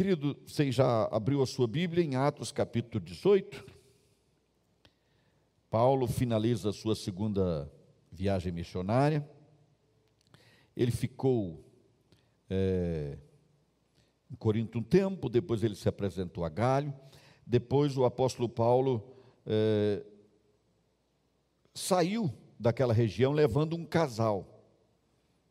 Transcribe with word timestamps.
Querido, 0.00 0.34
você 0.46 0.72
já 0.72 1.04
abriu 1.12 1.42
a 1.42 1.46
sua 1.46 1.68
Bíblia 1.68 2.02
em 2.02 2.16
Atos 2.16 2.50
capítulo 2.50 3.04
18? 3.04 3.66
Paulo 5.68 6.06
finaliza 6.06 6.70
a 6.70 6.72
sua 6.72 6.96
segunda 6.96 7.70
viagem 8.10 8.50
missionária. 8.50 9.28
Ele 10.74 10.90
ficou 10.90 11.62
é, 12.48 13.18
em 14.30 14.36
Corinto 14.36 14.78
um 14.78 14.82
tempo, 14.82 15.28
depois 15.28 15.62
ele 15.62 15.74
se 15.74 15.86
apresentou 15.86 16.46
a 16.46 16.48
Galho. 16.48 16.94
Depois 17.46 17.94
o 17.98 18.06
apóstolo 18.06 18.48
Paulo 18.48 19.06
é, 19.44 20.02
saiu 21.74 22.32
daquela 22.58 22.94
região 22.94 23.32
levando 23.32 23.76
um 23.76 23.84
casal, 23.84 24.64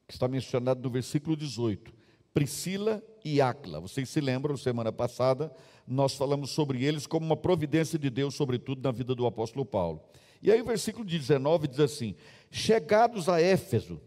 que 0.08 0.14
está 0.16 0.28
mencionado 0.28 0.82
no 0.82 0.90
versículo 0.90 1.38
18. 1.38 1.94
Priscila 2.34 3.04
e 3.24 3.42
Áquila. 3.42 3.80
Vocês 3.80 4.10
se 4.10 4.22
lembram, 4.22 4.56
semana 4.58 4.92
passada, 4.92 5.52
nós 5.88 6.16
falamos 6.16 6.52
sobre 6.52 6.84
eles 6.86 7.08
como 7.08 7.26
uma 7.26 7.38
providência 7.38 7.98
de 7.98 8.10
Deus, 8.10 8.36
sobretudo 8.36 8.82
na 8.82 8.92
vida 8.92 9.16
do 9.16 9.26
apóstolo 9.26 9.66
Paulo. 9.66 10.02
E 10.42 10.52
aí 10.52 10.62
o 10.62 10.66
versículo 10.66 11.04
19 11.04 11.68
diz 11.68 11.80
assim: 11.80 12.16
Chegados 12.52 13.28
a 13.28 13.42
Éfeso, 13.42 14.00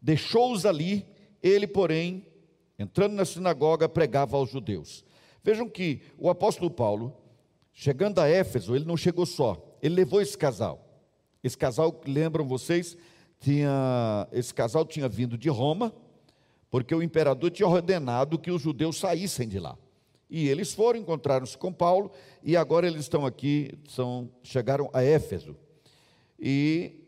deixou-os 0.00 0.64
ali, 0.64 1.06
ele, 1.42 1.66
porém, 1.66 2.26
entrando 2.78 3.14
na 3.14 3.24
sinagoga, 3.24 3.88
pregava 3.88 4.36
aos 4.36 4.50
judeus. 4.50 5.04
Vejam 5.42 5.68
que 5.68 6.00
o 6.18 6.28
apóstolo 6.28 6.70
Paulo, 6.70 7.16
chegando 7.72 8.20
a 8.20 8.28
Éfeso, 8.28 8.74
ele 8.74 8.84
não 8.84 8.96
chegou 8.96 9.26
só, 9.26 9.62
ele 9.82 9.94
levou 9.94 10.20
esse 10.20 10.36
casal. 10.36 10.82
Esse 11.42 11.56
casal, 11.56 12.00
lembram 12.06 12.44
vocês, 12.44 12.96
tinha, 13.38 14.26
esse 14.32 14.52
casal 14.52 14.84
tinha 14.84 15.08
vindo 15.08 15.38
de 15.38 15.48
Roma, 15.48 15.94
porque 16.76 16.94
o 16.94 17.02
imperador 17.02 17.50
tinha 17.50 17.66
ordenado 17.66 18.38
que 18.38 18.50
os 18.50 18.60
judeus 18.60 18.98
saíssem 18.98 19.48
de 19.48 19.58
lá. 19.58 19.78
E 20.28 20.46
eles 20.46 20.74
foram, 20.74 21.00
encontraram-se 21.00 21.56
com 21.56 21.72
Paulo, 21.72 22.12
e 22.42 22.54
agora 22.54 22.86
eles 22.86 23.00
estão 23.00 23.24
aqui, 23.24 23.72
são, 23.88 24.28
chegaram 24.42 24.90
a 24.92 25.02
Éfeso. 25.02 25.56
E 26.38 27.00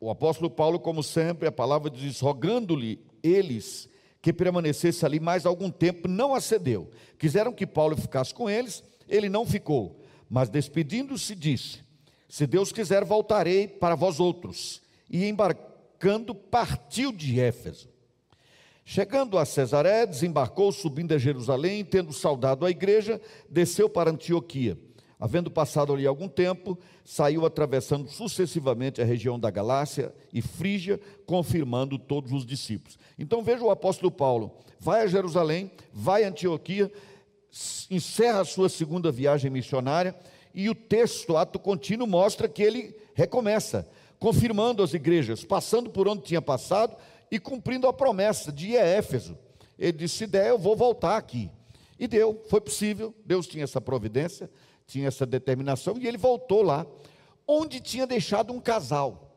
o 0.00 0.08
apóstolo 0.08 0.48
Paulo, 0.48 0.80
como 0.80 1.02
sempre, 1.02 1.46
a 1.46 1.52
palavra 1.52 1.90
diz, 1.90 2.18
rogando-lhe 2.18 2.98
eles 3.22 3.90
que 4.22 4.32
permanecesse 4.32 5.04
ali 5.04 5.20
mais 5.20 5.44
algum 5.44 5.70
tempo, 5.70 6.08
não 6.08 6.34
acedeu. 6.34 6.88
Quiseram 7.18 7.52
que 7.52 7.66
Paulo 7.66 7.98
ficasse 7.98 8.32
com 8.32 8.48
eles, 8.48 8.82
ele 9.06 9.28
não 9.28 9.44
ficou, 9.44 10.00
mas 10.30 10.48
despedindo-se 10.48 11.34
disse: 11.34 11.80
Se 12.26 12.46
Deus 12.46 12.72
quiser, 12.72 13.04
voltarei 13.04 13.68
para 13.68 13.94
vós 13.94 14.18
outros. 14.18 14.80
E 15.10 15.26
embarcando, 15.26 16.34
partiu 16.34 17.12
de 17.12 17.38
Éfeso. 17.38 17.99
Chegando 18.92 19.38
a 19.38 19.44
Cesaré, 19.44 20.04
desembarcou, 20.04 20.72
subindo 20.72 21.14
a 21.14 21.16
Jerusalém, 21.16 21.84
tendo 21.84 22.12
saudado 22.12 22.66
a 22.66 22.70
igreja, 22.72 23.20
desceu 23.48 23.88
para 23.88 24.10
Antioquia. 24.10 24.76
Havendo 25.16 25.48
passado 25.48 25.92
ali 25.92 26.08
algum 26.08 26.26
tempo, 26.26 26.76
saiu 27.04 27.46
atravessando 27.46 28.08
sucessivamente 28.08 29.00
a 29.00 29.04
região 29.04 29.38
da 29.38 29.48
Galácia 29.48 30.12
e 30.32 30.42
Frígia, 30.42 30.98
confirmando 31.24 32.00
todos 32.00 32.32
os 32.32 32.44
discípulos. 32.44 32.98
Então 33.16 33.44
veja 33.44 33.62
o 33.62 33.70
apóstolo 33.70 34.10
Paulo, 34.10 34.56
vai 34.80 35.02
a 35.02 35.06
Jerusalém, 35.06 35.70
vai 35.92 36.24
a 36.24 36.28
Antioquia, 36.28 36.90
encerra 37.88 38.40
a 38.40 38.44
sua 38.44 38.68
segunda 38.68 39.12
viagem 39.12 39.52
missionária, 39.52 40.16
e 40.52 40.68
o 40.68 40.74
texto, 40.74 41.36
ato 41.36 41.60
contínuo, 41.60 42.08
mostra 42.08 42.48
que 42.48 42.60
ele 42.60 42.96
recomeça, 43.14 43.88
confirmando 44.18 44.82
as 44.82 44.94
igrejas, 44.94 45.44
passando 45.44 45.90
por 45.90 46.08
onde 46.08 46.24
tinha 46.24 46.42
passado 46.42 46.96
e 47.30 47.38
cumprindo 47.38 47.86
a 47.86 47.92
promessa 47.92 48.52
de 48.52 48.76
Éfeso. 48.76 49.38
Ele 49.78 49.92
disse: 49.92 50.16
se 50.16 50.26
der, 50.26 50.48
eu 50.48 50.58
vou 50.58 50.76
voltar 50.76 51.16
aqui. 51.16 51.50
E 51.98 52.06
deu, 52.06 52.42
foi 52.48 52.60
possível, 52.60 53.14
Deus 53.24 53.46
tinha 53.46 53.64
essa 53.64 53.80
providência 53.80 54.50
tinha 54.90 55.06
essa 55.08 55.24
determinação, 55.24 55.96
e 55.98 56.06
ele 56.06 56.18
voltou 56.18 56.62
lá, 56.62 56.84
onde 57.46 57.80
tinha 57.80 58.06
deixado 58.06 58.52
um 58.52 58.60
casal. 58.60 59.28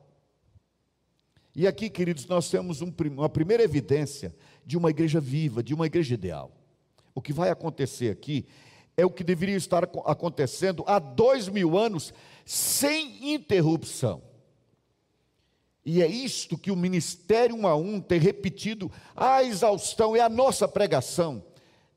E 1.56 1.68
aqui, 1.68 1.90
queridos, 1.90 2.26
nós 2.26 2.50
temos 2.50 2.82
um, 2.82 2.92
uma 3.12 3.30
primeira 3.30 3.62
evidência 3.62 4.36
de 4.66 4.76
uma 4.76 4.90
igreja 4.90 5.20
viva, 5.20 5.62
de 5.62 5.74
uma 5.74 5.86
igreja 5.86 6.16
ideal. 6.16 6.52
O 7.14 7.22
que 7.22 7.32
vai 7.32 7.52
acontecer 7.52 8.12
aqui 8.12 8.48
é 8.98 9.06
o 9.06 9.12
que 9.12 9.24
deveria 9.24 9.56
estar 9.56 9.84
acontecendo 10.06 10.84
há 10.88 10.98
dois 10.98 11.48
mil 11.48 11.78
anos, 11.78 12.12
sem 12.44 13.34
interrupção. 13.34 14.22
E 15.86 16.02
é 16.02 16.08
isto 16.08 16.58
que 16.58 16.72
o 16.72 16.76
Ministério 16.76 17.56
1 17.56 17.68
a 17.68 17.76
1 17.76 18.02
tem 18.02 18.20
repetido 18.20 18.92
a 19.16 19.44
exaustão, 19.44 20.16
é 20.16 20.22
a 20.22 20.30
nossa 20.30 20.68
pregação, 20.68 21.44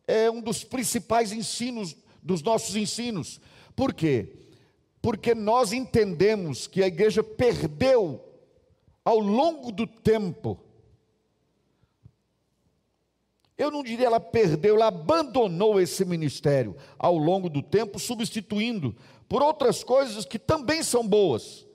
é 0.06 0.30
um 0.30 0.40
dos 0.40 0.64
principais 0.64 1.32
ensinos 1.32 1.96
dos 2.22 2.42
nossos 2.42 2.74
ensinos. 2.74 3.40
Por 3.76 3.94
quê? 3.94 4.32
Porque 5.00 5.34
nós 5.34 5.72
entendemos 5.72 6.66
que 6.66 6.82
a 6.82 6.88
igreja 6.88 7.22
perdeu 7.22 8.20
ao 9.04 9.20
longo 9.20 9.70
do 9.70 9.86
tempo. 9.86 10.58
Eu 13.56 13.70
não 13.70 13.82
diria 13.82 14.06
ela 14.06 14.20
perdeu, 14.20 14.74
ela 14.74 14.88
abandonou 14.88 15.80
esse 15.80 16.04
ministério 16.04 16.76
ao 16.98 17.16
longo 17.16 17.48
do 17.48 17.62
tempo, 17.62 17.98
substituindo 17.98 18.94
por 19.28 19.42
outras 19.42 19.82
coisas 19.82 20.24
que 20.24 20.38
também 20.38 20.82
são 20.82 21.06
boas, 21.06 21.65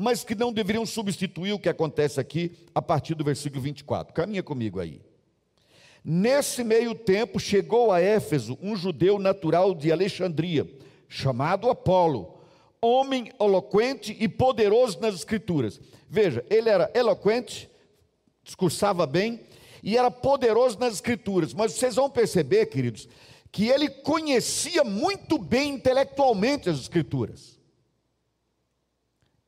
mas 0.00 0.22
que 0.22 0.36
não 0.36 0.52
deveriam 0.52 0.86
substituir 0.86 1.52
o 1.52 1.58
que 1.58 1.68
acontece 1.68 2.20
aqui 2.20 2.52
a 2.72 2.80
partir 2.80 3.16
do 3.16 3.24
versículo 3.24 3.60
24. 3.60 4.14
Caminha 4.14 4.44
comigo 4.44 4.78
aí. 4.78 5.00
Nesse 6.04 6.62
meio 6.62 6.94
tempo 6.94 7.40
chegou 7.40 7.90
a 7.90 8.00
Éfeso 8.00 8.56
um 8.62 8.76
judeu 8.76 9.18
natural 9.18 9.74
de 9.74 9.90
Alexandria, 9.90 10.70
chamado 11.08 11.68
Apolo, 11.68 12.38
homem 12.80 13.32
eloquente 13.40 14.16
e 14.20 14.28
poderoso 14.28 15.00
nas 15.00 15.16
escrituras. 15.16 15.80
Veja, 16.08 16.44
ele 16.48 16.68
era 16.68 16.88
eloquente, 16.94 17.68
discursava 18.44 19.04
bem 19.04 19.40
e 19.82 19.98
era 19.98 20.12
poderoso 20.12 20.78
nas 20.78 20.94
escrituras, 20.94 21.52
mas 21.52 21.72
vocês 21.72 21.96
vão 21.96 22.08
perceber, 22.08 22.66
queridos, 22.66 23.08
que 23.50 23.66
ele 23.66 23.88
conhecia 23.88 24.84
muito 24.84 25.38
bem 25.38 25.74
intelectualmente 25.74 26.70
as 26.70 26.78
escrituras. 26.78 27.57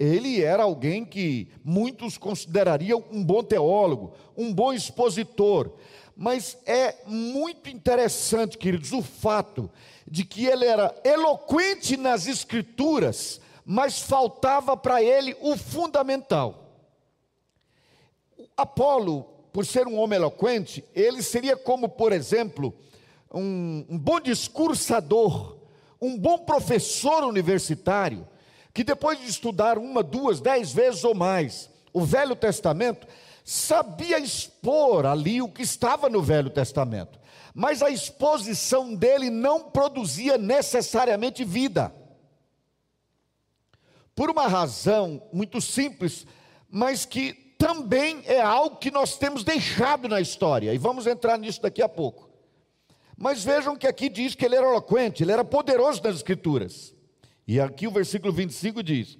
Ele 0.00 0.42
era 0.42 0.62
alguém 0.62 1.04
que 1.04 1.48
muitos 1.62 2.16
considerariam 2.16 3.04
um 3.12 3.22
bom 3.22 3.42
teólogo, 3.44 4.14
um 4.34 4.50
bom 4.50 4.72
expositor, 4.72 5.74
mas 6.16 6.56
é 6.64 6.96
muito 7.04 7.68
interessante, 7.68 8.56
queridos, 8.56 8.92
o 8.92 9.02
fato 9.02 9.70
de 10.10 10.24
que 10.24 10.46
ele 10.46 10.64
era 10.64 10.98
eloquente 11.04 11.98
nas 11.98 12.26
escrituras, 12.26 13.42
mas 13.62 14.00
faltava 14.00 14.74
para 14.74 15.02
ele 15.02 15.36
o 15.42 15.54
fundamental. 15.54 16.72
Apolo, 18.56 19.24
por 19.52 19.66
ser 19.66 19.86
um 19.86 19.98
homem 19.98 20.16
eloquente, 20.16 20.82
ele 20.94 21.22
seria 21.22 21.58
como, 21.58 21.90
por 21.90 22.10
exemplo, 22.10 22.74
um, 23.30 23.84
um 23.86 23.98
bom 23.98 24.18
discursador, 24.18 25.58
um 26.00 26.16
bom 26.18 26.38
professor 26.38 27.22
universitário, 27.24 28.26
que 28.72 28.84
depois 28.84 29.18
de 29.18 29.26
estudar 29.26 29.78
uma, 29.78 30.02
duas, 30.02 30.40
dez 30.40 30.72
vezes 30.72 31.04
ou 31.04 31.14
mais 31.14 31.68
o 31.92 32.02
Velho 32.04 32.36
Testamento, 32.36 33.06
sabia 33.44 34.18
expor 34.18 35.06
ali 35.06 35.42
o 35.42 35.48
que 35.48 35.62
estava 35.62 36.08
no 36.08 36.22
Velho 36.22 36.50
Testamento, 36.50 37.18
mas 37.52 37.82
a 37.82 37.90
exposição 37.90 38.94
dele 38.94 39.28
não 39.28 39.70
produzia 39.70 40.38
necessariamente 40.38 41.44
vida. 41.44 41.92
Por 44.14 44.30
uma 44.30 44.46
razão 44.46 45.22
muito 45.32 45.60
simples, 45.60 46.26
mas 46.68 47.04
que 47.04 47.32
também 47.58 48.22
é 48.24 48.40
algo 48.40 48.76
que 48.76 48.90
nós 48.90 49.16
temos 49.16 49.42
deixado 49.42 50.08
na 50.08 50.20
história, 50.20 50.72
e 50.72 50.78
vamos 50.78 51.06
entrar 51.06 51.36
nisso 51.38 51.60
daqui 51.60 51.82
a 51.82 51.88
pouco. 51.88 52.30
Mas 53.16 53.44
vejam 53.44 53.76
que 53.76 53.86
aqui 53.86 54.08
diz 54.08 54.34
que 54.34 54.44
ele 54.44 54.56
era 54.56 54.66
eloquente, 54.66 55.22
ele 55.22 55.32
era 55.32 55.44
poderoso 55.44 56.02
nas 56.02 56.16
Escrituras. 56.16 56.94
E 57.50 57.58
aqui 57.60 57.88
o 57.88 57.90
versículo 57.90 58.32
25 58.32 58.80
diz: 58.80 59.18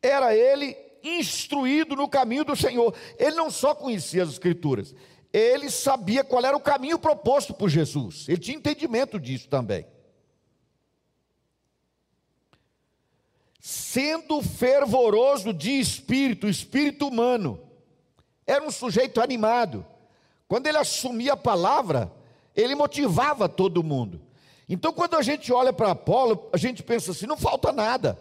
Era 0.00 0.36
ele 0.36 0.76
instruído 1.02 1.96
no 1.96 2.08
caminho 2.08 2.44
do 2.44 2.54
Senhor. 2.54 2.94
Ele 3.18 3.34
não 3.34 3.50
só 3.50 3.74
conhecia 3.74 4.22
as 4.22 4.28
Escrituras, 4.28 4.94
ele 5.32 5.68
sabia 5.68 6.22
qual 6.22 6.44
era 6.44 6.56
o 6.56 6.60
caminho 6.60 6.96
proposto 6.96 7.52
por 7.52 7.68
Jesus. 7.68 8.28
Ele 8.28 8.38
tinha 8.38 8.56
entendimento 8.56 9.18
disso 9.18 9.48
também. 9.48 9.84
Sendo 13.58 14.40
fervoroso 14.42 15.52
de 15.52 15.72
espírito, 15.80 16.48
espírito 16.48 17.08
humano, 17.08 17.60
era 18.46 18.64
um 18.64 18.70
sujeito 18.70 19.20
animado. 19.20 19.84
Quando 20.46 20.68
ele 20.68 20.78
assumia 20.78 21.32
a 21.32 21.36
palavra, 21.36 22.12
ele 22.54 22.76
motivava 22.76 23.48
todo 23.48 23.82
mundo. 23.82 24.20
Então, 24.72 24.90
quando 24.90 25.16
a 25.16 25.22
gente 25.22 25.52
olha 25.52 25.70
para 25.70 25.90
Apolo, 25.90 26.48
a 26.50 26.56
gente 26.56 26.82
pensa 26.82 27.10
assim: 27.10 27.26
não 27.26 27.36
falta 27.36 27.70
nada. 27.70 28.18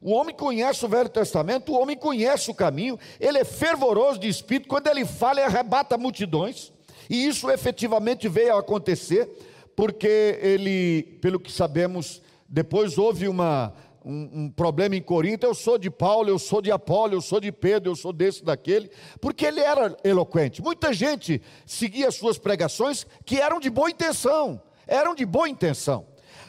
O 0.00 0.10
homem 0.10 0.34
conhece 0.34 0.84
o 0.84 0.88
Velho 0.88 1.08
Testamento, 1.08 1.70
o 1.70 1.80
homem 1.80 1.96
conhece 1.96 2.50
o 2.50 2.54
caminho, 2.54 2.98
ele 3.20 3.38
é 3.38 3.44
fervoroso 3.44 4.18
de 4.18 4.26
espírito, 4.26 4.68
quando 4.68 4.88
ele 4.88 5.06
fala, 5.06 5.38
ele 5.38 5.46
arrebata 5.46 5.96
multidões, 5.96 6.72
e 7.08 7.24
isso 7.24 7.48
efetivamente 7.48 8.28
veio 8.28 8.56
a 8.56 8.58
acontecer, 8.58 9.28
porque 9.76 10.40
ele, 10.42 11.04
pelo 11.20 11.38
que 11.38 11.52
sabemos, 11.52 12.20
depois 12.48 12.98
houve 12.98 13.28
uma, 13.28 13.72
um, 14.04 14.42
um, 14.42 14.50
problema 14.50 14.96
em 14.96 15.02
Corinto. 15.02 15.46
Eu 15.46 15.54
sou 15.54 15.78
de 15.78 15.88
Paulo, 15.88 16.28
eu 16.28 16.38
sou 16.40 16.60
de 16.60 16.72
Apolo, 16.72 17.14
eu 17.14 17.20
sou 17.20 17.38
de 17.38 17.52
Pedro, 17.52 17.92
eu 17.92 17.94
sou 17.94 18.12
desse, 18.12 18.44
daquele, 18.44 18.90
porque 19.20 19.46
ele 19.46 19.60
era 19.60 19.96
eloquente. 20.02 20.60
Muita 20.60 20.92
gente 20.92 21.40
seguia 21.64 22.10
suas 22.10 22.38
pregações 22.38 23.06
que 23.24 23.38
eram 23.38 23.60
de 23.60 23.70
boa 23.70 23.88
intenção, 23.88 24.60
eram 24.92 25.14
de 25.14 25.24
boa 25.24 25.48
intenção. 25.48 26.06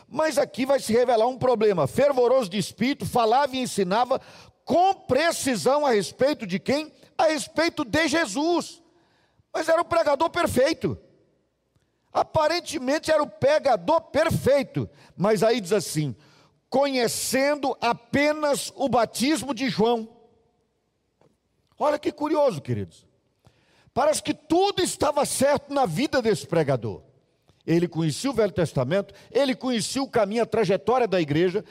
Mas 0.08 0.38
aqui 0.38 0.66
vai 0.66 0.80
se 0.80 0.92
revelar 0.92 1.28
um 1.28 1.38
problema. 1.38 1.88
Fervoroso 1.88 2.50
de 2.50 2.58
espírito, 2.58 3.06
falava 3.06 3.56
e 3.56 3.60
ensinava 3.60 4.20
com 4.66 4.94
precisão 4.94 5.86
a 5.86 5.92
respeito 5.92 6.46
de 6.46 6.60
quem? 6.60 6.92
A 7.18 7.28
respeito 7.28 7.86
de 7.86 8.08
Jesus. 8.08 8.84
Mas 9.52 9.70
era 9.70 9.82
o 9.82 9.86
pregador 9.86 10.30
perfeito. 10.30 10.98
Aparentemente 12.12 13.10
era 13.10 13.24
o 13.24 13.30
pregador 13.30 14.02
perfeito. 14.02 14.90
Mas 15.16 15.42
aí 15.42 15.62
diz 15.62 15.72
assim: 15.72 16.16
conhecendo 16.70 17.76
apenas 17.80 18.74
o 18.76 18.90
batismo 18.90 19.54
de 19.54 19.70
João. 19.70 20.10
Olha 21.80 21.98
que 21.98 22.12
curioso, 22.12 22.62
queridos. 22.62 23.08
Parece 23.94 24.22
que 24.22 24.34
tudo 24.34 24.82
estava 24.82 25.26
certo 25.26 25.74
na 25.74 25.86
vida 25.86 26.22
desse 26.22 26.46
pregador. 26.46 27.13
Ele 27.66 27.88
conhecia 27.88 28.30
o 28.30 28.34
Velho 28.34 28.52
Testamento, 28.52 29.14
ele 29.32 29.56
conhecia 29.56 30.04
o 30.04 30.10
caminho, 30.10 30.44
a 30.44 30.46
trajetória 30.46 31.08
da 31.08 31.22
igreja, 31.22 31.64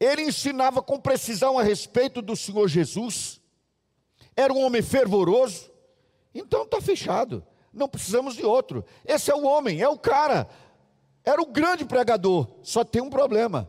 ele 0.00 0.22
ensinava 0.22 0.82
com 0.82 0.98
precisão 0.98 1.58
a 1.58 1.62
respeito 1.62 2.22
do 2.22 2.34
Senhor 2.34 2.66
Jesus, 2.68 3.40
era 4.36 4.52
um 4.52 4.64
homem 4.64 4.82
fervoroso, 4.82 5.70
então 6.34 6.62
está 6.62 6.80
fechado, 6.80 7.44
não 7.72 7.88
precisamos 7.88 8.34
de 8.34 8.44
outro. 8.44 8.84
Esse 9.04 9.30
é 9.30 9.34
o 9.34 9.44
homem, 9.44 9.80
é 9.80 9.88
o 9.88 9.98
cara, 9.98 10.48
era 11.22 11.40
o 11.40 11.46
grande 11.46 11.84
pregador, 11.84 12.48
só 12.62 12.82
tem 12.82 13.02
um 13.02 13.10
problema: 13.10 13.68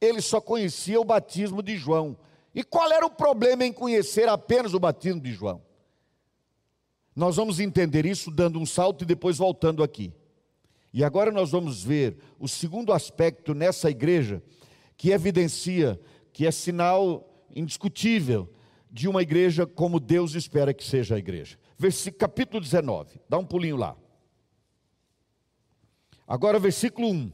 ele 0.00 0.20
só 0.20 0.40
conhecia 0.40 1.00
o 1.00 1.04
batismo 1.04 1.62
de 1.62 1.76
João. 1.76 2.16
E 2.52 2.64
qual 2.64 2.90
era 2.90 3.06
o 3.06 3.10
problema 3.10 3.64
em 3.64 3.72
conhecer 3.72 4.28
apenas 4.28 4.74
o 4.74 4.80
batismo 4.80 5.20
de 5.20 5.32
João? 5.32 5.62
Nós 7.14 7.36
vamos 7.36 7.60
entender 7.60 8.06
isso 8.06 8.30
dando 8.30 8.58
um 8.58 8.66
salto 8.66 9.02
e 9.02 9.06
depois 9.06 9.38
voltando 9.38 9.84
aqui. 9.84 10.12
E 10.92 11.04
agora 11.04 11.30
nós 11.30 11.52
vamos 11.52 11.84
ver 11.84 12.16
o 12.38 12.48
segundo 12.48 12.92
aspecto 12.92 13.54
nessa 13.54 13.88
igreja 13.88 14.42
que 14.96 15.12
evidencia 15.12 16.00
que 16.32 16.46
é 16.46 16.50
sinal 16.50 17.28
indiscutível 17.54 18.52
de 18.90 19.08
uma 19.08 19.22
igreja 19.22 19.66
como 19.66 20.00
Deus 20.00 20.34
espera 20.34 20.74
que 20.74 20.84
seja 20.84 21.14
a 21.14 21.18
igreja. 21.18 21.56
Versículo, 21.78 22.18
capítulo 22.18 22.60
19, 22.60 23.20
dá 23.28 23.38
um 23.38 23.44
pulinho 23.44 23.76
lá. 23.76 23.96
Agora, 26.26 26.58
versículo 26.58 27.08
1. 27.08 27.32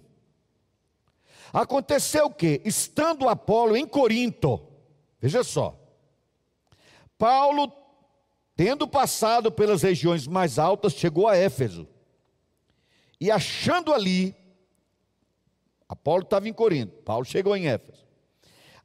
Aconteceu 1.53 2.31
que, 2.31 2.61
estando 2.65 3.29
Apolo 3.29 3.77
em 3.77 3.87
Corinto, 3.87 4.61
veja 5.19 5.43
só, 5.43 5.79
Paulo, 7.17 7.73
tendo 8.55 8.87
passado 8.87 9.51
pelas 9.51 9.83
regiões 9.83 10.27
mais 10.27 10.59
altas, 10.59 10.93
chegou 10.93 11.27
a 11.27 11.37
Éfeso 11.37 11.89
e 13.21 13.31
achando 13.31 13.93
ali, 13.93 14.35
Apolo 15.89 16.23
estava 16.23 16.49
em 16.49 16.53
Corinto, 16.53 17.03
Paulo 17.03 17.25
chegou 17.25 17.57
em 17.57 17.69
Éfeso. 17.69 18.05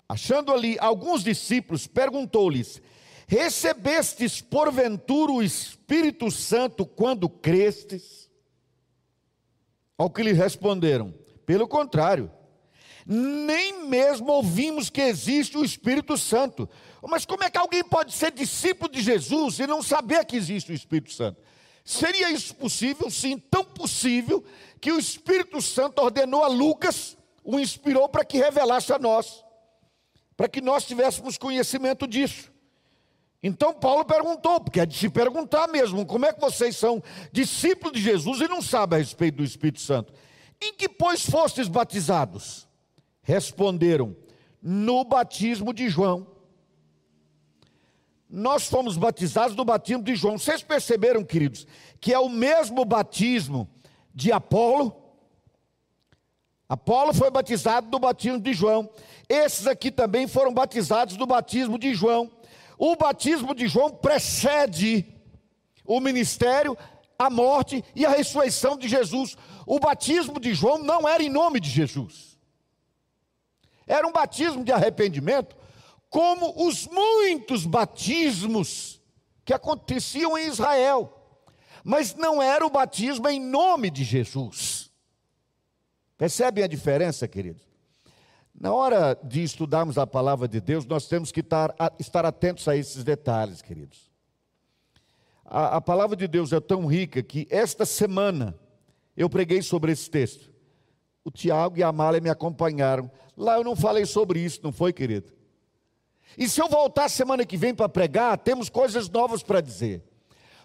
Achando 0.07 0.51
ali 0.51 0.77
alguns 0.79 1.23
discípulos, 1.23 1.87
perguntou-lhes: 1.87 2.81
Recebestes 3.27 4.41
porventura 4.41 5.31
o 5.31 5.41
Espírito 5.41 6.29
Santo 6.29 6.85
quando 6.85 7.29
crestes? 7.29 8.29
Ao 9.97 10.09
que 10.09 10.21
lhe 10.21 10.33
responderam: 10.33 11.13
Pelo 11.45 11.67
contrário, 11.67 12.29
nem 13.05 13.87
mesmo 13.87 14.31
ouvimos 14.31 14.89
que 14.89 15.01
existe 15.01 15.57
o 15.57 15.63
Espírito 15.63 16.17
Santo. 16.17 16.69
Mas 17.07 17.25
como 17.25 17.43
é 17.43 17.49
que 17.49 17.57
alguém 17.57 17.83
pode 17.83 18.11
ser 18.13 18.31
discípulo 18.31 18.91
de 18.91 19.01
Jesus 19.01 19.59
e 19.59 19.67
não 19.67 19.81
saber 19.81 20.25
que 20.25 20.35
existe 20.35 20.71
o 20.71 20.75
Espírito 20.75 21.11
Santo? 21.11 21.41
Seria 21.83 22.31
isso 22.31 22.55
possível? 22.55 23.09
Sim, 23.09 23.37
tão 23.37 23.63
possível 23.63 24.43
que 24.79 24.91
o 24.91 24.99
Espírito 24.99 25.61
Santo 25.61 26.01
ordenou 26.01 26.43
a 26.43 26.47
Lucas, 26.47 27.17
o 27.43 27.59
inspirou 27.59 28.07
para 28.07 28.23
que 28.25 28.37
revelasse 28.37 28.93
a 28.93 28.99
nós, 28.99 29.43
para 30.37 30.47
que 30.47 30.61
nós 30.61 30.85
tivéssemos 30.85 31.37
conhecimento 31.37 32.07
disso. 32.07 32.51
Então 33.43 33.73
Paulo 33.73 34.05
perguntou, 34.05 34.59
porque 34.61 34.79
é 34.79 34.85
de 34.85 34.95
se 34.95 35.09
perguntar 35.09 35.67
mesmo, 35.67 36.05
como 36.05 36.25
é 36.25 36.33
que 36.33 36.39
vocês 36.39 36.77
são 36.77 37.01
discípulos 37.31 37.93
de 37.93 38.01
Jesus 38.01 38.39
e 38.39 38.47
não 38.47 38.61
sabem 38.61 38.97
a 38.97 39.01
respeito 39.01 39.37
do 39.37 39.43
Espírito 39.43 39.81
Santo? 39.81 40.13
Em 40.61 40.73
que, 40.73 40.87
pois, 40.87 41.25
fostes 41.25 41.67
batizados? 41.67 42.67
Responderam, 43.23 44.15
no 44.61 45.03
batismo 45.03 45.73
de 45.73 45.89
João 45.89 46.27
nós 48.31 48.67
fomos 48.67 48.95
batizados 48.95 49.57
no 49.57 49.65
batismo 49.65 50.01
de 50.01 50.15
João. 50.15 50.37
Vocês 50.37 50.63
perceberam, 50.63 51.21
queridos, 51.21 51.67
que 51.99 52.13
é 52.13 52.19
o 52.19 52.29
mesmo 52.29 52.85
batismo 52.85 53.69
de 54.15 54.31
Apolo? 54.31 54.95
Apolo 56.69 57.13
foi 57.13 57.29
batizado 57.29 57.89
no 57.91 57.99
batismo 57.99 58.39
de 58.39 58.53
João. 58.53 58.89
Esses 59.27 59.67
aqui 59.67 59.91
também 59.91 60.27
foram 60.27 60.53
batizados 60.53 61.17
no 61.17 61.25
batismo 61.25 61.77
de 61.77 61.93
João. 61.93 62.31
O 62.77 62.95
batismo 62.95 63.53
de 63.53 63.67
João 63.67 63.89
precede 63.89 65.05
o 65.85 65.99
ministério, 65.99 66.77
a 67.19 67.29
morte 67.29 67.83
e 67.93 68.05
a 68.05 68.09
ressurreição 68.11 68.77
de 68.77 68.87
Jesus. 68.87 69.35
O 69.67 69.77
batismo 69.77 70.39
de 70.39 70.53
João 70.53 70.77
não 70.77 71.07
era 71.07 71.21
em 71.21 71.29
nome 71.29 71.59
de 71.59 71.69
Jesus. 71.69 72.39
Era 73.85 74.07
um 74.07 74.11
batismo 74.13 74.63
de 74.63 74.71
arrependimento 74.71 75.53
como 76.11 76.67
os 76.67 76.87
muitos 76.87 77.65
batismos 77.65 79.01
que 79.45 79.53
aconteciam 79.53 80.37
em 80.37 80.45
Israel, 80.45 81.39
mas 81.85 82.13
não 82.13 82.41
era 82.41 82.65
o 82.65 82.69
batismo 82.69 83.29
em 83.29 83.39
nome 83.39 83.89
de 83.89 84.03
Jesus. 84.03 84.91
Percebem 86.17 86.65
a 86.65 86.67
diferença, 86.67 87.29
queridos? 87.29 87.63
Na 88.53 88.73
hora 88.73 89.17
de 89.23 89.41
estudarmos 89.41 89.97
a 89.97 90.05
palavra 90.05 90.49
de 90.49 90.59
Deus, 90.59 90.85
nós 90.85 91.07
temos 91.07 91.31
que 91.31 91.39
estar, 91.39 91.73
estar 91.97 92.25
atentos 92.25 92.67
a 92.67 92.75
esses 92.75 93.05
detalhes, 93.05 93.61
queridos. 93.61 94.11
A, 95.45 95.77
a 95.77 95.81
palavra 95.81 96.17
de 96.17 96.27
Deus 96.27 96.51
é 96.51 96.59
tão 96.59 96.85
rica 96.85 97.23
que 97.23 97.47
esta 97.49 97.85
semana 97.85 98.53
eu 99.15 99.29
preguei 99.29 99.61
sobre 99.61 99.93
esse 99.93 100.09
texto. 100.09 100.51
O 101.23 101.31
Tiago 101.31 101.77
e 101.79 101.83
a 101.83 101.87
Amália 101.87 102.19
me 102.19 102.29
acompanharam. 102.29 103.09
Lá 103.35 103.55
eu 103.55 103.63
não 103.63 103.77
falei 103.77 104.05
sobre 104.05 104.41
isso, 104.41 104.59
não 104.61 104.73
foi, 104.73 104.91
querido? 104.91 105.40
E 106.37 106.47
se 106.47 106.61
eu 106.61 106.69
voltar 106.69 107.09
semana 107.09 107.45
que 107.45 107.57
vem 107.57 107.73
para 107.73 107.89
pregar, 107.89 108.37
temos 108.37 108.69
coisas 108.69 109.09
novas 109.09 109.43
para 109.43 109.61
dizer. 109.61 110.03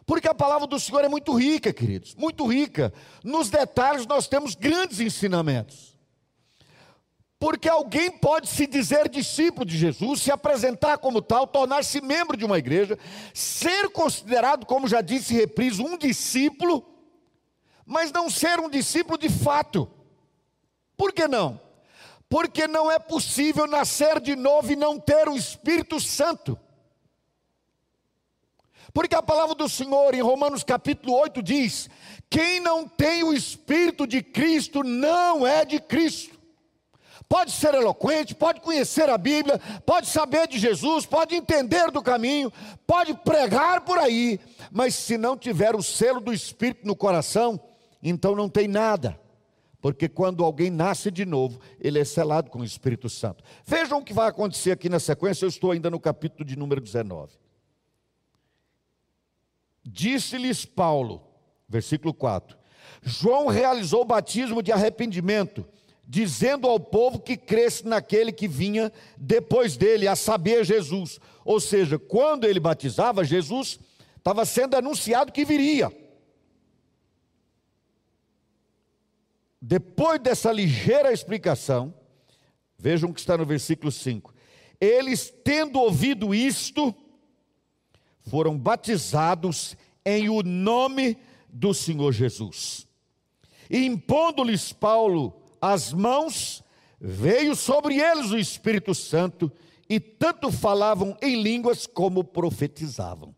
Porque 0.04 0.28
a 0.28 0.34
palavra 0.34 0.66
do 0.66 0.78
Senhor 0.78 1.04
é 1.04 1.08
muito 1.08 1.34
rica, 1.34 1.72
queridos, 1.72 2.14
muito 2.14 2.46
rica. 2.46 2.92
Nos 3.24 3.50
detalhes 3.50 4.06
nós 4.06 4.28
temos 4.28 4.54
grandes 4.54 5.00
ensinamentos. 5.00 5.96
Porque 7.38 7.68
alguém 7.68 8.10
pode 8.10 8.48
se 8.48 8.66
dizer 8.66 9.08
discípulo 9.08 9.66
de 9.66 9.76
Jesus, 9.76 10.22
se 10.22 10.30
apresentar 10.30 10.98
como 10.98 11.20
tal, 11.20 11.46
tornar-se 11.46 12.00
membro 12.00 12.36
de 12.36 12.44
uma 12.44 12.56
igreja, 12.56 12.98
ser 13.34 13.90
considerado, 13.90 14.64
como 14.64 14.88
já 14.88 15.02
disse 15.02 15.34
repriso, 15.34 15.84
um 15.84 15.98
discípulo, 15.98 16.86
mas 17.84 18.10
não 18.10 18.30
ser 18.30 18.58
um 18.58 18.70
discípulo 18.70 19.18
de 19.18 19.28
fato. 19.28 19.90
Por 20.96 21.12
que 21.12 21.28
não? 21.28 21.60
Porque 22.28 22.66
não 22.66 22.90
é 22.90 22.98
possível 22.98 23.66
nascer 23.66 24.20
de 24.20 24.34
novo 24.34 24.72
e 24.72 24.76
não 24.76 24.98
ter 24.98 25.28
o 25.28 25.36
Espírito 25.36 26.00
Santo. 26.00 26.58
Porque 28.92 29.14
a 29.14 29.22
palavra 29.22 29.54
do 29.54 29.68
Senhor 29.68 30.14
em 30.14 30.22
Romanos 30.22 30.64
capítulo 30.64 31.14
8 31.14 31.42
diz: 31.42 31.88
quem 32.30 32.60
não 32.60 32.88
tem 32.88 33.22
o 33.22 33.32
Espírito 33.32 34.06
de 34.06 34.22
Cristo 34.22 34.82
não 34.82 35.46
é 35.46 35.64
de 35.64 35.78
Cristo. 35.80 36.36
Pode 37.28 37.50
ser 37.50 37.74
eloquente, 37.74 38.34
pode 38.34 38.60
conhecer 38.60 39.10
a 39.10 39.18
Bíblia, 39.18 39.60
pode 39.84 40.06
saber 40.06 40.46
de 40.46 40.58
Jesus, 40.58 41.04
pode 41.04 41.34
entender 41.34 41.90
do 41.90 42.00
caminho, 42.00 42.52
pode 42.86 43.14
pregar 43.14 43.80
por 43.80 43.98
aí, 43.98 44.38
mas 44.70 44.94
se 44.94 45.18
não 45.18 45.36
tiver 45.36 45.74
o 45.74 45.82
selo 45.82 46.20
do 46.20 46.32
Espírito 46.32 46.86
no 46.86 46.94
coração, 46.94 47.60
então 48.00 48.36
não 48.36 48.48
tem 48.48 48.68
nada. 48.68 49.18
Porque 49.86 50.08
quando 50.08 50.42
alguém 50.42 50.68
nasce 50.68 51.12
de 51.12 51.24
novo, 51.24 51.60
ele 51.80 52.00
é 52.00 52.04
selado 52.04 52.50
com 52.50 52.58
o 52.58 52.64
Espírito 52.64 53.08
Santo. 53.08 53.44
Vejam 53.64 54.00
o 54.00 54.04
que 54.04 54.12
vai 54.12 54.28
acontecer 54.28 54.72
aqui 54.72 54.88
na 54.88 54.98
sequência, 54.98 55.44
eu 55.44 55.48
estou 55.48 55.70
ainda 55.70 55.88
no 55.88 56.00
capítulo 56.00 56.44
de 56.44 56.58
número 56.58 56.80
19. 56.80 57.34
Disse-lhes 59.84 60.64
Paulo, 60.64 61.22
versículo 61.68 62.12
4: 62.12 62.58
João 63.00 63.46
realizou 63.46 64.00
o 64.00 64.04
batismo 64.04 64.60
de 64.60 64.72
arrependimento, 64.72 65.64
dizendo 66.04 66.66
ao 66.66 66.80
povo 66.80 67.20
que 67.20 67.36
cresce 67.36 67.86
naquele 67.86 68.32
que 68.32 68.48
vinha 68.48 68.92
depois 69.16 69.76
dele, 69.76 70.08
a 70.08 70.16
saber, 70.16 70.64
Jesus. 70.64 71.20
Ou 71.44 71.60
seja, 71.60 71.96
quando 71.96 72.42
ele 72.42 72.58
batizava, 72.58 73.22
Jesus 73.22 73.78
estava 74.18 74.44
sendo 74.44 74.74
anunciado 74.74 75.30
que 75.30 75.44
viria. 75.44 75.92
Depois 79.60 80.20
dessa 80.20 80.52
ligeira 80.52 81.12
explicação, 81.12 81.94
vejam 82.78 83.12
que 83.12 83.20
está 83.20 83.36
no 83.36 83.44
versículo 83.46 83.90
5. 83.90 84.34
Eles, 84.80 85.32
tendo 85.42 85.80
ouvido 85.80 86.34
isto, 86.34 86.94
foram 88.22 88.58
batizados 88.58 89.76
em 90.04 90.28
o 90.28 90.42
nome 90.42 91.16
do 91.48 91.72
Senhor 91.72 92.12
Jesus. 92.12 92.86
E 93.70 93.84
impondo-lhes 93.84 94.72
Paulo 94.72 95.42
as 95.60 95.92
mãos, 95.92 96.62
veio 97.00 97.56
sobre 97.56 97.98
eles 97.98 98.30
o 98.30 98.38
Espírito 98.38 98.94
Santo, 98.94 99.50
e 99.88 99.98
tanto 99.98 100.50
falavam 100.50 101.16
em 101.22 101.40
línguas 101.42 101.86
como 101.86 102.22
profetizavam. 102.22 103.34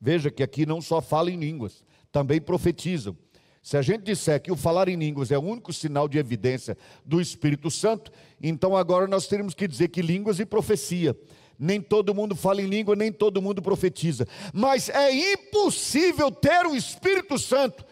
Veja 0.00 0.30
que 0.30 0.42
aqui 0.42 0.66
não 0.66 0.80
só 0.80 1.00
fala 1.00 1.30
em 1.30 1.36
línguas, 1.36 1.84
também 2.12 2.40
profetizam. 2.40 3.16
Se 3.64 3.78
a 3.78 3.82
gente 3.82 4.02
disser 4.02 4.42
que 4.42 4.52
o 4.52 4.56
falar 4.56 4.90
em 4.90 4.96
línguas 4.96 5.30
é 5.30 5.38
o 5.38 5.42
único 5.42 5.72
sinal 5.72 6.06
de 6.06 6.18
evidência 6.18 6.76
do 7.02 7.18
Espírito 7.18 7.70
Santo, 7.70 8.12
então 8.42 8.76
agora 8.76 9.06
nós 9.06 9.26
teríamos 9.26 9.54
que 9.54 9.66
dizer 9.66 9.88
que 9.88 10.02
línguas 10.02 10.38
e 10.38 10.44
profecia. 10.44 11.18
Nem 11.58 11.80
todo 11.80 12.14
mundo 12.14 12.36
fala 12.36 12.60
em 12.60 12.66
língua, 12.66 12.94
nem 12.94 13.10
todo 13.10 13.40
mundo 13.40 13.62
profetiza. 13.62 14.28
Mas 14.52 14.90
é 14.90 15.10
impossível 15.32 16.30
ter 16.30 16.66
o 16.66 16.76
Espírito 16.76 17.38
Santo 17.38 17.86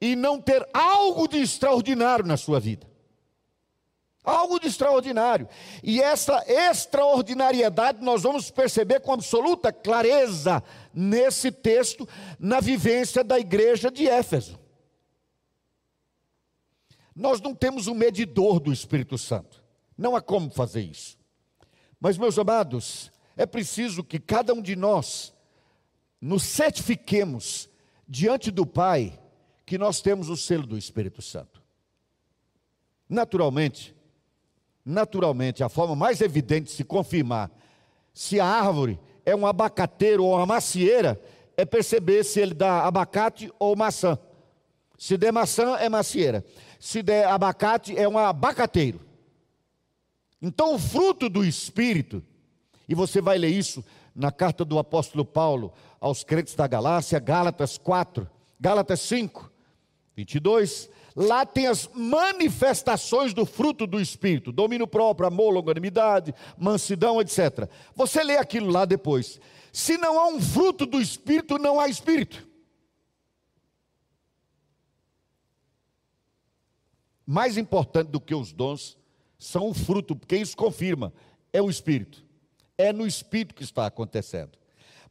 e 0.00 0.16
não 0.16 0.40
ter 0.40 0.66
algo 0.72 1.28
de 1.28 1.36
extraordinário 1.36 2.24
na 2.24 2.38
sua 2.38 2.58
vida. 2.58 2.86
Algo 4.24 4.58
de 4.58 4.68
extraordinário. 4.68 5.46
E 5.82 6.00
essa 6.00 6.42
extraordinariedade 6.48 8.02
nós 8.02 8.22
vamos 8.22 8.50
perceber 8.50 9.00
com 9.00 9.12
absoluta 9.12 9.70
clareza 9.70 10.62
nesse 10.94 11.52
texto, 11.52 12.08
na 12.38 12.58
vivência 12.58 13.22
da 13.22 13.38
igreja 13.38 13.90
de 13.90 14.08
Éfeso. 14.08 14.59
Nós 17.14 17.40
não 17.40 17.54
temos 17.54 17.86
um 17.86 17.94
medidor 17.94 18.60
do 18.60 18.72
Espírito 18.72 19.18
Santo. 19.18 19.62
Não 19.96 20.16
há 20.16 20.20
como 20.20 20.50
fazer 20.50 20.82
isso. 20.82 21.18
Mas, 22.00 22.16
meus 22.16 22.38
amados, 22.38 23.10
é 23.36 23.44
preciso 23.44 24.02
que 24.02 24.18
cada 24.18 24.54
um 24.54 24.62
de 24.62 24.74
nós 24.74 25.34
nos 26.20 26.42
certifiquemos 26.42 27.68
diante 28.08 28.50
do 28.50 28.64
Pai 28.64 29.18
que 29.66 29.76
nós 29.76 30.00
temos 30.00 30.28
o 30.28 30.36
selo 30.36 30.66
do 30.66 30.78
Espírito 30.78 31.20
Santo. 31.20 31.62
Naturalmente, 33.08 33.94
naturalmente, 34.84 35.62
a 35.62 35.68
forma 35.68 35.94
mais 35.94 36.20
evidente 36.20 36.66
de 36.66 36.72
se 36.72 36.84
confirmar 36.84 37.50
se 38.14 38.40
a 38.40 38.46
árvore 38.46 38.98
é 39.24 39.34
um 39.34 39.46
abacateiro 39.46 40.24
ou 40.24 40.36
uma 40.36 40.46
macieira 40.46 41.20
é 41.56 41.64
perceber 41.64 42.24
se 42.24 42.40
ele 42.40 42.54
dá 42.54 42.86
abacate 42.86 43.52
ou 43.58 43.76
maçã. 43.76 44.18
Se 44.98 45.16
der 45.16 45.32
maçã, 45.32 45.76
é 45.76 45.88
macieira 45.88 46.44
se 46.80 47.02
der 47.02 47.26
abacate, 47.26 47.96
é 47.96 48.08
um 48.08 48.16
abacateiro. 48.16 49.00
Então, 50.40 50.74
o 50.74 50.78
fruto 50.78 51.28
do 51.28 51.44
Espírito, 51.44 52.24
e 52.88 52.94
você 52.94 53.20
vai 53.20 53.36
ler 53.36 53.50
isso 53.50 53.84
na 54.16 54.32
carta 54.32 54.64
do 54.64 54.78
apóstolo 54.78 55.22
Paulo 55.22 55.74
aos 56.00 56.24
crentes 56.24 56.54
da 56.54 56.66
Galácia, 56.66 57.18
Gálatas 57.18 57.76
4, 57.76 58.26
Gálatas 58.58 59.00
5, 59.00 59.52
22. 60.16 60.88
Lá 61.14 61.44
tem 61.44 61.66
as 61.66 61.90
manifestações 61.94 63.34
do 63.34 63.44
fruto 63.44 63.86
do 63.86 64.00
Espírito: 64.00 64.50
domínio 64.50 64.86
próprio, 64.86 65.28
amor, 65.28 65.52
longanimidade, 65.52 66.34
mansidão, 66.56 67.20
etc. 67.20 67.68
Você 67.94 68.24
lê 68.24 68.38
aquilo 68.38 68.70
lá 68.70 68.86
depois. 68.86 69.38
Se 69.70 69.98
não 69.98 70.18
há 70.18 70.28
um 70.28 70.40
fruto 70.40 70.86
do 70.86 71.00
Espírito, 71.00 71.58
não 71.58 71.78
há 71.78 71.88
Espírito. 71.88 72.49
Mais 77.30 77.56
importante 77.56 78.08
do 78.08 78.20
que 78.20 78.34
os 78.34 78.52
dons 78.52 78.98
são 79.38 79.68
o 79.68 79.74
fruto, 79.74 80.16
porque 80.16 80.36
isso 80.36 80.56
confirma, 80.56 81.12
é 81.52 81.62
o 81.62 81.70
Espírito. 81.70 82.24
É 82.76 82.92
no 82.92 83.06
Espírito 83.06 83.54
que 83.54 83.62
está 83.62 83.86
acontecendo. 83.86 84.58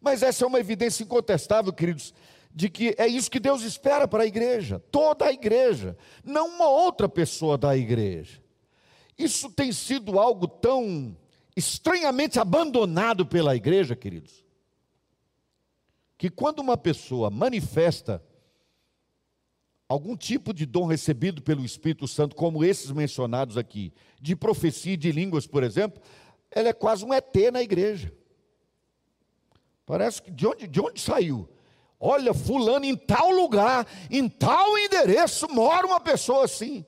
Mas 0.02 0.22
essa 0.22 0.44
é 0.44 0.48
uma 0.48 0.60
evidência 0.60 1.02
incontestável, 1.02 1.72
queridos, 1.72 2.14
de 2.54 2.70
que 2.70 2.94
é 2.98 3.08
isso 3.08 3.32
que 3.32 3.40
Deus 3.40 3.62
espera 3.62 4.06
para 4.06 4.24
a 4.24 4.28
igreja, 4.28 4.84
toda 4.92 5.28
a 5.28 5.32
igreja, 5.32 5.98
não 6.22 6.50
uma 6.50 6.68
outra 6.68 7.08
pessoa 7.08 7.58
da 7.58 7.78
igreja. 7.78 8.42
Isso 9.18 9.50
tem 9.50 9.72
sido 9.72 10.20
algo 10.20 10.46
tão 10.46 11.16
estranhamente 11.56 12.38
abandonado 12.38 13.26
pela 13.26 13.56
igreja, 13.56 13.96
queridos, 13.96 14.44
que 16.18 16.30
quando 16.30 16.60
uma 16.60 16.76
pessoa 16.76 17.30
manifesta 17.30 18.22
algum 19.90 20.16
tipo 20.16 20.54
de 20.54 20.68
dom 20.68 20.86
recebido 20.86 21.42
pelo 21.42 21.66
Espírito 21.66 22.08
Santo, 22.08 22.36
como 22.36 22.64
esses 22.64 22.92
mencionados 22.92 23.58
aqui, 23.58 23.92
de 24.22 24.36
profecia 24.36 24.94
e 24.94 24.98
de 24.98 25.12
línguas, 25.12 25.48
por 25.48 25.64
exemplo, 25.64 26.00
ela 26.52 26.70
é 26.70 26.74
quase 26.74 27.04
um 27.04 27.12
ET 27.12 27.36
na 27.52 27.64
igreja. 27.64 28.14
Parece 29.88 30.22
que 30.22 30.30
de 30.30 30.46
onde, 30.46 30.68
de 30.68 30.80
onde 30.80 31.02
saiu? 31.02 31.50
Olha, 32.00 32.34
fulano, 32.34 32.86
em 32.86 32.96
tal 32.96 33.32
lugar, 33.32 33.88
em 34.12 34.30
tal 34.30 34.78
endereço, 34.78 35.50
mora 35.50 35.88
uma 35.88 36.00
pessoa 36.00 36.46
assim. 36.46 36.86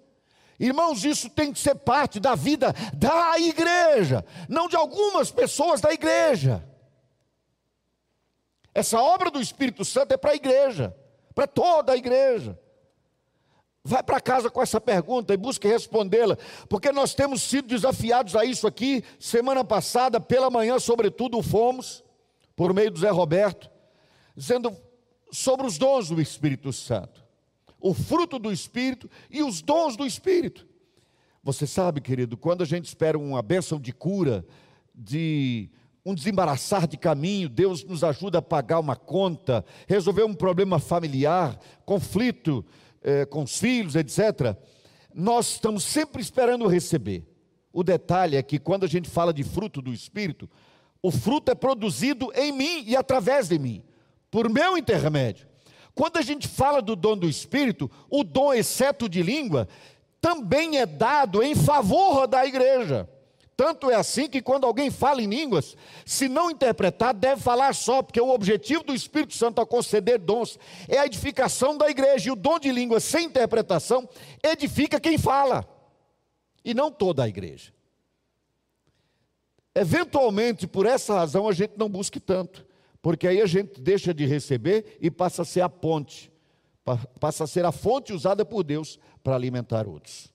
Irmãos, 0.60 1.04
isso 1.04 1.28
tem 1.28 1.52
que 1.52 1.60
ser 1.60 1.74
parte 1.74 2.20
da 2.20 2.36
vida 2.36 2.72
da 2.94 3.40
igreja, 3.40 4.24
não 4.48 4.68
de 4.68 4.76
algumas 4.76 5.32
pessoas 5.32 5.82
da 5.82 5.92
igreja. 5.92 6.64
Essa 8.74 9.02
obra 9.02 9.32
do 9.32 9.42
Espírito 9.42 9.84
Santo 9.84 10.14
é 10.14 10.18
para 10.18 10.32
a 10.32 10.36
igreja, 10.36 10.96
para 11.34 11.48
toda 11.48 11.94
a 11.94 11.98
igreja. 11.98 12.58
Vai 13.84 14.04
para 14.04 14.22
casa 14.22 14.50
com 14.50 14.62
essa 14.62 14.80
pergunta 14.80 15.34
e 15.34 15.38
busque 15.38 15.68
respondê-la, 15.68 16.38
porque 16.70 16.92
nós 16.92 17.16
temos 17.16 17.42
sido 17.42 17.68
desafiados 17.68 18.36
a 18.36 18.46
isso 18.46 18.68
aqui. 18.68 19.04
Semana 19.20 19.64
passada, 19.64 20.20
pela 20.20 20.52
manhã, 20.52 20.78
sobretudo, 20.78 21.42
fomos, 21.42 22.04
por 22.56 22.74
meio 22.74 22.92
do 22.92 23.00
Zé 23.00 23.10
Roberto, 23.10 23.72
dizendo 24.36 24.76
sobre 25.32 25.66
os 25.66 25.80
dons 25.80 26.10
do 26.10 26.22
Espírito 26.22 26.72
Santo, 26.72 27.26
o 27.80 27.94
fruto 27.94 28.38
do 28.38 28.52
Espírito 28.52 29.10
e 29.32 29.42
os 29.42 29.64
dons 29.64 29.96
do 29.96 30.06
Espírito. 30.06 30.68
Você 31.44 31.66
sabe, 31.66 32.02
querido, 32.02 32.38
quando 32.38 32.62
a 32.62 32.66
gente 32.66 32.86
espera 32.86 33.18
uma 33.18 33.42
bênção 33.42 33.80
de 33.80 33.92
cura, 33.92 34.46
de 34.94 35.72
um 36.06 36.14
desembaraçar 36.14 36.88
de 36.88 36.98
caminho, 36.98 37.50
Deus 37.50 37.84
nos 37.84 38.04
ajuda 38.04 38.38
a 38.38 38.44
pagar 38.44 38.80
uma 38.80 38.96
conta, 38.96 39.66
resolver 39.88 40.24
um 40.24 40.36
problema 40.36 40.78
familiar, 40.78 41.60
conflito 41.84 42.64
é, 43.02 43.26
com 43.26 43.44
os 43.44 43.58
filhos, 43.58 43.96
etc., 43.96 44.56
nós 45.14 45.52
estamos 45.54 45.84
sempre 45.84 46.22
esperando 46.22 46.68
receber. 46.68 47.26
O 47.74 47.84
detalhe 47.84 48.38
é 48.38 48.44
que 48.44 48.60
quando 48.60 48.84
a 48.84 48.88
gente 48.88 49.10
fala 49.10 49.34
de 49.34 49.44
fruto 49.44 49.82
do 49.82 49.94
Espírito, 49.94 50.50
o 51.02 51.12
fruto 51.12 51.52
é 51.52 51.56
produzido 51.56 52.32
em 52.36 52.52
mim 52.52 52.84
e 52.86 52.96
através 52.96 53.48
de 53.48 53.58
mim, 53.58 53.84
por 54.30 54.50
meu 54.50 54.78
intermédio. 54.78 55.48
Quando 55.94 56.18
a 56.18 56.22
gente 56.22 56.48
fala 56.48 56.82
do 56.82 56.96
dom 56.96 57.18
do 57.18 57.28
Espírito, 57.28 57.90
o 58.10 58.24
dom, 58.24 58.54
exceto 58.54 59.10
de 59.10 59.22
língua, 59.22 59.68
também 60.22 60.78
é 60.78 60.86
dado 60.86 61.42
em 61.44 61.56
favor 61.56 62.28
da 62.28 62.46
igreja. 62.46 63.10
Tanto 63.62 63.92
é 63.92 63.94
assim 63.94 64.28
que 64.28 64.42
quando 64.42 64.66
alguém 64.66 64.90
fala 64.90 65.22
em 65.22 65.28
línguas, 65.28 65.78
se 66.04 66.28
não 66.28 66.50
interpretar, 66.50 67.14
deve 67.14 67.44
falar 67.44 67.76
só, 67.76 68.02
porque 68.02 68.20
o 68.20 68.34
objetivo 68.34 68.84
do 68.84 68.92
Espírito 68.92 69.36
Santo 69.36 69.60
ao 69.60 69.68
conceder 69.68 70.18
dons 70.18 70.58
é 70.88 70.98
a 70.98 71.06
edificação 71.06 71.78
da 71.78 71.88
igreja. 71.88 72.30
E 72.30 72.32
o 72.32 72.36
dom 72.36 72.58
de 72.58 72.72
línguas 72.72 73.04
sem 73.04 73.26
interpretação 73.26 74.10
edifica 74.42 75.00
quem 75.00 75.16
fala, 75.16 75.64
e 76.66 76.74
não 76.74 76.90
toda 76.90 77.24
a 77.24 77.30
igreja. 77.30 77.72
Eventualmente, 79.76 80.66
por 80.66 80.88
essa 80.88 81.14
razão, 81.14 81.48
a 81.48 81.54
gente 81.54 81.74
não 81.78 81.88
busque 81.88 82.20
tanto, 82.20 82.66
porque 83.00 83.28
aí 83.28 83.40
a 83.40 83.46
gente 83.46 83.80
deixa 83.80 84.12
de 84.12 84.26
receber 84.26 84.98
e 85.00 85.12
passa 85.12 85.44
a 85.44 85.46
ser 85.46 85.62
a 85.62 85.70
ponte, 85.70 86.34
passa 87.20 87.44
a 87.44 87.48
ser 87.48 87.64
a 87.64 87.72
fonte 87.72 88.12
usada 88.12 88.44
por 88.44 88.64
Deus 88.64 88.98
para 89.24 89.36
alimentar 89.36 89.88
outros. 89.88 90.34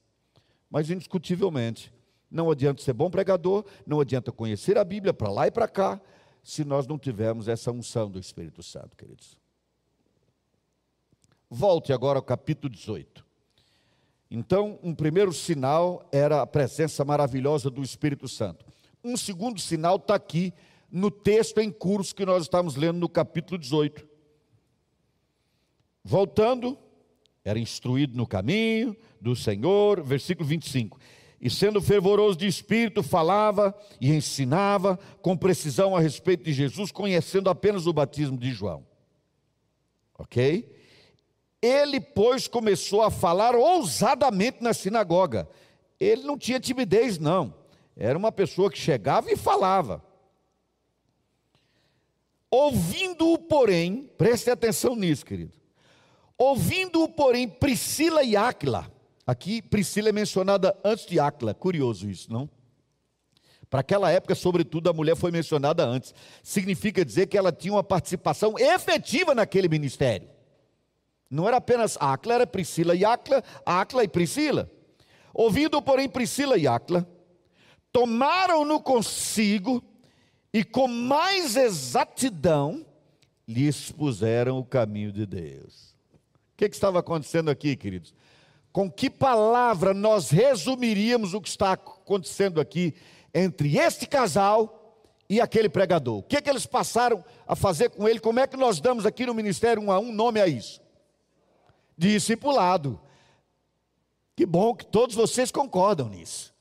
Mas, 0.71 0.91
indiscutivelmente, 0.91 1.96
não 2.31 2.51
adianta 2.51 2.83
ser 2.83 2.93
bom 2.93 3.11
pregador, 3.11 3.65
não 3.87 4.01
adianta 4.01 4.33
conhecer 4.33 4.77
a 4.77 4.85
Bíblia 4.85 5.15
para 5.15 5.31
lá 5.31 5.47
e 5.47 5.51
para 5.51 5.69
cá, 5.69 6.01
se 6.43 6.65
nós 6.65 6.87
não 6.87 6.99
tivermos 6.99 7.49
essa 7.49 7.73
unção 7.73 8.11
do 8.11 8.19
Espírito 8.19 8.63
Santo, 8.63 8.97
queridos. 8.97 9.39
Volte 11.49 11.93
agora 11.93 12.19
ao 12.19 12.23
capítulo 12.23 12.73
18. 12.73 13.25
Então, 14.31 14.79
um 14.83 14.95
primeiro 14.95 15.33
sinal 15.33 16.09
era 16.11 16.43
a 16.43 16.47
presença 16.47 17.05
maravilhosa 17.05 17.71
do 17.71 17.83
Espírito 17.83 18.29
Santo. 18.29 18.65
Um 19.03 19.17
segundo 19.17 19.61
sinal 19.61 19.97
está 19.97 20.17
aqui 20.17 20.53
no 20.91 21.11
texto 21.11 21.59
em 21.59 21.71
curso 21.71 22.15
que 22.15 22.27
nós 22.27 22.43
estamos 22.43 22.75
lendo 22.75 22.99
no 22.99 23.09
capítulo 23.09 23.59
18. 23.59 24.07
Voltando, 26.03 26.77
era 27.45 27.59
instruído 27.59 28.17
no 28.17 28.27
caminho 28.27 28.97
do 29.21 29.37
Senhor, 29.37 30.03
versículo 30.03 30.49
25 30.49 30.99
e 31.41 31.51
sendo 31.51 31.81
fervoroso 31.83 32.39
de 32.39 32.47
espírito, 32.47 33.03
falava 33.03 33.75
e 34.01 34.11
ensinava 34.13 34.99
com 35.21 35.37
precisão 35.37 35.95
a 35.95 36.01
respeito 36.01 36.45
de 36.45 36.53
Jesus, 36.53 36.91
conhecendo 36.91 37.51
apenas 37.51 37.87
o 37.87 37.93
batismo 37.93 38.39
de 38.39 38.51
João. 38.53 38.87
Ok? 40.19 40.75
Ele, 41.61 42.01
pois, 42.01 42.47
começou 42.49 43.03
a 43.03 43.11
falar 43.11 43.55
ousadamente 43.55 44.63
na 44.63 44.73
sinagoga. 44.73 45.49
Ele 45.99 46.23
não 46.23 46.39
tinha 46.39 46.61
timidez, 46.61 47.19
não. 47.19 47.55
Era 47.97 48.17
uma 48.17 48.31
pessoa 48.31 48.71
que 48.71 48.79
chegava 48.79 49.31
e 49.31 49.37
falava. 49.37 50.03
Ouvindo-o, 52.51 53.39
porém, 53.39 54.11
preste 54.17 54.51
atenção 54.51 54.95
nisso, 54.95 55.25
querido. 55.25 55.53
Ouvindo-o, 56.39 57.09
porém, 57.09 57.49
Priscila 57.49 58.23
e 58.23 58.37
Áquila. 58.37 58.91
Aqui, 59.27 59.61
Priscila 59.61 60.11
é 60.11 60.13
mencionada 60.13 60.79
antes 60.85 61.05
de 61.07 61.19
Áquila. 61.19 61.53
Curioso 61.53 62.09
isso, 62.09 62.33
não? 62.33 62.49
Para 63.69 63.81
aquela 63.81 64.11
época, 64.11 64.35
sobretudo, 64.35 64.89
a 64.89 64.93
mulher 64.93 65.17
foi 65.17 65.33
mencionada 65.33 65.85
antes. 65.85 66.15
Significa 66.43 67.05
dizer 67.05 67.27
que 67.27 67.37
ela 67.37 67.51
tinha 67.51 67.75
uma 67.75 67.83
participação 67.83 68.57
efetiva 68.57 69.35
naquele 69.35 69.69
ministério. 69.69 70.29
Não 71.29 71.49
era 71.49 71.57
apenas 71.57 71.97
Áquila, 71.99 72.35
era 72.35 72.47
Priscila 72.47 72.95
e 72.95 73.05
Áquila, 73.05 73.43
Áquila 73.65 74.05
e 74.05 74.09
Priscila. 74.09 74.71
Ouvindo, 75.35 75.83
porém, 75.83 76.09
Priscila 76.09 76.57
e 76.57 76.69
Áquila, 76.69 77.07
tomaram-no 77.91 78.81
consigo 78.81 79.83
e 80.53 80.63
com 80.63 80.87
mais 80.87 81.57
exatidão 81.57 82.87
lhe 83.47 83.67
expuseram 83.67 84.59
o 84.59 84.65
caminho 84.65 85.13
de 85.13 85.27
Deus. 85.27 85.95
O 86.55 86.57
que, 86.57 86.69
que 86.69 86.75
estava 86.75 87.01
acontecendo 87.01 87.51
aqui, 87.51 87.77
queridos? 87.77 88.15
Com 88.77 88.91
que 88.91 89.09
palavra 89.09 89.95
nós 89.95 90.29
resumiríamos 90.29 91.33
o 91.33 91.41
que 91.41 91.49
está 91.49 91.73
acontecendo 91.73 92.61
aqui 92.61 92.95
entre 93.33 93.79
este 93.79 94.07
casal 94.07 95.03
e 95.31 95.41
aquele 95.41 95.71
pregador? 95.71 96.19
O 96.19 96.23
que, 96.23 96.43
que 96.43 96.51
eles 96.51 96.67
passaram 96.67 97.25
a 97.49 97.57
fazer 97.57 97.89
com 97.89 98.07
ele? 98.07 98.21
Como 98.21 98.39
é 98.39 98.47
que 98.47 98.55
nós 98.55 98.79
damos 98.79 99.07
aqui 99.07 99.25
no 99.25 99.33
ministério 99.33 99.83
um 99.83 99.91
a 99.91 99.99
um 99.99 100.13
nome 100.13 100.43
a 100.43 100.47
isso? 100.47 100.83
Discipulado. 101.97 103.01
Que 104.37 104.45
bom 104.45 104.75
que 104.75 104.85
todos 104.85 105.17
vocês 105.17 105.51
concordam 105.51 106.11
nisso. 106.11 106.55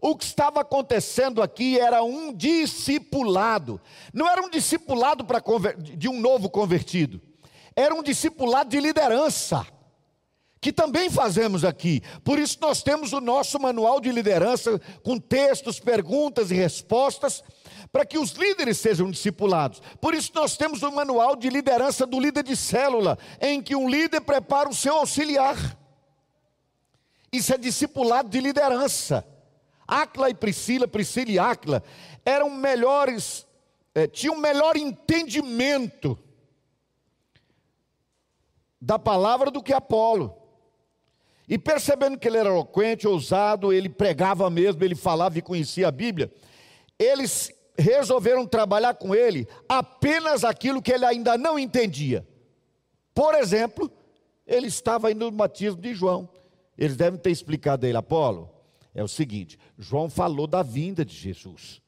O 0.00 0.16
que 0.16 0.24
estava 0.24 0.62
acontecendo 0.62 1.40
aqui 1.40 1.78
era 1.78 2.02
um 2.02 2.32
discipulado. 2.32 3.80
Não 4.12 4.28
era 4.28 4.42
um 4.42 4.50
discipulado 4.50 5.24
para 5.24 5.40
de 5.76 6.08
um 6.08 6.20
novo 6.20 6.50
convertido. 6.50 7.22
Era 7.76 7.94
um 7.94 8.02
discipulado 8.02 8.70
de 8.70 8.80
liderança 8.80 9.64
que 10.62 10.72
também 10.72 11.10
fazemos 11.10 11.64
aqui. 11.64 12.00
Por 12.22 12.38
isso 12.38 12.56
nós 12.60 12.84
temos 12.84 13.12
o 13.12 13.20
nosso 13.20 13.58
manual 13.58 14.00
de 14.00 14.12
liderança 14.12 14.80
com 15.02 15.18
textos, 15.18 15.80
perguntas 15.80 16.52
e 16.52 16.54
respostas 16.54 17.42
para 17.90 18.06
que 18.06 18.16
os 18.16 18.30
líderes 18.30 18.78
sejam 18.78 19.10
discipulados. 19.10 19.82
Por 20.00 20.14
isso 20.14 20.30
nós 20.36 20.56
temos 20.56 20.82
o 20.84 20.92
manual 20.92 21.34
de 21.34 21.50
liderança 21.50 22.06
do 22.06 22.20
líder 22.20 22.44
de 22.44 22.56
célula, 22.56 23.18
em 23.40 23.60
que 23.60 23.74
um 23.74 23.88
líder 23.88 24.20
prepara 24.20 24.68
o 24.68 24.74
seu 24.74 24.98
auxiliar. 24.98 25.56
Isso 27.32 27.52
é 27.52 27.58
discipulado 27.58 28.28
de 28.28 28.40
liderança. 28.40 29.26
Acla 29.84 30.30
e 30.30 30.34
Priscila, 30.34 30.86
Priscila 30.86 31.30
e 31.32 31.38
Acla 31.40 31.82
eram 32.24 32.48
melhores, 32.48 33.44
eh, 33.96 34.06
tinham 34.06 34.36
melhor 34.36 34.76
entendimento 34.76 36.16
da 38.80 38.96
palavra 38.96 39.50
do 39.50 39.60
que 39.60 39.72
Apolo. 39.72 40.41
E 41.48 41.58
percebendo 41.58 42.18
que 42.18 42.28
ele 42.28 42.38
era 42.38 42.48
eloquente, 42.48 43.06
ousado, 43.06 43.72
ele 43.72 43.88
pregava 43.88 44.48
mesmo, 44.48 44.82
ele 44.84 44.94
falava 44.94 45.38
e 45.38 45.42
conhecia 45.42 45.88
a 45.88 45.90
Bíblia, 45.90 46.32
eles 46.98 47.52
resolveram 47.76 48.46
trabalhar 48.46 48.94
com 48.94 49.14
ele 49.14 49.46
apenas 49.68 50.44
aquilo 50.44 50.82
que 50.82 50.92
ele 50.92 51.04
ainda 51.04 51.36
não 51.36 51.58
entendia. 51.58 52.26
Por 53.14 53.34
exemplo, 53.34 53.90
ele 54.46 54.66
estava 54.66 55.10
indo 55.10 55.24
no 55.24 55.36
batismo 55.36 55.80
de 55.80 55.94
João. 55.94 56.28
Eles 56.76 56.96
devem 56.96 57.18
ter 57.18 57.30
explicado 57.30 57.84
a 57.84 57.88
ele, 57.88 57.98
Apolo, 57.98 58.50
é 58.94 59.02
o 59.02 59.08
seguinte: 59.08 59.58
João 59.78 60.08
falou 60.08 60.46
da 60.46 60.62
vinda 60.62 61.04
de 61.04 61.14
Jesus. 61.14 61.80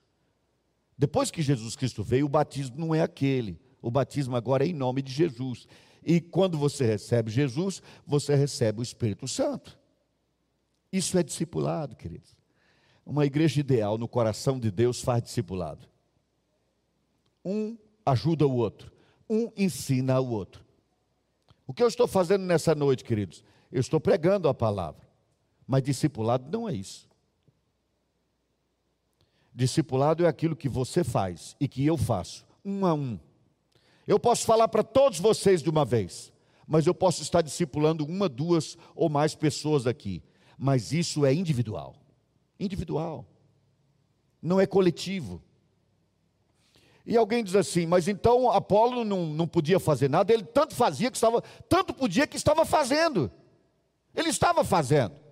Depois 0.96 1.30
que 1.30 1.42
Jesus 1.42 1.74
Cristo 1.74 2.02
veio, 2.02 2.26
o 2.26 2.28
batismo 2.28 2.76
não 2.78 2.94
é 2.94 3.00
aquele. 3.00 3.60
O 3.82 3.90
batismo 3.90 4.36
agora 4.36 4.64
é 4.64 4.68
em 4.68 4.72
nome 4.72 5.02
de 5.02 5.12
Jesus. 5.12 5.66
E 6.04 6.20
quando 6.20 6.58
você 6.58 6.84
recebe 6.84 7.30
Jesus, 7.30 7.82
você 8.06 8.34
recebe 8.34 8.80
o 8.80 8.82
Espírito 8.82 9.26
Santo. 9.26 9.78
Isso 10.92 11.18
é 11.18 11.22
discipulado, 11.22 11.96
queridos. 11.96 12.36
Uma 13.04 13.26
igreja 13.26 13.60
ideal 13.60 13.98
no 13.98 14.06
coração 14.06 14.60
de 14.60 14.70
Deus 14.70 15.00
faz 15.00 15.22
discipulado. 15.22 15.88
Um 17.44 17.76
ajuda 18.04 18.46
o 18.46 18.54
outro, 18.54 18.92
um 19.28 19.50
ensina 19.56 20.20
o 20.20 20.30
outro. 20.30 20.64
O 21.66 21.72
que 21.72 21.82
eu 21.82 21.88
estou 21.88 22.06
fazendo 22.06 22.44
nessa 22.44 22.74
noite, 22.74 23.04
queridos? 23.04 23.42
Eu 23.72 23.80
estou 23.80 23.98
pregando 23.98 24.48
a 24.48 24.54
palavra. 24.54 25.02
Mas 25.66 25.82
discipulado 25.82 26.50
não 26.50 26.68
é 26.68 26.74
isso. 26.74 27.08
Discipulado 29.54 30.24
é 30.24 30.28
aquilo 30.28 30.56
que 30.56 30.68
você 30.68 31.02
faz 31.02 31.56
e 31.58 31.66
que 31.66 31.84
eu 31.86 31.96
faço, 31.96 32.46
um 32.64 32.84
a 32.84 32.92
um. 32.92 33.18
Eu 34.06 34.18
posso 34.18 34.44
falar 34.44 34.68
para 34.68 34.82
todos 34.82 35.18
vocês 35.18 35.62
de 35.62 35.70
uma 35.70 35.84
vez, 35.84 36.32
mas 36.66 36.86
eu 36.86 36.94
posso 36.94 37.22
estar 37.22 37.42
discipulando 37.42 38.04
uma, 38.04 38.28
duas 38.28 38.76
ou 38.94 39.08
mais 39.08 39.34
pessoas 39.34 39.86
aqui. 39.86 40.22
Mas 40.58 40.92
isso 40.92 41.24
é 41.24 41.32
individual. 41.32 41.96
Individual. 42.58 43.26
Não 44.40 44.60
é 44.60 44.66
coletivo. 44.66 45.42
E 47.06 47.16
alguém 47.16 47.44
diz 47.44 47.54
assim, 47.54 47.86
mas 47.86 48.08
então 48.08 48.50
Apolo 48.50 49.04
não, 49.04 49.26
não 49.26 49.46
podia 49.46 49.78
fazer 49.78 50.08
nada, 50.08 50.32
ele 50.32 50.44
tanto 50.44 50.74
fazia 50.74 51.10
que 51.10 51.16
estava, 51.16 51.42
tanto 51.68 51.92
podia 51.92 52.26
que 52.26 52.36
estava 52.36 52.64
fazendo. 52.64 53.30
Ele 54.14 54.30
estava 54.30 54.64
fazendo. 54.64 55.23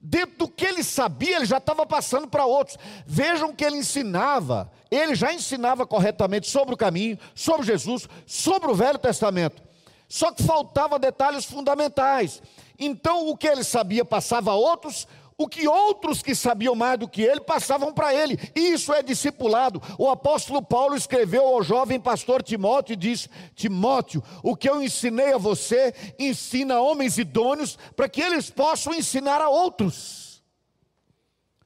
Dentro 0.00 0.38
do 0.38 0.48
que 0.48 0.64
ele 0.64 0.84
sabia, 0.84 1.36
ele 1.36 1.46
já 1.46 1.58
estava 1.58 1.84
passando 1.84 2.28
para 2.28 2.46
outros. 2.46 2.78
Vejam 3.04 3.52
que 3.52 3.64
ele 3.64 3.78
ensinava, 3.78 4.70
ele 4.90 5.14
já 5.14 5.32
ensinava 5.32 5.86
corretamente 5.86 6.48
sobre 6.48 6.74
o 6.74 6.78
caminho, 6.78 7.18
sobre 7.34 7.66
Jesus, 7.66 8.08
sobre 8.26 8.70
o 8.70 8.74
Velho 8.74 8.98
Testamento. 8.98 9.62
Só 10.08 10.32
que 10.32 10.42
faltava 10.42 10.98
detalhes 10.98 11.44
fundamentais. 11.44 12.40
Então, 12.78 13.28
o 13.28 13.36
que 13.36 13.48
ele 13.48 13.64
sabia 13.64 14.04
passava 14.04 14.52
a 14.52 14.54
outros, 14.54 15.06
o 15.40 15.46
que 15.46 15.68
outros 15.68 16.20
que 16.20 16.34
sabiam 16.34 16.74
mais 16.74 16.98
do 16.98 17.08
que 17.08 17.22
ele 17.22 17.40
passavam 17.40 17.94
para 17.94 18.12
ele. 18.12 18.36
Isso 18.56 18.92
é 18.92 19.04
discipulado. 19.04 19.80
O 19.96 20.10
apóstolo 20.10 20.60
Paulo 20.60 20.96
escreveu 20.96 21.46
ao 21.46 21.62
jovem 21.62 22.00
pastor 22.00 22.42
Timóteo 22.42 22.94
e 22.94 22.96
disse: 22.96 23.30
Timóteo, 23.54 24.20
o 24.42 24.56
que 24.56 24.68
eu 24.68 24.82
ensinei 24.82 25.32
a 25.32 25.38
você, 25.38 25.94
ensina 26.18 26.80
homens 26.80 27.18
idôneos 27.18 27.78
para 27.94 28.08
que 28.08 28.20
eles 28.20 28.50
possam 28.50 28.92
ensinar 28.92 29.40
a 29.40 29.48
outros. 29.48 30.42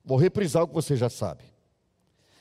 Vou 0.05 0.19
reprisar 0.19 0.65
o 0.65 0.69
que 0.69 0.75
você 0.75 0.95
já 0.95 1.09
sabe. 1.09 1.43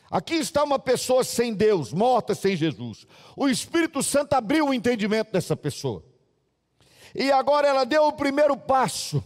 Aqui 0.10 0.34
está 0.34 0.62
uma 0.62 0.78
pessoa 0.78 1.24
sem 1.24 1.54
Deus, 1.54 1.94
morta 1.94 2.36
sem 2.36 2.58
Jesus. 2.58 3.08
O 3.38 3.48
Espírito 3.48 4.04
Santo 4.04 4.34
abriu 4.34 4.68
o 4.68 4.74
entendimento 4.74 5.32
dessa 5.32 5.56
pessoa. 5.56 6.04
E 7.16 7.32
agora 7.32 7.70
ela 7.70 7.86
deu 7.86 8.06
o 8.06 8.12
primeiro 8.12 8.58
passo 8.58 9.24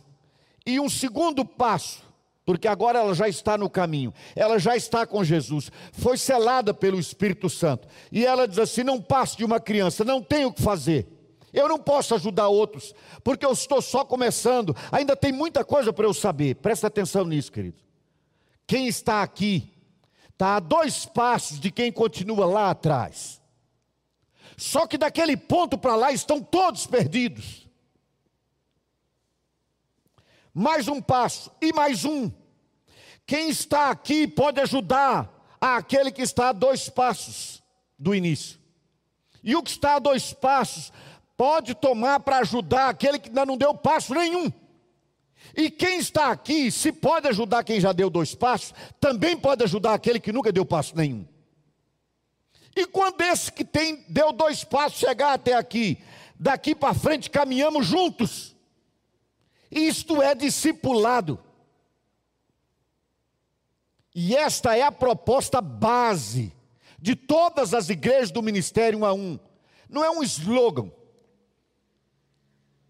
e 0.66 0.80
um 0.80 0.90
segundo 0.90 1.46
passo, 1.46 2.04
porque 2.46 2.68
agora 2.68 3.00
ela 3.00 3.14
já 3.14 3.30
está 3.30 3.58
no 3.58 3.70
caminho, 3.70 4.14
ela 4.36 4.58
já 4.58 4.76
está 4.76 5.06
com 5.06 5.24
Jesus, 5.24 5.72
foi 5.92 6.18
selada 6.18 6.74
pelo 6.74 7.00
Espírito 7.00 7.50
Santo. 7.50 7.88
E 8.12 8.26
ela 8.26 8.48
diz 8.48 8.60
assim: 8.60 8.84
não 8.84 9.02
passe 9.02 9.38
de 9.38 9.46
uma 9.46 9.60
criança, 9.60 10.04
não 10.04 10.22
tenho 10.22 10.50
o 10.50 10.54
que 10.54 10.62
fazer. 10.62 11.08
Eu 11.54 11.70
não 11.70 11.80
posso 11.80 12.14
ajudar 12.16 12.50
outros, 12.50 12.94
porque 13.24 13.46
eu 13.46 13.52
estou 13.52 13.82
só 13.82 14.04
começando, 14.04 14.76
ainda 14.92 15.16
tem 15.16 15.32
muita 15.32 15.64
coisa 15.64 15.94
para 15.94 16.06
eu 16.06 16.14
saber. 16.14 16.56
Presta 16.56 16.88
atenção 16.88 17.24
nisso, 17.24 17.52
querido. 17.52 17.78
Quem 18.68 18.88
está 18.88 19.22
aqui 19.22 19.72
está 20.30 20.58
a 20.58 20.60
dois 20.60 21.06
passos 21.06 21.60
de 21.60 21.72
quem 21.72 21.92
continua 21.92 22.46
lá 22.46 22.72
atrás. 22.72 23.40
Só 24.58 24.86
que 24.86 24.98
daquele 24.98 25.38
ponto 25.38 25.78
para 25.78 25.96
lá 25.96 26.12
estão 26.12 26.42
todos 26.42 26.86
perdidos 26.86 27.65
mais 30.56 30.88
um 30.88 31.02
passo 31.02 31.52
e 31.62 31.74
mais 31.74 32.06
um. 32.06 32.32
Quem 33.28 33.50
está 33.50 33.90
aqui 33.90 34.26
pode 34.26 34.62
ajudar 34.62 35.30
aquele 35.60 36.10
que 36.10 36.22
está 36.22 36.50
a 36.50 36.54
dois 36.54 36.88
passos 36.88 37.62
do 38.00 38.16
início. 38.16 38.58
E 39.44 39.54
o 39.54 39.62
que 39.62 39.72
está 39.72 39.96
a 39.96 40.00
dois 40.00 40.32
passos 40.32 40.94
pode 41.36 41.76
tomar 41.76 42.22
para 42.22 42.38
ajudar 42.38 42.88
aquele 42.88 43.20
que 43.20 43.28
ainda 43.28 43.46
não 43.46 43.58
deu 43.58 43.76
passo 43.76 44.14
nenhum. 44.14 44.50
E 45.54 45.70
quem 45.70 46.00
está 46.00 46.32
aqui, 46.32 46.72
se 46.72 46.90
pode 46.90 47.28
ajudar 47.28 47.66
quem 47.66 47.82
já 47.82 47.92
deu 47.92 48.10
dois 48.10 48.34
passos, 48.34 48.74
também 48.98 49.36
pode 49.38 49.62
ajudar 49.64 49.94
aquele 49.94 50.22
que 50.22 50.32
nunca 50.32 50.54
deu 50.54 50.66
passo 50.66 50.96
nenhum. 50.96 51.28
E 52.74 52.86
quando 52.86 53.20
esse 53.22 53.52
que 53.52 53.66
tem 53.66 54.06
deu 54.08 54.32
dois 54.32 54.64
passos 54.64 55.00
chegar 55.00 55.34
até 55.34 55.54
aqui, 55.54 56.02
daqui 56.40 56.74
para 56.74 56.94
frente 56.94 57.30
caminhamos 57.30 57.86
juntos. 57.86 58.55
Isto 59.72 60.22
é 60.22 60.34
discipulado. 60.36 61.40
E 64.14 64.36
esta 64.36 64.78
é 64.78 64.82
a 64.82 64.92
proposta 64.92 65.60
base 65.60 66.54
de 66.98 67.16
todas 67.16 67.74
as 67.74 67.90
igrejas 67.90 68.32
do 68.32 68.42
ministério 68.42 69.00
um 69.00 69.06
a 69.06 69.14
um. 69.14 69.38
Não 69.90 70.04
é 70.04 70.10
um 70.10 70.24
slogan. 70.24 70.90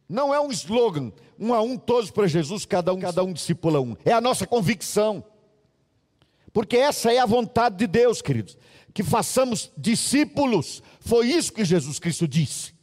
Não 0.08 0.32
é 0.32 0.40
um 0.40 0.52
slogan, 0.52 1.12
um 1.40 1.52
a 1.52 1.62
um, 1.64 1.78
todos 1.78 2.12
para 2.12 2.28
Jesus, 2.28 2.64
cada 2.64 2.94
um, 2.94 3.00
cada 3.00 3.24
um 3.24 3.34
discipula 3.34 3.82
um. 3.82 3.96
É 4.06 4.12
a 4.12 4.22
nossa 4.22 4.46
convicção. 4.46 5.26
Porque 6.54 6.78
essa 6.78 7.12
é 7.12 7.18
a 7.18 7.26
vontade 7.26 7.76
de 7.76 7.88
Deus, 7.88 8.22
queridos. 8.22 8.56
Que 8.94 9.04
façamos 9.04 9.72
discípulos. 9.76 10.84
Foi 11.00 11.28
isso 11.28 11.52
que 11.52 11.66
Jesus 11.66 11.98
Cristo 11.98 12.28
disse. 12.28 12.75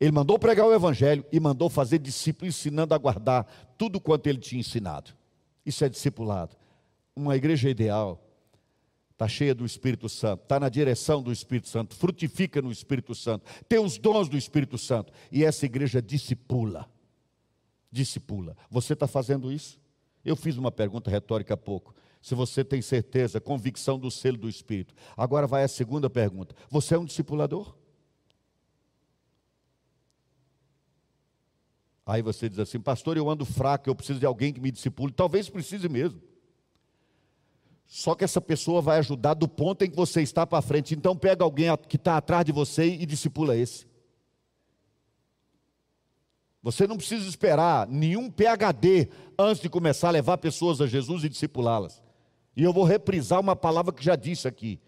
Ele 0.00 0.12
mandou 0.12 0.38
pregar 0.38 0.66
o 0.66 0.72
Evangelho 0.72 1.24
e 1.30 1.38
mandou 1.38 1.68
fazer 1.68 1.98
discípulos, 1.98 2.56
ensinando 2.56 2.94
a 2.94 2.98
guardar 2.98 3.46
tudo 3.76 4.00
quanto 4.00 4.26
ele 4.28 4.38
tinha 4.38 4.60
ensinado. 4.60 5.12
Isso 5.64 5.84
é 5.84 5.88
discipulado. 5.90 6.56
Uma 7.14 7.36
igreja 7.36 7.68
ideal 7.68 8.18
está 9.12 9.28
cheia 9.28 9.54
do 9.54 9.66
Espírito 9.66 10.08
Santo, 10.08 10.44
está 10.44 10.58
na 10.58 10.70
direção 10.70 11.22
do 11.22 11.30
Espírito 11.30 11.68
Santo, 11.68 11.94
frutifica 11.94 12.62
no 12.62 12.72
Espírito 12.72 13.14
Santo, 13.14 13.44
tem 13.68 13.78
os 13.78 13.98
dons 13.98 14.30
do 14.30 14.38
Espírito 14.38 14.78
Santo. 14.78 15.12
E 15.30 15.44
essa 15.44 15.66
igreja 15.66 16.00
discipula. 16.00 16.88
Discipula. 17.92 18.56
Você 18.70 18.94
está 18.94 19.06
fazendo 19.06 19.52
isso? 19.52 19.78
Eu 20.24 20.34
fiz 20.34 20.56
uma 20.56 20.72
pergunta 20.72 21.10
retórica 21.10 21.52
há 21.52 21.56
pouco. 21.58 21.94
Se 22.22 22.34
você 22.34 22.64
tem 22.64 22.80
certeza, 22.80 23.38
convicção 23.38 23.98
do 23.98 24.10
selo 24.10 24.38
do 24.38 24.48
Espírito. 24.48 24.94
Agora 25.14 25.46
vai 25.46 25.64
a 25.64 25.68
segunda 25.68 26.08
pergunta. 26.08 26.54
Você 26.70 26.94
é 26.94 26.98
um 26.98 27.04
discipulador? 27.04 27.74
Aí 32.10 32.22
você 32.22 32.48
diz 32.48 32.58
assim, 32.58 32.80
pastor, 32.80 33.16
eu 33.16 33.30
ando 33.30 33.44
fraco, 33.44 33.88
eu 33.88 33.94
preciso 33.94 34.18
de 34.18 34.26
alguém 34.26 34.52
que 34.52 34.60
me 34.60 34.72
discipule. 34.72 35.12
Talvez 35.12 35.48
precise 35.48 35.88
mesmo. 35.88 36.20
Só 37.86 38.16
que 38.16 38.24
essa 38.24 38.40
pessoa 38.40 38.82
vai 38.82 38.98
ajudar 38.98 39.34
do 39.34 39.46
ponto 39.46 39.84
em 39.84 39.90
que 39.90 39.94
você 39.94 40.20
está 40.20 40.44
para 40.44 40.60
frente. 40.60 40.92
Então 40.92 41.16
pega 41.16 41.44
alguém 41.44 41.68
que 41.88 41.94
está 41.94 42.16
atrás 42.16 42.44
de 42.44 42.50
você 42.50 42.84
e 42.84 43.06
discipula 43.06 43.56
esse. 43.56 43.86
Você 46.60 46.84
não 46.84 46.96
precisa 46.96 47.28
esperar 47.28 47.86
nenhum 47.86 48.28
PhD 48.28 49.08
antes 49.38 49.62
de 49.62 49.68
começar 49.68 50.08
a 50.08 50.10
levar 50.10 50.38
pessoas 50.38 50.80
a 50.80 50.88
Jesus 50.88 51.22
e 51.22 51.28
discipulá-las. 51.28 52.02
E 52.56 52.64
eu 52.64 52.72
vou 52.72 52.82
reprisar 52.82 53.38
uma 53.38 53.54
palavra 53.54 53.92
que 53.92 54.04
já 54.04 54.16
disse 54.16 54.48
aqui. 54.48 54.80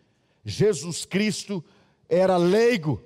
Jesus 0.44 1.04
Cristo 1.04 1.64
era 2.08 2.36
leigo. 2.36 3.00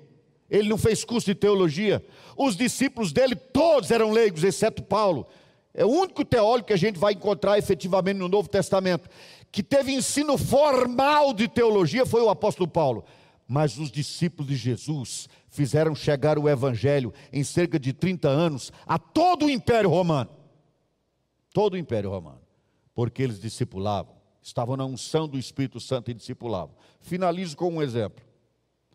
Ele 0.49 0.69
não 0.69 0.77
fez 0.77 1.03
curso 1.03 1.27
de 1.27 1.35
teologia. 1.35 2.03
Os 2.37 2.55
discípulos 2.55 3.11
dele 3.11 3.35
todos 3.35 3.91
eram 3.91 4.11
leigos, 4.11 4.43
exceto 4.43 4.81
Paulo. 4.81 5.27
É 5.73 5.85
o 5.85 5.89
único 5.89 6.25
teólogo 6.25 6.65
que 6.65 6.73
a 6.73 6.77
gente 6.77 6.97
vai 6.97 7.13
encontrar 7.13 7.57
efetivamente 7.57 8.17
no 8.17 8.27
Novo 8.27 8.49
Testamento 8.49 9.07
que 9.51 9.63
teve 9.63 9.91
ensino 9.91 10.37
formal 10.37 11.33
de 11.33 11.47
teologia 11.47 12.05
foi 12.05 12.21
o 12.21 12.29
apóstolo 12.29 12.67
Paulo. 12.67 13.05
Mas 13.47 13.77
os 13.77 13.89
discípulos 13.89 14.49
de 14.49 14.55
Jesus 14.55 15.29
fizeram 15.49 15.95
chegar 15.95 16.37
o 16.37 16.49
evangelho 16.49 17.13
em 17.31 17.43
cerca 17.43 17.79
de 17.79 17.93
30 17.93 18.27
anos 18.27 18.73
a 18.85 18.99
todo 18.99 19.45
o 19.45 19.49
Império 19.49 19.89
Romano. 19.89 20.29
Todo 21.53 21.73
o 21.73 21.77
Império 21.77 22.09
Romano. 22.09 22.41
Porque 22.93 23.23
eles 23.23 23.39
discipulavam, 23.39 24.15
estavam 24.41 24.75
na 24.75 24.85
unção 24.85 25.27
do 25.27 25.39
Espírito 25.39 25.79
Santo 25.79 26.11
e 26.11 26.13
discipulavam. 26.13 26.75
Finalizo 26.99 27.55
com 27.55 27.69
um 27.73 27.81
exemplo. 27.81 28.26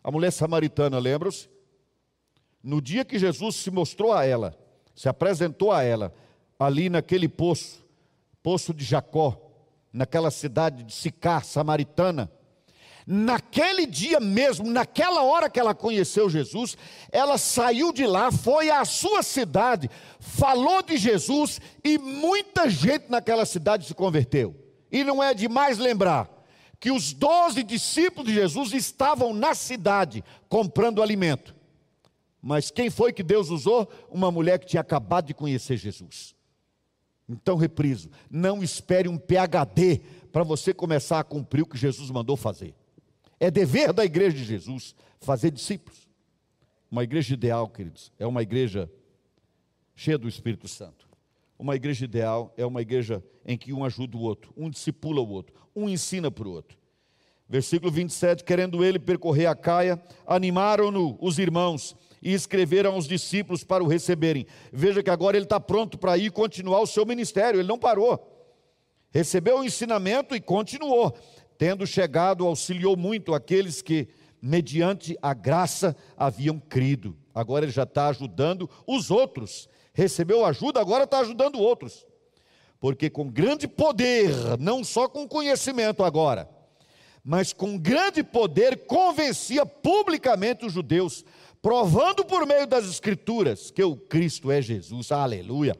A 0.03 0.11
mulher 0.11 0.31
samaritana, 0.31 0.99
lembram-se? 0.99 1.47
No 2.61 2.81
dia 2.81 3.05
que 3.05 3.17
Jesus 3.17 3.55
se 3.55 3.71
mostrou 3.71 4.11
a 4.11 4.25
ela, 4.25 4.57
se 4.93 5.07
apresentou 5.07 5.71
a 5.71 5.81
ela, 5.81 6.13
ali 6.59 6.89
naquele 6.89 7.27
poço, 7.29 7.85
poço 8.41 8.73
de 8.73 8.83
Jacó, 8.83 9.39
naquela 9.91 10.29
cidade 10.29 10.83
de 10.83 10.93
Sicar, 10.93 11.45
samaritana. 11.45 12.29
Naquele 13.05 13.85
dia 13.85 14.19
mesmo, 14.19 14.69
naquela 14.69 15.23
hora 15.23 15.49
que 15.49 15.59
ela 15.59 15.75
conheceu 15.75 16.29
Jesus, 16.29 16.77
ela 17.11 17.37
saiu 17.37 17.91
de 17.91 18.05
lá, 18.05 18.31
foi 18.31 18.69
à 18.69 18.85
sua 18.85 19.21
cidade, 19.21 19.89
falou 20.19 20.81
de 20.81 20.97
Jesus 20.97 21.59
e 21.83 21.97
muita 21.97 22.69
gente 22.69 23.09
naquela 23.09 23.45
cidade 23.45 23.85
se 23.85 23.93
converteu. 23.93 24.55
E 24.89 25.03
não 25.03 25.21
é 25.21 25.33
demais 25.33 25.77
lembrar 25.77 26.32
que 26.83 26.91
os 26.91 27.13
doze 27.13 27.63
discípulos 27.63 28.27
de 28.27 28.33
Jesus 28.33 28.73
estavam 28.73 29.33
na 29.33 29.55
cidade 29.55 30.21
comprando 30.49 31.01
alimento. 31.01 31.55
Mas 32.41 32.69
quem 32.69 32.89
foi 32.89 33.13
que 33.13 33.23
Deus 33.23 33.49
usou? 33.49 33.89
Uma 34.09 34.29
mulher 34.29 34.59
que 34.59 34.65
tinha 34.65 34.81
acabado 34.81 35.27
de 35.27 35.33
conhecer 35.33 35.77
Jesus. 35.77 36.35
Então, 37.29 37.55
repriso, 37.55 38.09
não 38.29 38.61
espere 38.61 39.07
um 39.07 39.17
PhD 39.17 40.01
para 40.29 40.43
você 40.43 40.73
começar 40.73 41.21
a 41.21 41.23
cumprir 41.23 41.61
o 41.61 41.65
que 41.65 41.77
Jesus 41.77 42.11
mandou 42.11 42.35
fazer. 42.35 42.75
É 43.39 43.49
dever 43.49 43.93
da 43.93 44.03
igreja 44.03 44.35
de 44.35 44.43
Jesus 44.43 44.93
fazer 45.21 45.51
discípulos. 45.51 46.09
Uma 46.91 47.05
igreja 47.05 47.33
ideal, 47.33 47.69
queridos, 47.69 48.11
é 48.19 48.27
uma 48.27 48.43
igreja 48.43 48.91
cheia 49.95 50.17
do 50.17 50.27
Espírito 50.27 50.67
Santo. 50.67 51.02
Uma 51.63 51.77
igreja 51.77 52.03
ideal 52.03 52.53
é 52.57 52.65
uma 52.65 52.81
igreja 52.81 53.23
em 53.45 53.57
que 53.57 53.71
um 53.71 53.85
ajuda 53.85 54.17
o 54.17 54.19
outro, 54.19 54.51
um 54.57 54.69
discipula 54.69 55.21
o 55.21 55.29
outro, 55.29 55.55
um 55.73 55.87
ensina 55.87 56.29
para 56.29 56.45
o 56.45 56.51
outro. 56.51 56.77
Versículo 57.47 57.89
27, 57.89 58.43
querendo 58.43 58.83
ele 58.83 58.99
percorrer 58.99 59.45
a 59.45 59.55
caia, 59.55 59.97
animaram-no 60.27 61.17
os 61.21 61.39
irmãos 61.39 61.95
e 62.21 62.33
escreveram 62.33 62.91
aos 62.91 63.07
discípulos 63.07 63.63
para 63.63 63.81
o 63.81 63.87
receberem. 63.87 64.45
Veja 64.73 65.01
que 65.01 65.09
agora 65.09 65.37
ele 65.37 65.45
está 65.45 65.57
pronto 65.57 65.97
para 65.97 66.17
ir 66.17 66.31
continuar 66.31 66.81
o 66.81 66.85
seu 66.85 67.05
ministério, 67.05 67.61
ele 67.61 67.69
não 67.69 67.79
parou. 67.79 68.51
Recebeu 69.09 69.59
o 69.59 69.63
ensinamento 69.63 70.35
e 70.35 70.41
continuou. 70.41 71.17
Tendo 71.57 71.87
chegado, 71.87 72.45
auxiliou 72.45 72.97
muito 72.97 73.33
aqueles 73.33 73.81
que, 73.81 74.09
mediante 74.41 75.17
a 75.21 75.33
graça, 75.33 75.95
haviam 76.17 76.59
crido. 76.59 77.15
Agora 77.33 77.63
ele 77.63 77.71
já 77.71 77.83
está 77.83 78.09
ajudando 78.09 78.69
os 78.85 79.09
outros. 79.09 79.69
Recebeu 79.93 80.43
ajuda, 80.43 80.81
agora 80.81 81.03
está 81.03 81.19
ajudando 81.19 81.59
outros. 81.59 82.05
Porque 82.79 83.09
com 83.09 83.29
grande 83.29 83.67
poder, 83.67 84.31
não 84.59 84.83
só 84.83 85.07
com 85.07 85.27
conhecimento 85.27 86.03
agora, 86.03 86.49
mas 87.23 87.53
com 87.53 87.77
grande 87.77 88.23
poder, 88.23 88.85
convencia 88.85 89.65
publicamente 89.65 90.65
os 90.65 90.73
judeus 90.73 91.23
provando 91.61 92.25
por 92.25 92.45
meio 92.45 92.67
das 92.67 92.85
Escrituras 92.85 93.71
que 93.71 93.81
o 93.81 93.95
Cristo 93.95 94.51
é 94.51 94.61
Jesus, 94.61 95.11
aleluia. 95.13 95.77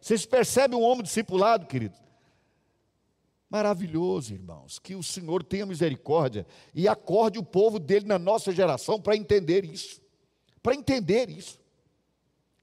Vocês 0.00 0.24
percebem 0.24 0.78
um 0.78 0.82
homem 0.82 1.02
discipulado, 1.02 1.66
querido? 1.66 1.94
Maravilhoso, 3.50 4.32
irmãos, 4.32 4.78
que 4.78 4.94
o 4.94 5.02
Senhor 5.02 5.42
tenha 5.42 5.66
misericórdia 5.66 6.46
e 6.74 6.88
acorde 6.88 7.38
o 7.38 7.44
povo 7.44 7.78
dele 7.78 8.06
na 8.06 8.18
nossa 8.18 8.52
geração 8.52 9.00
para 9.00 9.16
entender 9.16 9.64
isso, 9.64 10.00
para 10.62 10.74
entender 10.74 11.28
isso. 11.28 11.58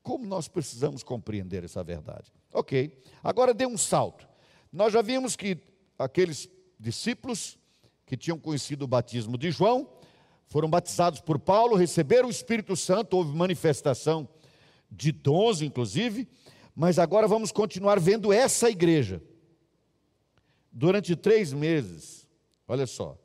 Como 0.04 0.26
nós 0.26 0.50
precisamos 0.50 1.02
compreender 1.02 1.64
essa 1.64 1.84
verdade? 1.84 2.32
Ok, 2.54 3.02
agora 3.24 3.54
dê 3.54 3.66
um 3.66 3.78
salto. 3.78 4.28
Nós 4.72 4.92
já 4.92 5.02
vimos 5.02 5.36
que 5.36 5.58
aqueles 5.98 6.50
discípulos 6.78 7.58
que 8.06 8.18
tinham 8.18 8.38
conhecido 8.38 8.84
o 8.84 8.88
batismo 8.88 9.38
de 9.38 9.50
João, 9.50 9.90
foram 10.48 10.70
batizados 10.70 11.20
por 11.20 11.40
Paulo, 11.40 11.76
receberam 11.76 12.28
o 12.28 12.32
Espírito 12.32 12.76
Santo, 12.76 13.18
houve 13.18 13.36
manifestação 13.36 14.28
de 14.92 15.12
dons, 15.12 15.62
inclusive, 15.62 16.28
mas 16.76 17.00
agora 17.00 17.28
vamos 17.28 17.52
continuar 17.52 18.00
vendo 18.00 18.32
essa 18.32 18.70
igreja. 18.70 19.20
Durante 20.72 21.16
três 21.16 21.54
meses, 21.54 22.28
olha 22.68 22.86
só, 22.86 23.18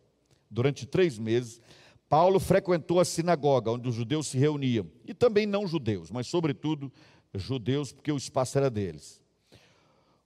durante 0.51 0.87
três 0.87 1.19
meses, 1.19 1.61
Paulo 2.09 2.41
frequentou 2.41 3.01
a 3.01 3.05
sinagoga 3.05 3.71
onde 3.71 3.89
os 3.89 3.95
judeus 3.95 4.29
se 4.29 4.39
reuniam, 4.39 4.87
e 5.05 5.13
também 5.13 5.47
não 5.47 5.67
judeus, 5.67 6.11
mas 6.11 6.27
sobretudo 6.27 6.91
judeus, 7.35 7.93
porque 7.93 8.11
o 8.11 8.17
espaço 8.17 8.57
era 8.57 8.71
deles. 8.71 9.21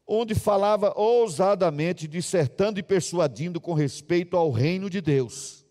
Onde 0.07 0.35
falava 0.35 0.93
ousadamente, 0.97 2.07
dissertando 2.07 2.79
e 2.79 2.83
persuadindo 2.83 3.61
com 3.61 3.73
respeito 3.73 4.37
ao 4.37 4.51
reino 4.51 4.89
de 4.89 5.01
Deus 5.01 5.63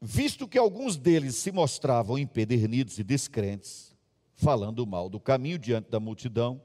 Visto 0.00 0.46
que 0.46 0.56
alguns 0.56 0.96
deles 0.96 1.34
se 1.34 1.50
mostravam 1.50 2.16
empedernidos 2.16 2.98
e 2.98 3.04
descrentes, 3.04 3.96
falando 4.32 4.86
mal 4.86 5.08
do 5.08 5.18
caminho 5.18 5.58
diante 5.58 5.90
da 5.90 5.98
multidão, 5.98 6.62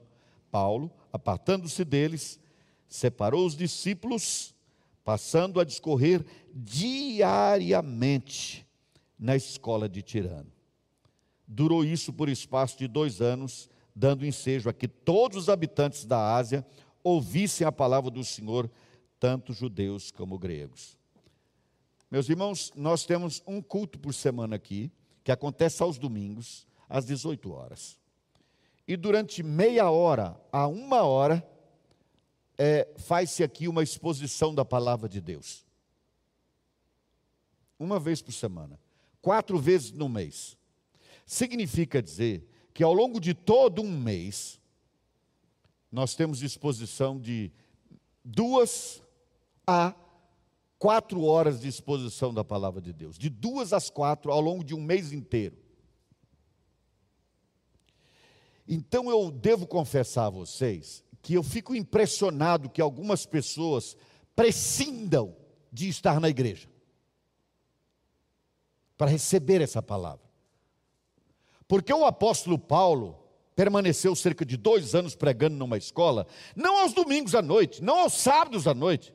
Paulo, 0.52 0.90
apartando-se 1.12 1.84
deles, 1.84 2.38
separou 2.86 3.44
os 3.44 3.56
discípulos, 3.56 4.53
passando 5.04 5.60
a 5.60 5.64
discorrer 5.64 6.24
diariamente 6.52 8.66
na 9.18 9.36
escola 9.36 9.88
de 9.88 10.02
Tirano. 10.02 10.52
Durou 11.46 11.84
isso 11.84 12.12
por 12.12 12.28
espaço 12.28 12.78
de 12.78 12.88
dois 12.88 13.20
anos, 13.20 13.68
dando 13.94 14.26
ensejo 14.26 14.68
a 14.68 14.72
que 14.72 14.88
todos 14.88 15.36
os 15.36 15.48
habitantes 15.48 16.04
da 16.04 16.34
Ásia 16.34 16.66
ouvissem 17.02 17.66
a 17.66 17.72
palavra 17.72 18.10
do 18.10 18.24
Senhor, 18.24 18.70
tanto 19.20 19.52
judeus 19.52 20.10
como 20.10 20.38
gregos. 20.38 20.98
Meus 22.10 22.28
irmãos, 22.28 22.72
nós 22.74 23.04
temos 23.04 23.42
um 23.46 23.60
culto 23.60 23.98
por 23.98 24.14
semana 24.14 24.56
aqui, 24.56 24.90
que 25.22 25.30
acontece 25.30 25.82
aos 25.82 25.98
domingos, 25.98 26.66
às 26.88 27.04
18 27.04 27.52
horas. 27.52 27.98
E 28.86 28.96
durante 28.96 29.42
meia 29.42 29.90
hora 29.90 30.38
a 30.52 30.66
uma 30.66 31.02
hora, 31.02 31.46
é, 32.56 32.88
faz-se 32.96 33.42
aqui 33.42 33.68
uma 33.68 33.82
exposição 33.82 34.54
da 34.54 34.64
palavra 34.64 35.08
de 35.08 35.20
Deus. 35.20 35.64
Uma 37.78 37.98
vez 37.98 38.22
por 38.22 38.32
semana. 38.32 38.78
quatro 39.20 39.58
vezes 39.58 39.90
no 39.92 40.08
mês. 40.08 40.56
Significa 41.26 42.02
dizer 42.02 42.46
que 42.72 42.82
ao 42.82 42.92
longo 42.92 43.18
de 43.18 43.32
todo 43.32 43.80
um 43.80 43.98
mês, 43.98 44.60
nós 45.90 46.14
temos 46.14 46.38
disposição 46.38 47.18
de 47.20 47.50
duas 48.24 49.00
a 49.66 49.94
quatro 50.78 51.22
horas 51.22 51.60
de 51.60 51.68
exposição 51.68 52.34
da 52.34 52.44
palavra 52.44 52.80
de 52.80 52.92
Deus, 52.92 53.16
de 53.16 53.30
duas 53.30 53.72
às 53.72 53.88
quatro 53.88 54.30
ao 54.30 54.40
longo 54.40 54.62
de 54.62 54.74
um 54.74 54.80
mês 54.80 55.12
inteiro. 55.12 55.56
Então 58.66 59.10
eu 59.10 59.30
devo 59.30 59.66
confessar 59.66 60.26
a 60.26 60.30
vocês 60.30 61.03
que 61.24 61.32
eu 61.32 61.42
fico 61.42 61.74
impressionado 61.74 62.68
que 62.68 62.82
algumas 62.82 63.24
pessoas 63.24 63.96
prescindam 64.36 65.34
de 65.72 65.88
estar 65.88 66.20
na 66.20 66.28
igreja 66.28 66.68
para 68.98 69.10
receber 69.10 69.62
essa 69.62 69.82
palavra. 69.82 70.22
Porque 71.66 71.92
o 71.92 72.04
apóstolo 72.04 72.58
Paulo 72.58 73.18
permaneceu 73.56 74.14
cerca 74.14 74.44
de 74.44 74.58
dois 74.58 74.94
anos 74.94 75.14
pregando 75.14 75.56
numa 75.56 75.78
escola, 75.78 76.26
não 76.54 76.82
aos 76.82 76.92
domingos 76.92 77.34
à 77.34 77.40
noite, 77.40 77.82
não 77.82 78.00
aos 78.00 78.12
sábados 78.12 78.68
à 78.68 78.74
noite. 78.74 79.14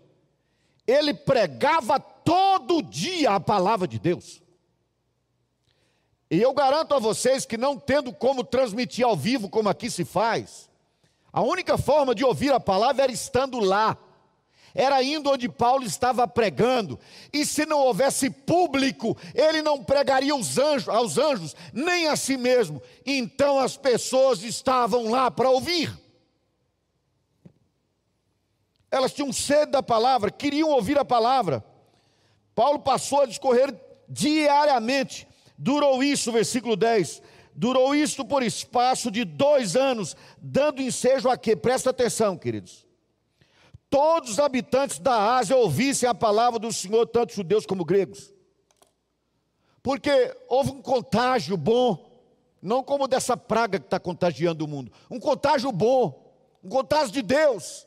Ele 0.88 1.14
pregava 1.14 2.00
todo 2.00 2.82
dia 2.82 3.36
a 3.36 3.40
palavra 3.40 3.88
de 3.88 4.00
Deus. 4.00 4.42
E 6.32 6.42
eu 6.42 6.54
garanto 6.56 6.96
a 6.96 7.00
vocês 7.00 7.46
que 7.46 7.56
não 7.56 7.78
tendo 7.78 8.12
como 8.12 8.44
transmitir 8.44 9.06
ao 9.06 9.16
vivo 9.16 9.48
como 9.48 9.70
aqui 9.70 9.92
se 9.92 10.04
faz, 10.04 10.69
a 11.32 11.42
única 11.42 11.78
forma 11.78 12.14
de 12.16 12.24
ouvir 12.24 12.52
a 12.52 12.60
palavra 12.60 13.04
era 13.04 13.12
estando 13.12 13.60
lá. 13.60 13.98
Era 14.74 15.02
indo 15.02 15.32
onde 15.32 15.50
Paulo 15.50 15.84
estava 15.84 16.28
pregando. 16.28 17.00
E 17.34 17.46
se 17.46 17.66
não 17.66 17.80
houvesse 17.80 18.30
público, 18.30 19.18
ele 19.34 19.62
não 19.62 19.84
pregaria 19.84 20.34
anjos, 20.34 20.88
aos 20.88 21.18
anjos, 21.18 21.56
nem 21.74 22.08
a 22.08 22.16
si 22.16 22.38
mesmo. 22.38 22.82
Então 23.06 23.60
as 23.60 23.76
pessoas 23.76 24.44
estavam 24.44 25.10
lá 25.10 25.32
para 25.32 25.50
ouvir. 25.50 25.92
Elas 28.92 29.14
tinham 29.14 29.34
sede 29.34 29.72
da 29.72 29.84
palavra, 29.84 30.32
queriam 30.32 30.70
ouvir 30.70 30.98
a 30.98 31.06
palavra. 31.06 31.64
Paulo 32.54 32.80
passou 32.80 33.22
a 33.22 33.26
discorrer 33.26 33.74
diariamente 34.08 35.28
Durou 35.62 36.02
isso, 36.02 36.32
versículo 36.32 36.78
10. 36.78 37.22
Durou 37.60 37.94
isso 37.94 38.24
por 38.24 38.42
espaço 38.42 39.12
de 39.12 39.26
dois 39.26 39.76
anos, 39.76 40.16
dando 40.42 40.82
ensejo 40.82 41.28
a 41.28 41.36
quê? 41.36 41.58
Presta 41.58 41.90
atenção, 41.90 42.38
queridos. 42.38 42.88
Todos 43.90 44.30
os 44.30 44.40
habitantes 44.40 44.98
da 44.98 45.36
Ásia 45.36 45.58
ouvissem 45.58 46.08
a 46.08 46.16
palavra 46.16 46.58
do 46.58 46.72
Senhor, 46.72 47.06
tanto 47.06 47.34
judeus 47.34 47.66
como 47.66 47.84
gregos. 47.84 48.34
Porque 49.84 50.34
houve 50.48 50.72
um 50.72 50.82
contágio 50.82 51.58
bom, 51.58 52.10
não 52.62 52.82
como 52.82 53.10
dessa 53.10 53.36
praga 53.36 53.78
que 53.78 53.88
está 53.88 54.00
contagiando 54.00 54.64
o 54.64 54.68
mundo, 54.68 54.90
um 55.12 55.20
contágio 55.20 55.70
bom, 55.70 56.34
um 56.64 56.70
contágio 56.70 57.12
de 57.12 57.22
Deus, 57.22 57.86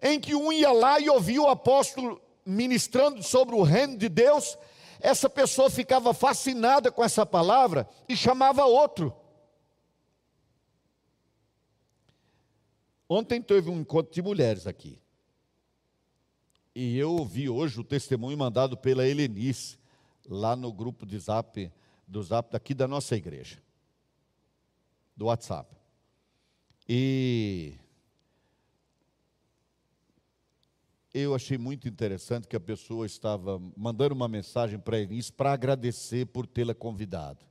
em 0.00 0.20
que 0.20 0.36
um 0.36 0.52
ia 0.52 0.70
lá 0.70 1.00
e 1.00 1.10
ouvia 1.10 1.42
o 1.42 1.48
apóstolo 1.48 2.22
ministrando 2.46 3.24
sobre 3.24 3.56
o 3.56 3.62
reino 3.62 3.98
de 3.98 4.08
Deus, 4.08 4.56
essa 5.04 5.28
pessoa 5.28 5.68
ficava 5.68 6.14
fascinada 6.14 6.90
com 6.90 7.04
essa 7.04 7.26
palavra 7.26 7.86
e 8.08 8.16
chamava 8.16 8.64
outro. 8.64 9.14
Ontem 13.06 13.42
teve 13.42 13.68
um 13.68 13.80
encontro 13.80 14.14
de 14.14 14.22
mulheres 14.22 14.66
aqui. 14.66 14.98
E 16.74 16.96
eu 16.96 17.10
ouvi 17.12 17.50
hoje 17.50 17.78
o 17.78 17.84
testemunho 17.84 18.38
mandado 18.38 18.78
pela 18.78 19.06
Helenice, 19.06 19.78
lá 20.26 20.56
no 20.56 20.72
grupo 20.72 21.04
de 21.04 21.18
zap, 21.18 21.70
do 22.08 22.22
zap 22.22 22.50
daqui 22.50 22.72
da 22.72 22.88
nossa 22.88 23.14
igreja, 23.14 23.62
do 25.14 25.26
WhatsApp. 25.26 25.76
E 26.88 27.74
eu 31.14 31.32
achei 31.32 31.56
muito 31.56 31.86
interessante 31.86 32.48
que 32.48 32.56
a 32.56 32.60
pessoa 32.60 33.06
estava 33.06 33.62
mandando 33.76 34.16
uma 34.16 34.26
mensagem 34.26 34.80
para 34.80 35.00
Eunice 35.00 35.32
para 35.32 35.52
agradecer 35.52 36.26
por 36.26 36.44
tê-la 36.44 36.74
convidado. 36.74 37.46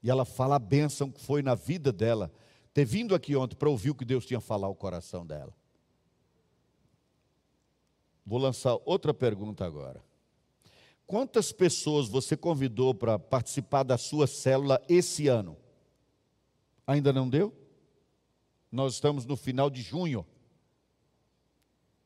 E 0.00 0.08
ela 0.08 0.24
fala 0.24 0.54
a 0.54 0.60
bênção 0.60 1.10
que 1.10 1.20
foi 1.20 1.42
na 1.42 1.56
vida 1.56 1.92
dela 1.92 2.32
ter 2.72 2.84
vindo 2.84 3.16
aqui 3.16 3.34
ontem 3.34 3.56
para 3.56 3.68
ouvir 3.68 3.90
o 3.90 3.94
que 3.96 4.04
Deus 4.04 4.24
tinha 4.24 4.40
falado 4.40 4.68
ao 4.68 4.76
coração 4.76 5.26
dela. 5.26 5.52
Vou 8.24 8.38
lançar 8.38 8.78
outra 8.84 9.12
pergunta 9.12 9.64
agora. 9.66 10.00
Quantas 11.06 11.50
pessoas 11.50 12.08
você 12.08 12.36
convidou 12.36 12.94
para 12.94 13.18
participar 13.18 13.82
da 13.82 13.98
sua 13.98 14.26
célula 14.28 14.80
esse 14.88 15.26
ano? 15.26 15.56
Ainda 16.86 17.12
não 17.12 17.28
deu? 17.28 17.52
Nós 18.70 18.94
estamos 18.94 19.26
no 19.26 19.36
final 19.36 19.68
de 19.68 19.82
junho. 19.82 20.24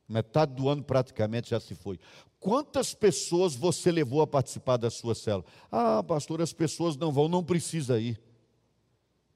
Metade 0.08 0.54
do 0.54 0.68
ano 0.68 0.82
praticamente 0.82 1.50
já 1.50 1.60
se 1.60 1.74
foi. 1.74 2.00
Quantas 2.40 2.94
pessoas 2.94 3.54
você 3.54 3.92
levou 3.92 4.22
a 4.22 4.26
participar 4.26 4.76
da 4.78 4.88
sua 4.88 5.14
célula? 5.14 5.44
Ah, 5.70 6.02
pastor, 6.02 6.40
as 6.40 6.52
pessoas 6.52 6.96
não 6.96 7.12
vão, 7.12 7.28
não 7.28 7.44
precisa 7.44 8.00
ir. 8.00 8.18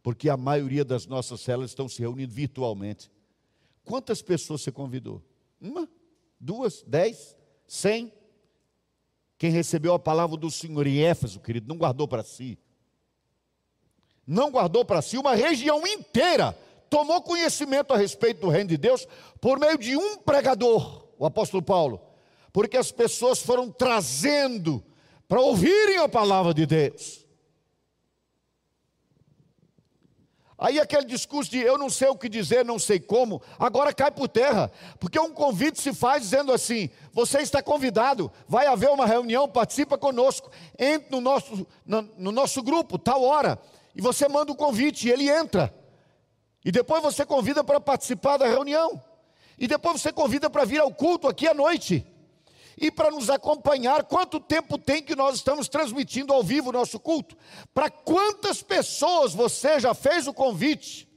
Porque 0.02 0.28
a 0.28 0.36
maioria 0.36 0.84
das 0.84 1.06
nossas 1.06 1.40
células 1.40 1.72
estão 1.72 1.88
se 1.88 2.00
reunindo 2.00 2.32
virtualmente. 2.32 3.10
Quantas 3.84 4.22
pessoas 4.22 4.62
você 4.62 4.72
convidou? 4.72 5.22
Uma? 5.60 5.88
Duas? 6.40 6.82
Dez? 6.86 7.36
Cem? 7.66 8.12
Quem 9.36 9.50
recebeu 9.50 9.92
a 9.92 9.98
palavra 9.98 10.36
do 10.36 10.50
Senhor 10.50 10.86
em 10.86 11.00
Éfeso, 11.00 11.40
querido, 11.40 11.68
não 11.68 11.76
guardou 11.76 12.08
para 12.08 12.22
si. 12.22 12.58
Não 14.26 14.50
guardou 14.50 14.84
para 14.84 15.02
si 15.02 15.18
uma 15.18 15.34
região 15.34 15.84
inteira 15.86 16.56
tomou 16.92 17.22
conhecimento 17.22 17.94
a 17.94 17.96
respeito 17.96 18.42
do 18.42 18.50
reino 18.50 18.68
de 18.68 18.76
Deus 18.76 19.08
por 19.40 19.58
meio 19.58 19.78
de 19.78 19.96
um 19.96 20.18
pregador, 20.18 21.06
o 21.18 21.24
apóstolo 21.24 21.62
Paulo, 21.62 22.02
porque 22.52 22.76
as 22.76 22.92
pessoas 22.92 23.38
foram 23.38 23.70
trazendo 23.70 24.84
para 25.26 25.40
ouvirem 25.40 25.96
a 25.96 26.06
palavra 26.06 26.52
de 26.52 26.66
Deus. 26.66 27.26
Aí 30.58 30.78
aquele 30.78 31.06
discurso 31.06 31.50
de 31.50 31.60
eu 31.60 31.78
não 31.78 31.88
sei 31.88 32.08
o 32.08 32.14
que 32.14 32.28
dizer, 32.28 32.62
não 32.62 32.78
sei 32.78 33.00
como, 33.00 33.40
agora 33.58 33.94
cai 33.94 34.10
por 34.10 34.28
terra, 34.28 34.70
porque 35.00 35.18
um 35.18 35.32
convite 35.32 35.80
se 35.80 35.94
faz 35.94 36.24
dizendo 36.24 36.52
assim: 36.52 36.90
você 37.10 37.38
está 37.38 37.62
convidado, 37.62 38.30
vai 38.46 38.66
haver 38.66 38.90
uma 38.90 39.06
reunião, 39.06 39.48
participa 39.48 39.96
conosco, 39.96 40.50
entre 40.78 41.10
no 41.10 41.22
nosso, 41.22 41.66
no, 41.86 42.02
no 42.18 42.30
nosso 42.30 42.62
grupo, 42.62 42.98
tal 42.98 43.22
hora, 43.22 43.58
e 43.96 44.02
você 44.02 44.28
manda 44.28 44.52
o 44.52 44.56
convite 44.56 45.08
e 45.08 45.10
ele 45.10 45.30
entra. 45.30 45.81
E 46.64 46.70
depois 46.70 47.02
você 47.02 47.26
convida 47.26 47.64
para 47.64 47.80
participar 47.80 48.36
da 48.36 48.46
reunião. 48.46 49.02
E 49.58 49.66
depois 49.66 50.00
você 50.00 50.12
convida 50.12 50.48
para 50.48 50.64
vir 50.64 50.80
ao 50.80 50.92
culto 50.92 51.28
aqui 51.28 51.46
à 51.46 51.54
noite. 51.54 52.06
E 52.76 52.90
para 52.90 53.10
nos 53.10 53.28
acompanhar, 53.28 54.04
quanto 54.04 54.40
tempo 54.40 54.78
tem 54.78 55.02
que 55.02 55.14
nós 55.14 55.36
estamos 55.36 55.68
transmitindo 55.68 56.32
ao 56.32 56.42
vivo 56.42 56.70
o 56.70 56.72
nosso 56.72 56.98
culto? 56.98 57.36
Para 57.74 57.90
quantas 57.90 58.62
pessoas 58.62 59.34
você 59.34 59.78
já 59.78 59.92
fez 59.94 60.26
o 60.26 60.32
convite 60.32 61.08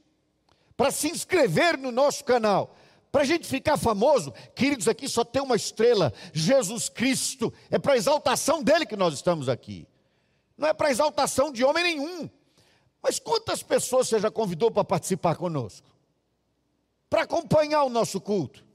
para 0.76 0.90
se 0.90 1.08
inscrever 1.08 1.78
no 1.78 1.90
nosso 1.90 2.24
canal? 2.24 2.76
Para 3.10 3.22
a 3.22 3.24
gente 3.24 3.46
ficar 3.46 3.78
famoso, 3.78 4.32
queridos, 4.54 4.88
aqui 4.88 5.08
só 5.08 5.24
tem 5.24 5.40
uma 5.40 5.56
estrela, 5.56 6.12
Jesus 6.32 6.88
Cristo. 6.88 7.52
É 7.70 7.78
para 7.78 7.96
exaltação 7.96 8.62
dele 8.62 8.84
que 8.84 8.96
nós 8.96 9.14
estamos 9.14 9.48
aqui. 9.48 9.88
Não 10.56 10.68
é 10.68 10.74
para 10.74 10.90
exaltação 10.90 11.50
de 11.50 11.64
homem 11.64 11.82
nenhum. 11.82 12.28
Mas 13.06 13.20
quantas 13.20 13.62
pessoas 13.62 14.08
você 14.08 14.18
já 14.18 14.32
convidou 14.32 14.68
para 14.68 14.82
participar 14.82 15.36
conosco? 15.36 15.88
Para 17.08 17.22
acompanhar 17.22 17.84
o 17.84 17.88
nosso 17.88 18.20
culto? 18.20 18.66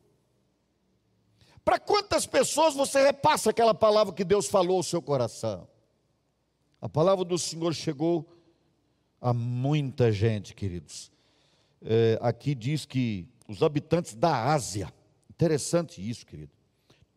Para 1.65 1.77
quantas 1.77 2.25
pessoas 2.25 2.73
você 2.73 3.03
repassa 3.03 3.49
aquela 3.49 3.73
palavra 3.73 4.13
que 4.13 4.23
Deus 4.23 4.47
falou 4.47 4.77
ao 4.77 4.83
seu 4.83 5.01
coração? 5.01 5.67
A 6.79 6.87
palavra 6.87 7.25
do 7.25 7.37
Senhor 7.37 7.73
chegou 7.73 8.25
a 9.19 9.33
muita 9.33 10.13
gente, 10.13 10.55
queridos. 10.55 11.11
É, 11.81 12.17
aqui 12.21 12.55
diz 12.55 12.85
que 12.85 13.27
os 13.49 13.61
habitantes 13.61 14.15
da 14.15 14.45
Ásia, 14.45 14.93
interessante 15.29 16.09
isso, 16.09 16.25
querido. 16.25 16.53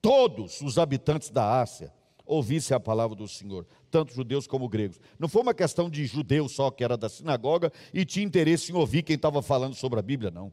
Todos 0.03 0.61
os 0.63 0.79
habitantes 0.79 1.31
da 1.31 1.61
Ásia 1.61 1.95
ouvissem 2.27 2.77
a 2.77 2.81
palavra 2.81 3.15
do 3.15 3.29
Senhor, 3.29 3.65
tanto 3.95 4.13
judeus 4.13 4.49
como 4.49 4.69
gregos. 4.69 5.01
Não 5.21 5.29
foi 5.29 5.41
uma 5.41 5.55
questão 5.55 5.89
de 5.89 6.05
judeu 6.05 6.49
só 6.49 6.69
que 6.69 6.83
era 6.83 6.97
da 6.97 7.09
sinagoga 7.09 7.73
e 7.93 8.05
tinha 8.05 8.27
interesse 8.27 8.73
em 8.73 8.75
ouvir 8.75 9.05
quem 9.05 9.15
estava 9.15 9.41
falando 9.41 9.77
sobre 9.77 10.01
a 10.01 10.03
Bíblia, 10.03 10.33
não. 10.33 10.51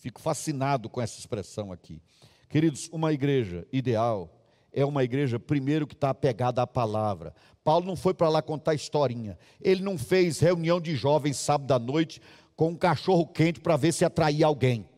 Fico 0.00 0.20
fascinado 0.20 0.90
com 0.90 1.00
essa 1.00 1.16
expressão 1.20 1.70
aqui. 1.70 2.02
Queridos, 2.48 2.88
uma 2.90 3.12
igreja 3.12 3.64
ideal 3.72 4.36
é 4.72 4.84
uma 4.84 5.04
igreja, 5.04 5.38
primeiro, 5.38 5.86
que 5.86 5.94
está 5.94 6.10
apegada 6.10 6.60
à 6.60 6.66
palavra. 6.66 7.32
Paulo 7.62 7.86
não 7.86 7.94
foi 7.94 8.12
para 8.12 8.28
lá 8.28 8.42
contar 8.42 8.74
historinha. 8.74 9.38
Ele 9.60 9.80
não 9.80 9.96
fez 9.96 10.40
reunião 10.40 10.80
de 10.80 10.96
jovens 10.96 11.36
sábado 11.36 11.70
à 11.70 11.78
noite 11.78 12.20
com 12.56 12.70
um 12.70 12.76
cachorro 12.76 13.28
quente 13.28 13.60
para 13.60 13.76
ver 13.76 13.92
se 13.92 14.04
atraía 14.04 14.44
alguém. 14.44 14.88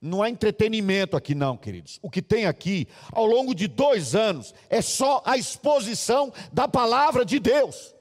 Não 0.00 0.22
há 0.22 0.30
entretenimento 0.30 1.16
aqui, 1.16 1.34
não, 1.34 1.56
queridos. 1.56 1.98
O 2.00 2.08
que 2.08 2.22
tem 2.22 2.46
aqui, 2.46 2.88
ao 3.12 3.26
longo 3.26 3.54
de 3.54 3.68
dois 3.68 4.14
anos, 4.14 4.54
é 4.70 4.80
só 4.80 5.22
a 5.26 5.36
exposição 5.36 6.32
da 6.50 6.66
palavra 6.66 7.24
de 7.24 7.38
Deus. 7.38 7.94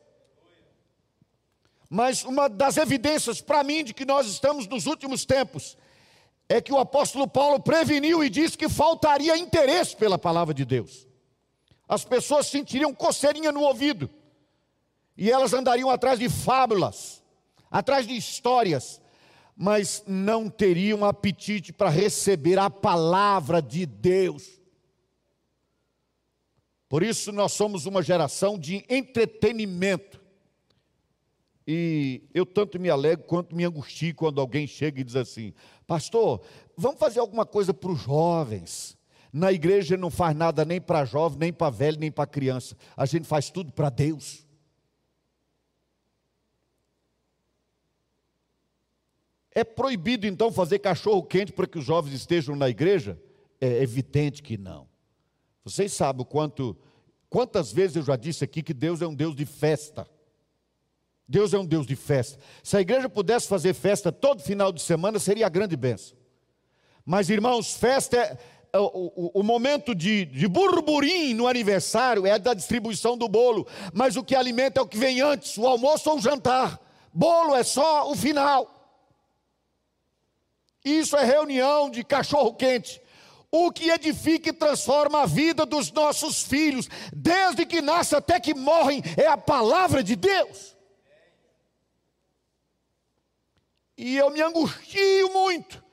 Mas 1.90 2.24
uma 2.24 2.48
das 2.48 2.78
evidências 2.78 3.42
para 3.42 3.64
mim 3.64 3.84
de 3.84 3.94
que 3.94 4.06
nós 4.06 4.28
estamos 4.28 4.68
nos 4.68 4.86
últimos 4.86 5.26
tempos 5.26 5.78
é 6.48 6.62
que 6.62 6.72
o 6.72 6.78
apóstolo 6.78 7.28
Paulo 7.28 7.60
preveniu 7.60 8.24
e 8.24 8.30
disse 8.30 8.58
que 8.58 8.70
faltaria 8.70 9.38
interesse 9.38 9.96
pela 9.96 10.18
palavra 10.18 10.54
de 10.54 10.64
Deus. 10.64 11.08
As 11.88 12.06
pessoas 12.06 12.48
sentiriam 12.48 12.94
coceirinha 12.94 13.52
no 13.52 13.62
ouvido 13.62 14.10
e 15.18 15.30
elas 15.30 15.54
andariam 15.54 15.90
atrás 15.90 16.18
de 16.18 16.30
fábulas, 16.30 17.22
atrás 17.70 18.08
de 18.08 18.16
histórias, 18.16 19.02
mas 19.62 20.02
não 20.08 20.50
teriam 20.50 21.04
apetite 21.04 21.74
para 21.74 21.90
receber 21.90 22.58
a 22.58 22.70
palavra 22.70 23.62
de 23.62 23.86
Deus. 23.86 24.58
Por 26.88 27.04
isso 27.04 27.34
nós 27.34 27.52
somos 27.52 27.86
uma 27.86 28.02
geração 28.02 28.58
de 28.58 28.86
entretenimento. 28.88 30.24
E 31.68 32.24
eu 32.34 32.46
tanto 32.46 32.80
me 32.80 32.90
alegro 32.90 33.26
quanto 33.26 33.54
me 33.54 33.66
angustio 33.66 34.16
quando 34.16 34.40
alguém 34.40 34.66
chega 34.66 35.02
e 35.02 35.04
diz 35.04 35.18
assim: 35.18 35.54
Pastor, 35.86 36.42
vamos 36.78 36.98
fazer 36.98 37.20
alguma 37.20 37.46
coisa 37.46 37.74
para 37.74 37.92
os 37.92 38.00
jovens. 38.00 38.98
Na 39.32 39.52
igreja 39.52 39.98
não 39.98 40.10
faz 40.10 40.34
nada 40.38 40.64
nem 40.64 40.80
para 40.80 41.04
jovem, 41.04 41.38
nem 41.38 41.52
para 41.52 41.70
velho, 41.70 42.00
nem 42.00 42.10
para 42.10 42.26
criança. 42.26 42.78
A 42.96 43.06
gente 43.06 43.28
faz 43.28 43.50
tudo 43.50 43.74
para 43.74 43.90
Deus. 43.90 44.48
É 49.54 49.64
proibido 49.64 50.28
então 50.28 50.52
fazer 50.52 50.80
cachorro 50.80 51.24
quente 51.24 51.52
para 51.52 51.68
que 51.68 51.80
os 51.80 51.86
jovens 51.86 52.14
estejam 52.14 52.56
na 52.56 52.70
igreja? 52.70 53.20
É 53.60 53.82
evidente 53.82 54.44
que 54.44 54.58
não. 54.58 54.88
Vocês 55.64 55.92
sabem 55.92 56.26
quanto, 56.26 56.78
quantas 57.30 57.72
vezes 57.72 57.98
eu 57.98 58.04
já 58.04 58.16
disse 58.16 58.44
aqui 58.44 58.62
que 58.62 58.74
Deus 58.74 59.02
é 59.02 59.08
um 59.08 59.14
Deus 59.14 59.36
de 59.36 59.46
festa. 59.46 60.08
Deus 61.28 61.54
é 61.54 61.60
um 61.60 61.66
Deus 61.66 61.86
de 61.86 61.96
festa. 61.96 62.40
Se 62.64 62.76
a 62.78 62.82
igreja 62.82 63.08
pudesse 63.08 63.48
fazer 63.48 63.74
festa 63.74 64.12
todo 64.12 64.42
final 64.42 64.72
de 64.72 64.82
semana, 64.82 65.20
seria 65.20 65.46
a 65.46 65.50
grande 65.50 65.76
bênção. 65.76 66.18
Mas, 67.06 67.30
irmãos, 67.30 67.74
festa 67.76 68.18
é. 68.18 68.38
O, 68.72 69.32
o, 69.38 69.40
o 69.40 69.44
momento 69.44 69.96
de, 69.96 70.26
de 70.26 70.48
burburim 70.48 71.34
no 71.34 71.48
aniversário 71.48 72.28
é 72.28 72.38
da 72.38 72.54
distribuição 72.54 73.18
do 73.18 73.28
bolo, 73.28 73.68
mas 73.92 74.16
o 74.16 74.24
que 74.24 74.36
alimenta 74.36 74.80
é 74.80 74.84
o 74.84 74.88
que 74.88 74.96
vem 74.96 75.22
antes, 75.22 75.58
o 75.58 75.66
almoço 75.66 76.08
ou 76.08 76.18
o 76.18 76.22
jantar. 76.22 76.80
Bolo 77.12 77.56
é 77.56 77.64
só 77.64 78.12
o 78.12 78.16
final. 78.16 78.79
Isso 80.84 81.18
é 81.18 81.24
reunião 81.24 81.90
de 81.90 82.04
cachorro 82.04 82.54
quente. 82.54 83.02
O 83.52 83.72
que 83.72 83.90
edifica 83.90 84.50
e 84.50 84.54
transforma 84.54 85.24
a 85.24 85.26
vida 85.26 85.66
dos 85.66 85.92
nossos 85.92 86.44
filhos, 86.44 86.88
desde 87.12 87.66
que 87.66 87.82
nascem 87.82 88.18
até 88.18 88.40
que 88.40 88.54
morrem, 88.54 89.02
é 89.18 89.26
a 89.28 89.38
palavra 89.38 90.04
de 90.04 90.16
Deus. 90.16 90.78
E 93.98 94.16
eu 94.16 94.30
me 94.30 94.42
angustio 94.42 95.34
muito 95.34 95.89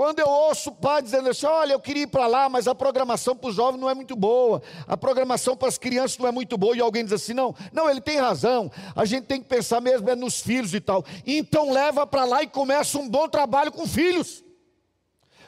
quando 0.00 0.18
eu 0.18 0.30
ouço 0.30 0.70
o 0.70 0.74
pai 0.74 1.02
dizendo 1.02 1.28
assim: 1.28 1.44
olha, 1.44 1.74
eu 1.74 1.78
queria 1.78 2.04
ir 2.04 2.06
para 2.06 2.26
lá, 2.26 2.48
mas 2.48 2.66
a 2.66 2.74
programação 2.74 3.36
para 3.36 3.50
os 3.50 3.54
jovens 3.54 3.78
não 3.78 3.90
é 3.90 3.92
muito 3.92 4.16
boa, 4.16 4.62
a 4.88 4.96
programação 4.96 5.54
para 5.54 5.68
as 5.68 5.76
crianças 5.76 6.16
não 6.16 6.26
é 6.26 6.32
muito 6.32 6.56
boa, 6.56 6.74
e 6.74 6.80
alguém 6.80 7.04
diz 7.04 7.12
assim: 7.12 7.34
não, 7.34 7.54
não, 7.70 7.86
ele 7.86 8.00
tem 8.00 8.16
razão, 8.16 8.72
a 8.96 9.04
gente 9.04 9.26
tem 9.26 9.42
que 9.42 9.46
pensar 9.46 9.78
mesmo 9.82 10.08
é 10.08 10.16
nos 10.16 10.40
filhos 10.40 10.72
e 10.72 10.80
tal. 10.80 11.04
Então 11.26 11.70
leva 11.70 12.06
para 12.06 12.24
lá 12.24 12.42
e 12.42 12.46
começa 12.46 12.96
um 12.96 13.06
bom 13.06 13.28
trabalho 13.28 13.70
com 13.70 13.86
filhos. 13.86 14.42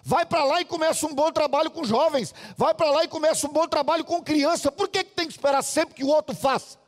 Vai 0.03 0.27
para 0.27 0.45
lá 0.45 0.61
e 0.61 0.67
começa 0.67 1.07
um 1.07 1.15
bom 1.15 1.33
trabalho 1.33 1.71
com 1.71 1.83
jovens. 1.83 2.35
Vai 2.55 2.75
para 2.75 2.91
lá 2.91 3.05
e 3.05 3.09
começa 3.09 3.47
um 3.47 3.51
bom 3.51 3.67
trabalho 3.67 4.05
com 4.05 4.23
criança. 4.23 4.71
Por 4.71 4.87
que, 4.87 5.03
que 5.03 5.15
tem 5.15 5.27
que 5.29 5.33
esperar 5.33 5.63
sempre 5.63 5.95
que 5.95 6.05
o 6.05 6.09
outro 6.09 6.37
faça? 6.37 6.82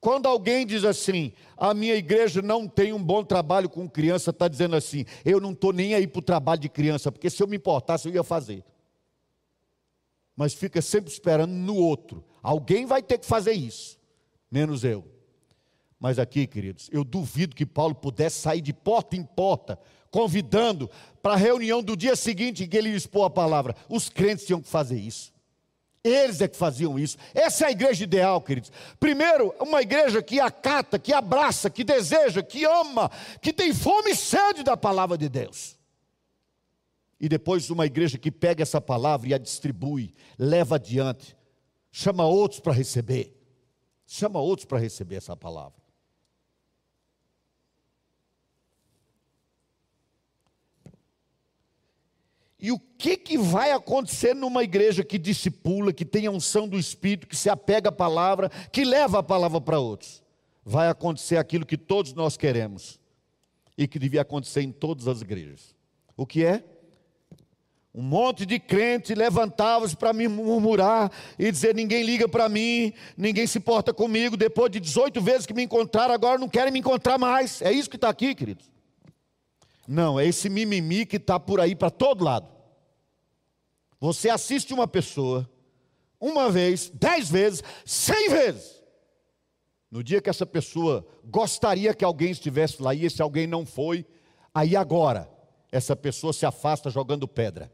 Quando 0.00 0.26
alguém 0.26 0.64
diz 0.64 0.84
assim, 0.84 1.32
a 1.56 1.74
minha 1.74 1.94
igreja 1.94 2.40
não 2.40 2.68
tem 2.68 2.92
um 2.92 3.02
bom 3.02 3.24
trabalho 3.24 3.68
com 3.68 3.88
criança, 3.88 4.30
está 4.30 4.46
dizendo 4.46 4.76
assim, 4.76 5.04
eu 5.24 5.40
não 5.40 5.50
estou 5.50 5.72
nem 5.72 5.94
aí 5.94 6.06
para 6.06 6.20
o 6.20 6.22
trabalho 6.22 6.60
de 6.60 6.68
criança, 6.68 7.10
porque 7.10 7.28
se 7.28 7.42
eu 7.42 7.48
me 7.48 7.56
importasse 7.56 8.06
eu 8.06 8.14
ia 8.14 8.22
fazer. 8.22 8.64
Mas 10.36 10.54
fica 10.54 10.80
sempre 10.80 11.10
esperando 11.10 11.50
no 11.50 11.74
outro. 11.74 12.24
Alguém 12.40 12.86
vai 12.86 13.02
ter 13.02 13.18
que 13.18 13.26
fazer 13.26 13.52
isso, 13.52 13.98
menos 14.48 14.84
eu. 14.84 15.04
Mas 15.98 16.16
aqui, 16.16 16.46
queridos, 16.46 16.88
eu 16.92 17.02
duvido 17.02 17.56
que 17.56 17.66
Paulo 17.66 17.94
pudesse 17.94 18.40
sair 18.40 18.60
de 18.60 18.72
porta 18.72 19.16
em 19.16 19.24
porta, 19.24 19.76
convidando 20.12 20.88
para 21.20 21.32
a 21.34 21.36
reunião 21.36 21.82
do 21.82 21.96
dia 21.96 22.14
seguinte 22.14 22.62
em 22.62 22.68
que 22.68 22.76
ele 22.76 22.90
expôs 22.90 23.26
a 23.26 23.30
palavra. 23.30 23.74
Os 23.88 24.08
crentes 24.08 24.46
tinham 24.46 24.62
que 24.62 24.68
fazer 24.68 24.98
isso. 24.98 25.32
Eles 26.08 26.40
é 26.40 26.48
que 26.48 26.56
faziam 26.56 26.98
isso. 26.98 27.16
Essa 27.34 27.64
é 27.64 27.68
a 27.68 27.70
igreja 27.70 28.04
ideal, 28.04 28.40
queridos. 28.40 28.72
Primeiro, 28.98 29.54
uma 29.60 29.82
igreja 29.82 30.22
que 30.22 30.40
acata, 30.40 30.98
que 30.98 31.12
abraça, 31.12 31.68
que 31.68 31.84
deseja, 31.84 32.42
que 32.42 32.64
ama, 32.64 33.10
que 33.40 33.52
tem 33.52 33.72
fome 33.74 34.10
e 34.10 34.16
sede 34.16 34.62
da 34.62 34.76
palavra 34.76 35.18
de 35.18 35.28
Deus. 35.28 35.76
E 37.20 37.28
depois, 37.28 37.68
uma 37.70 37.86
igreja 37.86 38.16
que 38.16 38.30
pega 38.30 38.62
essa 38.62 38.80
palavra 38.80 39.28
e 39.28 39.34
a 39.34 39.38
distribui, 39.38 40.14
leva 40.38 40.76
adiante, 40.76 41.36
chama 41.90 42.24
outros 42.24 42.60
para 42.60 42.72
receber. 42.72 43.36
Chama 44.06 44.40
outros 44.40 44.64
para 44.64 44.78
receber 44.78 45.16
essa 45.16 45.36
palavra. 45.36 45.87
E 52.60 52.72
o 52.72 52.78
que, 52.78 53.16
que 53.16 53.38
vai 53.38 53.70
acontecer 53.70 54.34
numa 54.34 54.64
igreja 54.64 55.04
que 55.04 55.16
discipula, 55.16 55.92
que 55.92 56.04
tem 56.04 56.26
a 56.26 56.30
unção 56.30 56.66
do 56.68 56.76
Espírito, 56.76 57.28
que 57.28 57.36
se 57.36 57.48
apega 57.48 57.90
à 57.90 57.92
palavra, 57.92 58.50
que 58.72 58.84
leva 58.84 59.20
a 59.20 59.22
palavra 59.22 59.60
para 59.60 59.78
outros? 59.78 60.22
Vai 60.64 60.88
acontecer 60.88 61.36
aquilo 61.36 61.64
que 61.64 61.76
todos 61.76 62.12
nós 62.12 62.36
queremos 62.36 62.98
e 63.76 63.86
que 63.86 63.98
devia 63.98 64.22
acontecer 64.22 64.62
em 64.62 64.72
todas 64.72 65.06
as 65.06 65.22
igrejas. 65.22 65.76
O 66.16 66.26
que 66.26 66.44
é? 66.44 66.64
Um 67.94 68.02
monte 68.02 68.44
de 68.44 68.58
crente 68.58 69.14
levantava-se 69.14 69.96
para 69.96 70.12
me 70.12 70.28
murmurar 70.28 71.10
e 71.38 71.50
dizer: 71.50 71.74
ninguém 71.74 72.02
liga 72.02 72.28
para 72.28 72.48
mim, 72.48 72.92
ninguém 73.16 73.46
se 73.46 73.58
porta 73.60 73.94
comigo. 73.94 74.36
Depois 74.36 74.70
de 74.70 74.78
18 74.78 75.20
vezes 75.20 75.46
que 75.46 75.54
me 75.54 75.62
encontraram, 75.62 76.12
agora 76.12 76.38
não 76.38 76.48
querem 76.48 76.72
me 76.72 76.80
encontrar 76.80 77.18
mais. 77.18 77.62
É 77.62 77.72
isso 77.72 77.88
que 77.88 77.96
está 77.96 78.08
aqui, 78.08 78.34
queridos. 78.34 78.70
Não, 79.90 80.20
é 80.20 80.26
esse 80.26 80.50
mimimi 80.50 81.06
que 81.06 81.16
está 81.16 81.40
por 81.40 81.58
aí 81.62 81.74
para 81.74 81.88
todo 81.88 82.22
lado. 82.22 82.46
Você 83.98 84.28
assiste 84.28 84.74
uma 84.74 84.86
pessoa, 84.86 85.50
uma 86.20 86.50
vez, 86.50 86.90
dez 86.90 87.30
vezes, 87.30 87.62
cem 87.86 88.28
vezes. 88.28 88.82
No 89.90 90.04
dia 90.04 90.20
que 90.20 90.28
essa 90.28 90.44
pessoa 90.44 91.08
gostaria 91.24 91.94
que 91.94 92.04
alguém 92.04 92.30
estivesse 92.30 92.82
lá 92.82 92.94
e 92.94 93.06
esse 93.06 93.22
alguém 93.22 93.46
não 93.46 93.64
foi, 93.64 94.04
aí 94.52 94.76
agora, 94.76 95.26
essa 95.72 95.96
pessoa 95.96 96.34
se 96.34 96.44
afasta 96.44 96.90
jogando 96.90 97.26
pedra. 97.26 97.72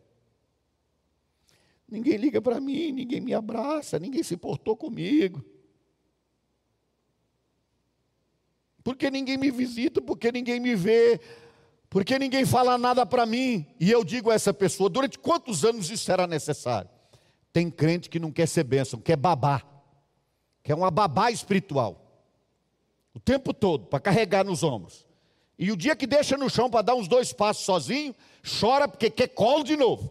Ninguém 1.89 2.17
liga 2.17 2.41
para 2.41 2.61
mim, 2.61 2.93
ninguém 2.93 3.21
me 3.21 3.35
abraça, 3.35 3.99
ninguém 3.99 4.23
se 4.23 4.37
portou 4.37 4.77
comigo. 4.77 5.45
Porque 8.85 9.11
ninguém 9.11 9.37
me 9.37 9.51
visita, 9.51 10.01
porque 10.01 10.31
ninguém 10.31 10.61
me 10.61 10.77
vê, 10.77 11.21
porque 11.95 12.19
ninguém 12.19 12.45
fala 12.45 12.77
nada 12.77 13.07
para 13.07 13.25
mim. 13.25 13.65
E 13.79 13.89
eu 13.89 14.03
digo 14.03 14.29
a 14.29 14.35
essa 14.35 14.53
pessoa: 14.53 14.91
durante 14.91 15.17
quantos 15.17 15.65
anos 15.65 15.89
isso 15.89 16.05
será 16.05 16.27
necessário? 16.27 16.91
Tem 17.53 17.71
crente 17.71 18.11
que 18.11 18.19
não 18.19 18.33
quer 18.33 18.49
ser 18.49 18.65
bênção, 18.65 18.99
quer 18.99 19.17
babar, 19.17 19.65
quer 20.65 20.75
uma 20.75 20.91
babá 20.91 21.31
espiritual, 21.31 22.05
o 23.15 23.21
tempo 23.21 23.55
todo, 23.55 23.87
para 23.87 24.01
carregar 24.01 24.45
nos 24.45 24.65
ombros. 24.65 25.07
E 25.57 25.71
o 25.71 25.77
dia 25.77 25.95
que 25.95 26.05
deixa 26.05 26.37
no 26.37 26.51
chão 26.51 26.69
para 26.69 26.83
dar 26.83 26.97
uns 26.97 27.07
dois 27.07 27.33
passos 27.33 27.65
sozinho, 27.65 28.13
chora 28.43 28.89
porque 28.89 29.09
quer 29.09 29.29
colo 29.29 29.63
de 29.63 29.77
novo. 29.77 30.11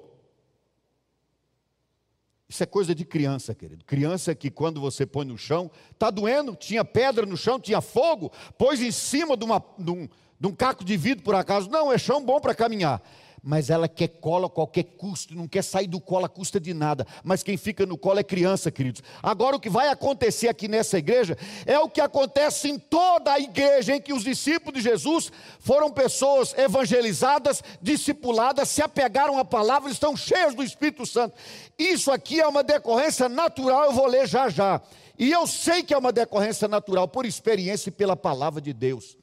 Isso 2.48 2.63
é 2.63 2.65
coisa 2.65 2.96
de 2.96 3.04
criança, 3.04 3.54
querido. 3.54 3.84
Criança 3.84 4.34
que 4.34 4.50
quando 4.50 4.79
você 4.79 5.06
põe 5.06 5.25
no 5.25 5.38
chão, 5.38 5.69
está 5.92 6.10
doendo, 6.10 6.56
tinha 6.56 6.86
pedra 6.86 7.25
no 7.25 7.36
chão, 7.36 7.60
tinha 7.60 7.81
fogo, 7.81 8.31
pôs 8.58 8.79
em 8.79 8.92
cima 8.92 9.36
de, 9.36 9.44
uma, 9.44 9.62
de, 9.77 9.92
um, 9.92 10.08
de 10.44 10.48
um 10.48 10.52
caco 10.54 10.83
de 10.83 10.98
vidro 10.98 11.23
por 11.23 11.35
acaso. 11.35 11.69
Não, 11.69 11.89
é 11.89 11.98
chão 11.98 12.21
bom 12.21 12.37
para 12.37 12.54
caminhar. 12.54 13.02
Mas 13.41 13.69
ela 13.69 13.87
quer 13.87 14.10
cola 14.10 14.48
a 14.48 14.50
qualquer 14.50 14.83
custo, 14.83 15.33
não 15.33 15.48
quer 15.48 15.63
sair 15.63 15.87
do 15.87 16.02
colo 16.02 16.25
a 16.25 16.29
custa 16.29 16.60
de 16.60 16.73
nada. 16.73 17.08
Mas 17.23 17.41
quem 17.41 17.56
fica 17.56 17.85
no 17.85 17.98
colo 17.98 18.19
é 18.19 18.23
criança, 18.23 18.69
queridos. 18.69 19.02
Agora 19.21 19.56
o 19.56 19.60
que 19.60 19.69
vai 19.69 19.87
acontecer 19.87 20.50
aqui 20.50 20.67
nessa 20.67 20.98
igreja 20.98 21.37
é 21.65 21.79
o 21.79 21.87
que 21.87 22.02
acontece 22.02 22.69
em 22.69 22.77
toda 22.77 23.31
a 23.31 23.39
igreja 23.39 23.96
em 23.96 24.02
que 24.02 24.12
os 24.12 24.21
discípulos 24.21 24.83
de 24.83 24.89
Jesus 24.89 25.31
foram 25.60 25.89
pessoas 25.89 26.54
evangelizadas, 26.58 27.63
discipuladas, 27.81 28.67
se 28.67 28.81
apegaram 28.81 29.37
à 29.37 29.46
palavra, 29.46 29.89
estão 29.89 30.15
cheias 30.15 30.54
do 30.54 30.63
Espírito 30.63 31.06
Santo. 31.06 31.35
Isso 31.79 32.12
aqui 32.12 32.41
é 32.41 32.48
uma 32.48 32.63
decorrência 32.63 33.29
natural, 33.29 33.85
eu 33.85 33.94
vou 33.94 34.08
ler 34.08 34.27
já 34.27 34.50
já. 34.50 34.81
E 35.17 35.31
eu 35.31 35.48
sei 35.48 35.83
que 35.83 35.94
é 35.94 35.98
uma 35.98 36.12
decorrência 36.12 36.67
natural 36.67 37.08
por 37.08 37.25
experiência 37.25 37.87
e 37.87 37.94
pela 37.94 38.15
palavra 38.15 38.60
de 38.60 38.73
Deus. 38.73 39.23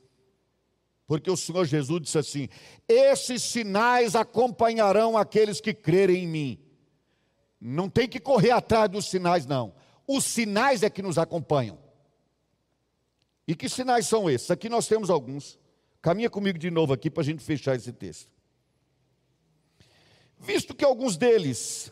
Porque 1.11 1.29
o 1.29 1.37
Senhor 1.37 1.65
Jesus 1.65 2.03
disse 2.03 2.19
assim: 2.19 2.49
Esses 2.87 3.43
sinais 3.43 4.15
acompanharão 4.15 5.19
aqueles 5.19 5.61
que 5.61 5.75
crerem 5.75 6.23
em 6.23 6.29
mim. 6.29 6.59
Não 7.61 7.91
tem 7.91 8.09
que 8.09 8.21
correr 8.21 8.53
atrás 8.53 8.89
dos 8.89 9.07
sinais, 9.11 9.45
não. 9.45 9.75
Os 10.07 10.25
sinais 10.25 10.85
é 10.85 10.89
que 10.89 11.03
nos 11.03 11.19
acompanham. 11.19 11.81
E 13.45 13.57
que 13.57 13.69
sinais 13.69 14.07
são 14.07 14.31
esses? 14.31 14.53
Aqui 14.53 14.69
nós 14.69 14.87
temos 14.87 15.11
alguns. 15.11 15.59
Caminha 16.01 16.31
comigo 16.31 16.57
de 16.57 16.71
novo 16.71 16.93
aqui 16.93 17.11
para 17.11 17.23
a 17.23 17.25
gente 17.25 17.43
fechar 17.43 17.75
esse 17.75 17.93
texto. 17.93 18.31
Visto 20.39 20.77
que 20.77 20.85
alguns 20.85 21.17
deles, 21.17 21.91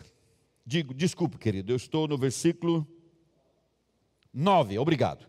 digo, 0.64 0.94
desculpe, 0.94 1.38
querido, 1.38 1.72
eu 1.72 1.76
estou 1.76 2.06
no 2.06 2.16
versículo 2.16 2.86
9, 4.32 4.78
obrigado. 4.78 5.27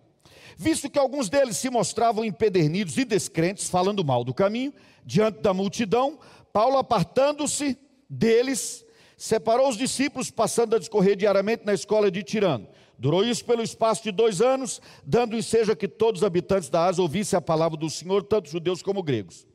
Visto 0.62 0.90
que 0.90 1.00
alguns 1.00 1.30
deles 1.30 1.56
se 1.56 1.70
mostravam 1.70 2.26
empedernidos 2.26 2.98
e 2.98 3.06
descrentes, 3.06 3.70
falando 3.70 4.04
mal 4.04 4.26
do 4.26 4.34
caminho, 4.34 4.74
diante 5.06 5.40
da 5.40 5.54
multidão, 5.54 6.20
Paulo, 6.52 6.76
apartando-se 6.78 7.78
deles, 8.10 8.86
separou 9.16 9.70
os 9.70 9.78
discípulos, 9.78 10.30
passando 10.30 10.76
a 10.76 10.80
discorrer 10.80 11.16
diariamente 11.16 11.66
na 11.66 11.74
escola 11.74 12.12
de 12.12 12.22
Tirano. 12.24 12.68
Durou 12.98 13.24
isso 13.24 13.46
pelo 13.46 13.64
espaço 13.64 14.04
de 14.04 14.12
dois 14.12 14.42
anos, 14.42 14.82
dando 15.06 15.38
ensejo 15.38 15.72
a 15.72 15.78
que 15.78 15.88
todos 15.88 16.24
os 16.24 16.26
habitantes 16.26 16.68
da 16.68 16.88
Ásia 16.88 17.02
ouvissem 17.02 17.38
a 17.38 17.42
palavra 17.42 17.78
do 17.78 17.90
Senhor, 17.90 18.22
tanto 18.22 18.50
judeus 18.50 18.82
como 18.82 19.02
gregos. 19.02 19.48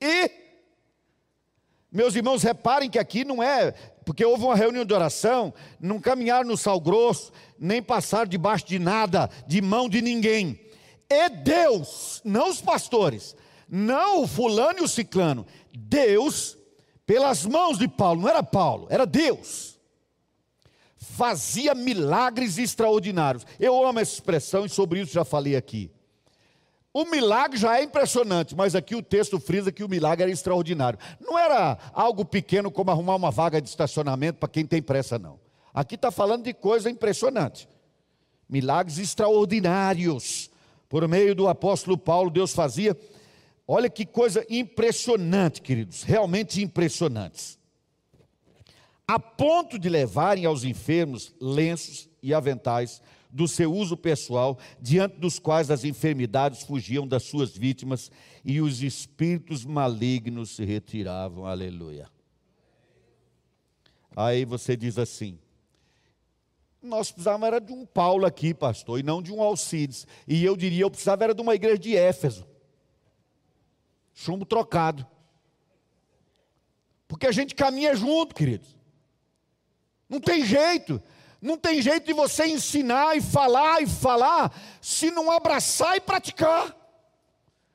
E, 0.00 0.28
meus 1.92 2.16
irmãos, 2.16 2.42
reparem 2.42 2.90
que 2.90 2.98
aqui 2.98 3.24
não 3.24 3.40
é, 3.40 3.74
porque 4.08 4.24
houve 4.24 4.42
uma 4.42 4.56
reunião 4.56 4.86
de 4.86 4.94
oração, 4.94 5.52
não 5.78 6.00
caminhar 6.00 6.42
no 6.42 6.56
sal 6.56 6.80
grosso, 6.80 7.30
nem 7.58 7.82
passar 7.82 8.26
debaixo 8.26 8.64
de 8.66 8.78
nada, 8.78 9.28
de 9.46 9.60
mão 9.60 9.86
de 9.86 10.00
ninguém. 10.00 10.58
É 11.10 11.28
Deus, 11.28 12.22
não 12.24 12.48
os 12.48 12.58
pastores, 12.58 13.36
não 13.68 14.22
o 14.22 14.26
fulano 14.26 14.78
e 14.78 14.82
o 14.82 14.88
ciclano. 14.88 15.46
Deus 15.76 16.56
pelas 17.04 17.44
mãos 17.44 17.76
de 17.76 17.86
Paulo, 17.86 18.22
não 18.22 18.30
era 18.30 18.42
Paulo, 18.42 18.86
era 18.88 19.04
Deus. 19.04 19.78
Fazia 20.96 21.74
milagres 21.74 22.56
extraordinários. 22.56 23.46
Eu 23.60 23.86
amo 23.86 24.00
essa 24.00 24.14
expressão 24.14 24.64
e 24.64 24.70
sobre 24.70 25.02
isso 25.02 25.12
já 25.12 25.22
falei 25.22 25.54
aqui. 25.54 25.90
O 26.98 27.04
milagre 27.04 27.56
já 27.56 27.78
é 27.78 27.84
impressionante, 27.84 28.56
mas 28.56 28.74
aqui 28.74 28.96
o 28.96 29.00
texto 29.00 29.38
frisa 29.38 29.70
que 29.70 29.84
o 29.84 29.88
milagre 29.88 30.24
era 30.24 30.32
extraordinário. 30.32 30.98
Não 31.20 31.38
era 31.38 31.78
algo 31.92 32.24
pequeno 32.24 32.72
como 32.72 32.90
arrumar 32.90 33.14
uma 33.14 33.30
vaga 33.30 33.62
de 33.62 33.68
estacionamento 33.68 34.40
para 34.40 34.48
quem 34.48 34.66
tem 34.66 34.82
pressa, 34.82 35.16
não. 35.16 35.38
Aqui 35.72 35.94
está 35.94 36.10
falando 36.10 36.42
de 36.42 36.52
coisa 36.52 36.90
impressionante. 36.90 37.68
Milagres 38.48 38.98
extraordinários. 38.98 40.50
Por 40.88 41.06
meio 41.06 41.36
do 41.36 41.46
apóstolo 41.46 41.96
Paulo, 41.96 42.30
Deus 42.30 42.52
fazia 42.52 42.98
Olha 43.64 43.88
que 43.88 44.04
coisa 44.04 44.44
impressionante, 44.50 45.62
queridos, 45.62 46.02
realmente 46.02 46.60
impressionantes. 46.60 47.60
A 49.06 49.20
ponto 49.20 49.78
de 49.78 49.88
levarem 49.88 50.46
aos 50.46 50.64
enfermos 50.64 51.32
lenços 51.40 52.08
e 52.20 52.34
aventais 52.34 53.00
do 53.30 53.46
seu 53.46 53.72
uso 53.72 53.96
pessoal, 53.96 54.58
diante 54.80 55.18
dos 55.18 55.38
quais 55.38 55.70
as 55.70 55.84
enfermidades 55.84 56.62
fugiam 56.62 57.06
das 57.06 57.24
suas 57.24 57.56
vítimas 57.56 58.10
e 58.44 58.60
os 58.60 58.82
espíritos 58.82 59.64
malignos 59.64 60.56
se 60.56 60.64
retiravam. 60.64 61.46
Aleluia. 61.46 62.08
Aí 64.16 64.44
você 64.44 64.76
diz 64.76 64.98
assim: 64.98 65.38
nós 66.82 67.10
precisávamos 67.10 67.46
era 67.46 67.60
de 67.60 67.72
um 67.72 67.84
Paulo 67.84 68.24
aqui, 68.24 68.54
pastor, 68.54 68.98
e 68.98 69.02
não 69.02 69.22
de 69.22 69.32
um 69.32 69.42
Alcides. 69.42 70.06
E 70.26 70.44
eu 70.44 70.56
diria, 70.56 70.82
eu 70.82 70.90
precisava 70.90 71.24
era 71.24 71.34
de 71.34 71.42
uma 71.42 71.54
igreja 71.54 71.78
de 71.78 71.96
Éfeso 71.96 72.46
chumbo 74.18 74.44
trocado. 74.44 75.06
Porque 77.06 77.26
a 77.26 77.32
gente 77.32 77.54
caminha 77.54 77.94
junto, 77.94 78.34
queridos. 78.34 78.76
Não 80.08 80.20
tem 80.20 80.44
jeito. 80.44 81.00
Não 81.40 81.56
tem 81.56 81.80
jeito 81.80 82.06
de 82.06 82.12
você 82.12 82.46
ensinar 82.46 83.16
e 83.16 83.20
falar 83.20 83.80
e 83.80 83.86
falar 83.86 84.52
se 84.80 85.10
não 85.10 85.30
abraçar 85.30 85.96
e 85.96 86.00
praticar. 86.00 86.74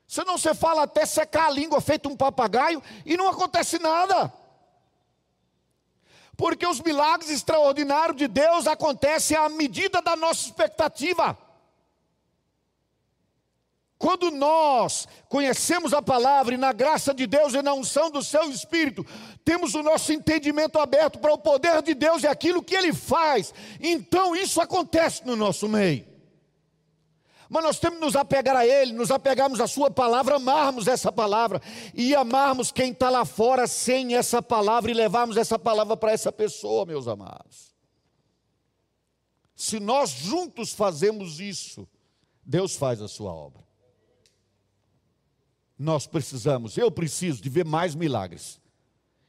Senão 0.05 0.37
você 0.37 0.53
fala 0.53 0.83
até 0.83 1.05
secar 1.05 1.47
a 1.47 1.49
língua 1.49 1.79
feito 1.79 2.09
um 2.09 2.15
papagaio 2.15 2.83
e 3.05 3.15
não 3.15 3.29
acontece 3.29 3.79
nada. 3.79 4.31
Porque 6.35 6.67
os 6.67 6.81
milagres 6.81 7.29
extraordinários 7.29 8.17
de 8.17 8.27
Deus 8.27 8.67
acontecem 8.67 9.37
à 9.37 9.47
medida 9.47 10.01
da 10.01 10.15
nossa 10.15 10.45
expectativa. 10.45 11.37
Quando 14.03 14.29
nós 14.31 15.07
conhecemos 15.29 15.93
a 15.93 16.01
palavra 16.01 16.53
e 16.53 16.57
na 16.57 16.73
graça 16.73 17.13
de 17.13 17.25
Deus 17.25 17.53
e 17.53 17.61
na 17.61 17.73
unção 17.73 18.11
do 18.11 18.21
seu 18.21 18.49
Espírito, 18.49 19.05
temos 19.45 19.75
o 19.75 19.81
nosso 19.81 20.11
entendimento 20.11 20.77
aberto 20.77 21.19
para 21.19 21.31
o 21.31 21.37
poder 21.37 21.81
de 21.81 21.93
Deus 21.93 22.21
e 22.21 22.27
aquilo 22.27 22.61
que 22.61 22.75
Ele 22.75 22.91
faz, 22.91 23.53
então 23.79 24.35
isso 24.35 24.59
acontece 24.59 25.25
no 25.25 25.37
nosso 25.37 25.69
meio. 25.69 26.05
Mas 27.47 27.63
nós 27.63 27.79
temos 27.79 27.99
que 27.99 28.03
nos 28.03 28.17
apegar 28.17 28.57
a 28.57 28.67
Ele, 28.67 28.91
nos 28.91 29.09
apegarmos 29.09 29.61
à 29.61 29.67
Sua 29.67 29.89
palavra, 29.89 30.35
amarmos 30.35 30.85
essa 30.85 31.09
palavra 31.09 31.61
e 31.93 32.13
amarmos 32.13 32.73
quem 32.73 32.91
está 32.91 33.09
lá 33.09 33.23
fora 33.23 33.67
sem 33.67 34.17
essa 34.17 34.41
palavra 34.41 34.91
e 34.91 34.93
levarmos 34.93 35.37
essa 35.37 35.57
palavra 35.57 35.95
para 35.95 36.11
essa 36.11 36.29
pessoa, 36.29 36.85
meus 36.85 37.07
amados. 37.07 37.73
Se 39.55 39.79
nós 39.79 40.09
juntos 40.09 40.73
fazemos 40.73 41.39
isso, 41.39 41.87
Deus 42.43 42.75
faz 42.75 43.01
a 43.01 43.07
sua 43.07 43.33
obra. 43.33 43.62
Nós 45.83 46.07
precisamos, 46.07 46.77
eu 46.77 46.89
preciso 46.89 47.43
de 47.43 47.49
ver 47.49 47.65
mais 47.65 47.93
milagres. 47.93 48.57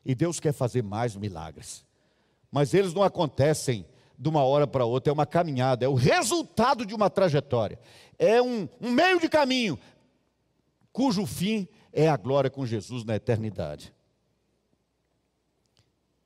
E 0.04 0.14
Deus 0.14 0.38
quer 0.38 0.52
fazer 0.52 0.84
mais 0.84 1.16
milagres. 1.16 1.84
Mas 2.48 2.72
eles 2.72 2.94
não 2.94 3.02
acontecem 3.02 3.84
de 4.16 4.28
uma 4.28 4.44
hora 4.44 4.64
para 4.64 4.84
outra, 4.84 5.10
é 5.10 5.12
uma 5.12 5.26
caminhada, 5.26 5.84
é 5.84 5.88
o 5.88 5.94
resultado 5.94 6.86
de 6.86 6.94
uma 6.94 7.10
trajetória. 7.10 7.76
É 8.16 8.40
um, 8.40 8.68
um 8.80 8.92
meio 8.92 9.18
de 9.18 9.28
caminho, 9.28 9.76
cujo 10.92 11.26
fim 11.26 11.66
é 11.92 12.08
a 12.08 12.16
glória 12.16 12.48
com 12.48 12.64
Jesus 12.64 13.04
na 13.04 13.16
eternidade. 13.16 13.92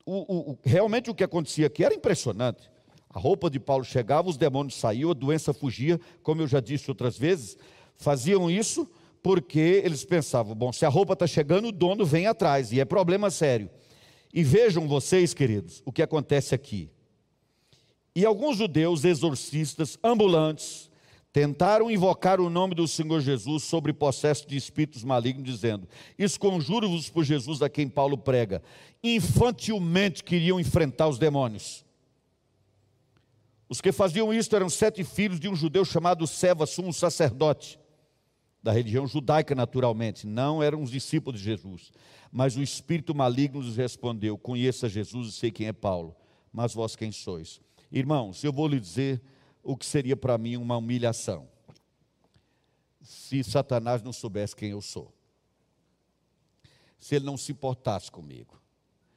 O, 0.04 0.50
o, 0.50 0.58
realmente 0.62 1.08
o 1.08 1.14
que 1.14 1.24
acontecia 1.24 1.68
aqui 1.68 1.82
era 1.82 1.94
impressionante. 1.94 2.70
A 3.08 3.18
roupa 3.18 3.48
de 3.48 3.58
Paulo 3.58 3.82
chegava, 3.82 4.28
os 4.28 4.36
demônios 4.36 4.74
saíam, 4.74 5.10
a 5.10 5.14
doença 5.14 5.54
fugia, 5.54 5.98
como 6.22 6.42
eu 6.42 6.46
já 6.46 6.60
disse 6.60 6.90
outras 6.90 7.16
vezes. 7.16 7.56
Faziam 7.96 8.50
isso 8.50 8.86
porque 9.22 9.82
eles 9.84 10.04
pensavam: 10.04 10.54
bom, 10.54 10.72
se 10.72 10.84
a 10.84 10.88
roupa 10.88 11.12
está 11.12 11.26
chegando, 11.26 11.68
o 11.68 11.72
dono 11.72 12.04
vem 12.04 12.26
atrás, 12.26 12.72
e 12.72 12.80
é 12.80 12.84
problema 12.84 13.30
sério. 13.30 13.70
E 14.32 14.42
vejam 14.42 14.86
vocês, 14.86 15.32
queridos, 15.32 15.82
o 15.84 15.92
que 15.92 16.02
acontece 16.02 16.54
aqui. 16.54 16.90
E 18.14 18.24
alguns 18.24 18.56
judeus 18.58 19.04
exorcistas 19.04 19.98
ambulantes 20.02 20.90
tentaram 21.32 21.90
invocar 21.90 22.40
o 22.40 22.50
nome 22.50 22.74
do 22.74 22.86
Senhor 22.86 23.20
Jesus 23.20 23.62
sobre 23.64 23.92
processo 23.92 24.46
de 24.46 24.56
espíritos 24.56 25.04
malignos, 25.04 25.44
dizendo: 25.44 25.88
Esconjuro-vos 26.18 27.08
por 27.08 27.24
Jesus 27.24 27.62
a 27.62 27.68
quem 27.68 27.88
Paulo 27.88 28.18
prega. 28.18 28.62
Infantilmente 29.02 30.22
queriam 30.22 30.60
enfrentar 30.60 31.08
os 31.08 31.18
demônios. 31.18 31.84
Os 33.68 33.80
que 33.80 33.92
faziam 33.92 34.32
isso 34.32 34.54
eram 34.56 34.70
sete 34.70 35.04
filhos 35.04 35.38
de 35.38 35.48
um 35.48 35.54
judeu 35.54 35.84
chamado 35.84 36.26
Seva, 36.26 36.64
sumo 36.66 36.92
sacerdote 36.92 37.78
da 38.68 38.72
religião 38.74 39.06
judaica, 39.06 39.54
naturalmente, 39.54 40.26
não 40.26 40.62
eram 40.62 40.82
os 40.82 40.90
discípulos 40.90 41.40
de 41.40 41.46
Jesus. 41.46 41.90
Mas 42.30 42.54
o 42.54 42.62
espírito 42.62 43.14
maligno 43.14 43.62
lhes 43.62 43.78
respondeu: 43.78 44.36
Conheça 44.36 44.90
Jesus 44.90 45.28
e 45.28 45.32
sei 45.32 45.50
quem 45.50 45.68
é 45.68 45.72
Paulo, 45.72 46.14
mas 46.52 46.74
vós 46.74 46.94
quem 46.94 47.10
sois? 47.10 47.62
Irmãos, 47.90 48.44
eu 48.44 48.52
vou 48.52 48.68
lhe 48.68 48.78
dizer 48.78 49.22
o 49.62 49.74
que 49.74 49.86
seria 49.86 50.14
para 50.14 50.36
mim 50.36 50.58
uma 50.58 50.76
humilhação, 50.76 51.48
se 53.00 53.42
Satanás 53.42 54.02
não 54.02 54.12
soubesse 54.12 54.54
quem 54.54 54.72
eu 54.72 54.82
sou, 54.82 55.14
se 57.00 57.14
ele 57.14 57.24
não 57.24 57.38
se 57.38 57.52
importasse 57.52 58.10
comigo, 58.10 58.60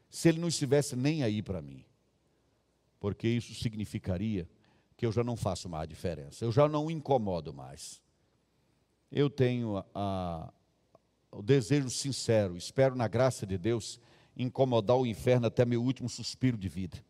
se 0.10 0.30
ele 0.30 0.39
não 0.39 0.47
estivesse 0.47 0.95
nem 0.95 1.24
aí 1.24 1.41
para 1.41 1.62
mim, 1.62 1.84
porque 3.02 3.28
isso 3.28 3.54
significaria 3.54 4.47
que 4.95 5.06
eu 5.06 5.12
já 5.12 5.26
não 5.26 5.36
faço 5.36 5.68
mais 5.68 5.89
diferença, 5.89 6.45
eu 6.45 6.54
já 6.54 6.70
não 6.70 6.89
incomodo 6.89 7.54
mais 7.54 8.02
eu 9.12 9.30
tenho 9.30 9.78
a, 9.78 9.86
a, 9.93 10.53
o 11.32 11.41
desejo 11.41 11.89
sincero, 11.89 12.55
espero 12.55 12.95
na 12.95 13.07
graça 13.07 13.45
de 13.45 13.57
Deus, 13.57 13.99
incomodar 14.36 14.97
o 14.97 15.05
inferno 15.05 15.47
até 15.47 15.66
meu 15.66 15.84
último 15.84 16.07
suspiro 16.07 16.57
de 16.57 16.70
vida. 16.70 17.03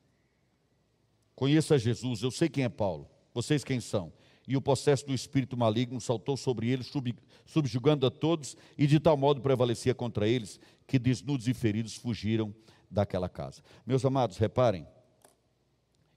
Conheça 1.36 1.78
Jesus, 1.78 2.24
eu 2.24 2.32
sei 2.32 2.50
quem 2.50 2.64
é 2.64 2.70
Paulo, 2.70 3.08
vocês 3.34 3.64
quem 3.64 3.80
são. 3.80 4.12
E 4.48 4.58
o 4.58 4.62
processo 4.62 5.06
do 5.06 5.14
espírito 5.14 5.56
maligno 5.56 6.02
saltou 6.02 6.36
sobre 6.36 6.70
eles, 6.70 6.88
sub, 6.88 7.16
subjugando 7.46 8.06
a 8.08 8.12
todos, 8.12 8.58
e 8.78 8.88
de 8.88 9.00
tal 9.00 9.16
modo 9.16 9.40
prevalecia 9.40 9.94
contra 9.94 10.28
eles, 10.28 10.60
que 10.88 10.98
desnudos 10.98 11.48
e 11.48 11.54
feridos 11.54 11.96
fugiram 11.96 12.54
daquela 12.90 13.30
casa. 13.30 13.62
Meus 13.86 14.04
amados, 14.04 14.38
reparem 14.38 14.86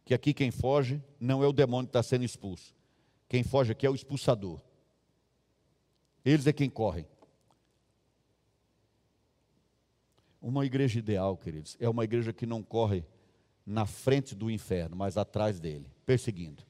que 0.04 0.14
aqui 0.14 0.34
quem 0.34 0.50
foge 0.50 1.02
não 1.20 1.42
é 1.42 1.46
o 1.46 1.52
demônio 1.52 1.86
que 1.86 1.90
está 1.90 2.02
sendo 2.02 2.24
expulso. 2.24 2.74
Quem 3.28 3.42
foge 3.42 3.72
aqui 3.72 3.86
é 3.86 3.90
o 3.90 3.94
expulsador. 3.94 4.60
Eles 6.24 6.46
é 6.46 6.52
quem 6.52 6.70
correm. 6.70 7.06
Uma 10.40 10.64
igreja 10.64 10.98
ideal, 10.98 11.36
queridos, 11.36 11.76
é 11.80 11.88
uma 11.88 12.04
igreja 12.04 12.32
que 12.32 12.46
não 12.46 12.62
corre 12.62 13.04
na 13.66 13.86
frente 13.86 14.34
do 14.34 14.50
inferno, 14.50 14.94
mas 14.94 15.16
atrás 15.16 15.58
dele, 15.58 15.90
perseguindo. 16.04 16.62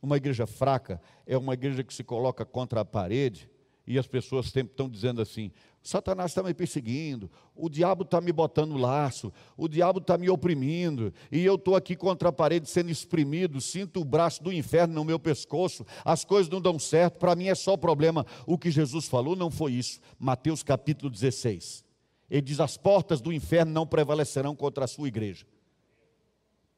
Uma 0.00 0.16
igreja 0.16 0.46
fraca 0.46 1.00
é 1.24 1.38
uma 1.38 1.54
igreja 1.54 1.84
que 1.84 1.94
se 1.94 2.02
coloca 2.02 2.44
contra 2.44 2.80
a 2.80 2.84
parede 2.84 3.48
e 3.86 3.98
as 3.98 4.06
pessoas 4.06 4.46
sempre 4.46 4.72
estão 4.72 4.88
dizendo 4.88 5.22
assim: 5.22 5.52
Satanás 5.82 6.30
está 6.30 6.42
me 6.42 6.54
perseguindo, 6.54 7.30
o 7.56 7.68
diabo 7.68 8.04
está 8.04 8.20
me 8.20 8.32
botando 8.32 8.76
laço, 8.76 9.32
o 9.56 9.66
diabo 9.66 9.98
está 9.98 10.16
me 10.16 10.30
oprimindo, 10.30 11.12
e 11.30 11.44
eu 11.44 11.56
estou 11.56 11.74
aqui 11.74 11.96
contra 11.96 12.28
a 12.28 12.32
parede 12.32 12.70
sendo 12.70 12.90
exprimido, 12.90 13.60
sinto 13.60 14.00
o 14.00 14.04
braço 14.04 14.42
do 14.42 14.52
inferno 14.52 14.94
no 14.94 15.04
meu 15.04 15.18
pescoço, 15.18 15.84
as 16.04 16.24
coisas 16.24 16.48
não 16.48 16.60
dão 16.60 16.78
certo, 16.78 17.18
para 17.18 17.34
mim 17.34 17.48
é 17.48 17.54
só 17.54 17.76
problema. 17.76 18.24
O 18.46 18.56
que 18.56 18.70
Jesus 18.70 19.08
falou 19.08 19.34
não 19.34 19.50
foi 19.50 19.72
isso. 19.72 20.00
Mateus 20.18 20.62
capítulo 20.62 21.10
16. 21.10 21.84
Ele 22.30 22.42
diz: 22.42 22.60
As 22.60 22.76
portas 22.76 23.20
do 23.20 23.32
inferno 23.32 23.72
não 23.72 23.86
prevalecerão 23.86 24.54
contra 24.54 24.84
a 24.84 24.88
sua 24.88 25.08
igreja. 25.08 25.44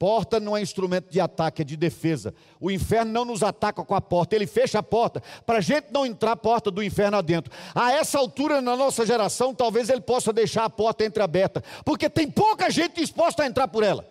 Porta 0.04 0.38
não 0.38 0.54
é 0.54 0.60
instrumento 0.60 1.10
de 1.10 1.18
ataque, 1.18 1.62
é 1.62 1.64
de 1.64 1.78
defesa. 1.78 2.34
O 2.60 2.70
inferno 2.70 3.10
não 3.10 3.24
nos 3.24 3.42
ataca 3.42 3.82
com 3.82 3.94
a 3.94 4.02
porta, 4.02 4.36
ele 4.36 4.46
fecha 4.46 4.78
a 4.78 4.82
porta 4.82 5.22
para 5.46 5.56
a 5.56 5.60
gente 5.62 5.90
não 5.90 6.04
entrar 6.04 6.32
a 6.32 6.36
porta 6.36 6.70
do 6.70 6.82
inferno 6.82 7.16
adentro. 7.16 7.50
A 7.74 7.90
essa 7.90 8.18
altura 8.18 8.60
na 8.60 8.76
nossa 8.76 9.06
geração, 9.06 9.54
talvez 9.54 9.88
ele 9.88 10.02
possa 10.02 10.30
deixar 10.30 10.66
a 10.66 10.68
porta 10.68 11.06
entreaberta, 11.06 11.64
porque 11.86 12.10
tem 12.10 12.30
pouca 12.30 12.70
gente 12.70 12.96
disposta 12.96 13.44
a 13.44 13.46
entrar 13.46 13.66
por 13.66 13.82
ela. 13.82 14.06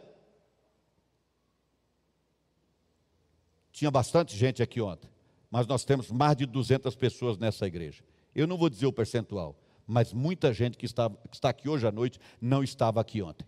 Tinha 3.71 3.91
bastante 3.91 4.35
gente 4.35 4.63
aqui 4.63 4.81
ontem, 4.81 5.11
mas 5.51 5.67
nós 5.67 5.85
temos 5.85 6.09
mais 6.09 6.35
de 6.35 6.47
200 6.47 6.95
pessoas 6.95 7.37
nessa 7.37 7.67
igreja. 7.67 8.03
Eu 8.33 8.47
não 8.47 8.57
vou 8.57 8.67
dizer 8.67 8.87
o 8.87 8.91
percentual, 8.91 9.55
mas 9.85 10.11
muita 10.11 10.51
gente 10.51 10.75
que 10.75 10.87
está, 10.87 11.07
que 11.07 11.35
está 11.35 11.49
aqui 11.49 11.69
hoje 11.69 11.85
à 11.85 11.91
noite 11.91 12.19
não 12.41 12.63
estava 12.63 12.99
aqui 12.99 13.21
ontem. 13.21 13.45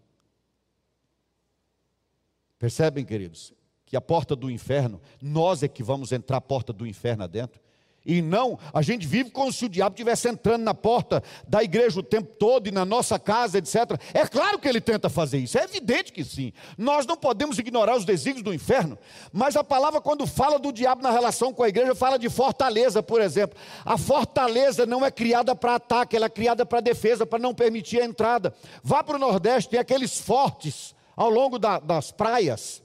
Percebem, 2.57 3.03
queridos, 3.03 3.53
que 3.85 3.95
a 3.95 4.01
porta 4.01 4.35
do 4.35 4.49
inferno, 4.49 5.01
nós 5.21 5.63
é 5.63 5.67
que 5.67 5.83
vamos 5.83 6.11
entrar 6.11 6.37
a 6.37 6.41
porta 6.41 6.73
do 6.73 6.87
inferno 6.87 7.23
adentro. 7.23 7.61
E 8.05 8.21
não, 8.21 8.59
a 8.71 8.83
gente 8.83 9.07
vive 9.07 9.31
como 9.31 9.51
se 9.51 9.65
o 9.65 9.69
diabo 9.69 9.95
estivesse 9.95 10.29
entrando 10.29 10.61
na 10.61 10.75
porta 10.75 11.23
da 11.47 11.63
igreja 11.63 11.99
o 11.99 12.03
tempo 12.03 12.33
todo 12.37 12.67
e 12.67 12.71
na 12.71 12.85
nossa 12.85 13.17
casa, 13.17 13.57
etc. 13.57 13.99
É 14.13 14.27
claro 14.27 14.59
que 14.59 14.67
ele 14.67 14.79
tenta 14.79 15.09
fazer 15.09 15.39
isso, 15.39 15.57
é 15.57 15.63
evidente 15.63 16.13
que 16.13 16.23
sim. 16.23 16.53
Nós 16.77 17.07
não 17.07 17.17
podemos 17.17 17.57
ignorar 17.57 17.97
os 17.97 18.05
desígnios 18.05 18.43
do 18.43 18.53
inferno, 18.53 18.95
mas 19.33 19.55
a 19.55 19.63
palavra, 19.63 19.99
quando 19.99 20.27
fala 20.27 20.59
do 20.59 20.71
diabo 20.71 21.01
na 21.01 21.09
relação 21.09 21.51
com 21.51 21.63
a 21.63 21.69
igreja, 21.69 21.95
fala 21.95 22.19
de 22.19 22.29
fortaleza, 22.29 23.01
por 23.01 23.21
exemplo. 23.21 23.57
A 23.83 23.97
fortaleza 23.97 24.85
não 24.85 25.03
é 25.03 25.09
criada 25.09 25.55
para 25.55 25.75
ataque, 25.75 26.15
ela 26.15 26.27
é 26.27 26.29
criada 26.29 26.63
para 26.63 26.81
defesa, 26.81 27.25
para 27.25 27.39
não 27.39 27.55
permitir 27.55 28.01
a 28.01 28.05
entrada. 28.05 28.53
Vá 28.83 29.03
para 29.03 29.15
o 29.15 29.19
Nordeste, 29.19 29.71
tem 29.71 29.79
aqueles 29.79 30.19
fortes 30.19 30.94
ao 31.15 31.29
longo 31.29 31.57
da, 31.57 31.79
das 31.79 32.11
praias. 32.11 32.83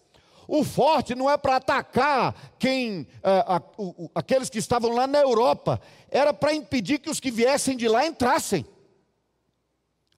O 0.53 0.65
forte 0.65 1.15
não 1.15 1.31
é 1.31 1.37
para 1.37 1.57
atacar 1.57 2.35
quem, 2.59 3.07
é, 3.23 3.45
a, 3.47 3.63
o, 3.79 4.11
aqueles 4.15 4.51
que 4.51 4.59
estavam 4.59 4.91
lá 4.91 5.07
na 5.07 5.21
Europa, 5.21 5.81
era 6.11 6.35
para 6.35 6.53
impedir 6.53 6.99
que 6.99 7.09
os 7.09 7.21
que 7.21 7.31
viessem 7.31 7.77
de 7.77 7.87
lá 7.87 8.05
entrassem. 8.05 8.67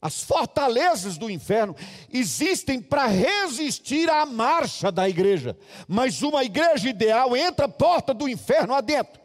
As 0.00 0.22
fortalezas 0.22 1.18
do 1.18 1.30
inferno 1.30 1.76
existem 2.10 2.80
para 2.80 3.06
resistir 3.06 4.08
à 4.08 4.24
marcha 4.24 4.90
da 4.90 5.06
igreja, 5.08 5.56
mas 5.86 6.22
uma 6.22 6.42
igreja 6.42 6.88
ideal 6.88 7.36
entra 7.36 7.66
a 7.66 7.68
porta 7.68 8.14
do 8.14 8.26
inferno 8.26 8.74
adentro. 8.74 9.20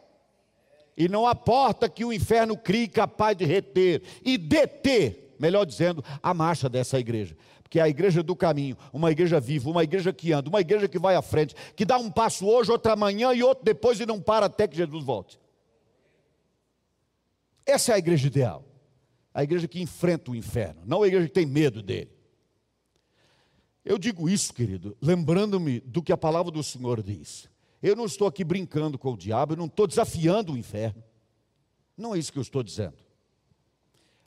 E 0.94 1.08
não 1.08 1.26
a 1.26 1.34
porta 1.34 1.88
que 1.88 2.04
o 2.04 2.12
inferno 2.12 2.56
crie 2.56 2.86
capaz 2.86 3.34
de 3.34 3.46
reter 3.46 4.02
e 4.22 4.36
deter, 4.36 5.34
melhor 5.40 5.64
dizendo, 5.64 6.04
a 6.22 6.34
marcha 6.34 6.68
dessa 6.68 6.98
igreja 6.98 7.34
que 7.68 7.78
é 7.78 7.82
a 7.82 7.88
igreja 7.88 8.22
do 8.22 8.34
caminho, 8.34 8.76
uma 8.92 9.10
igreja 9.10 9.38
viva, 9.40 9.70
uma 9.70 9.84
igreja 9.84 10.12
que 10.12 10.32
anda, 10.32 10.48
uma 10.48 10.60
igreja 10.60 10.88
que 10.88 10.98
vai 10.98 11.14
à 11.14 11.22
frente, 11.22 11.54
que 11.76 11.84
dá 11.84 11.98
um 11.98 12.10
passo 12.10 12.46
hoje, 12.46 12.70
outro 12.70 12.90
amanhã 12.92 13.32
e 13.32 13.42
outro 13.42 13.64
depois 13.64 14.00
e 14.00 14.06
não 14.06 14.20
para 14.20 14.46
até 14.46 14.66
que 14.66 14.76
Jesus 14.76 15.04
volte. 15.04 15.38
Essa 17.66 17.92
é 17.92 17.94
a 17.96 17.98
igreja 17.98 18.26
ideal. 18.26 18.64
A 19.34 19.44
igreja 19.44 19.68
que 19.68 19.80
enfrenta 19.80 20.30
o 20.30 20.34
inferno, 20.34 20.82
não 20.84 21.02
a 21.02 21.06
igreja 21.06 21.28
que 21.28 21.34
tem 21.34 21.46
medo 21.46 21.82
dele. 21.82 22.10
Eu 23.84 23.98
digo 23.98 24.28
isso, 24.28 24.52
querido, 24.52 24.96
lembrando-me 25.00 25.80
do 25.80 26.02
que 26.02 26.12
a 26.12 26.16
palavra 26.16 26.50
do 26.50 26.62
Senhor 26.62 27.02
diz. 27.02 27.48
Eu 27.82 27.94
não 27.94 28.04
estou 28.04 28.26
aqui 28.26 28.42
brincando 28.42 28.98
com 28.98 29.12
o 29.12 29.16
diabo, 29.16 29.52
eu 29.52 29.56
não 29.56 29.66
estou 29.66 29.86
desafiando 29.86 30.52
o 30.52 30.58
inferno. 30.58 31.02
Não 31.96 32.14
é 32.14 32.18
isso 32.18 32.32
que 32.32 32.38
eu 32.38 32.42
estou 32.42 32.62
dizendo. 32.62 33.07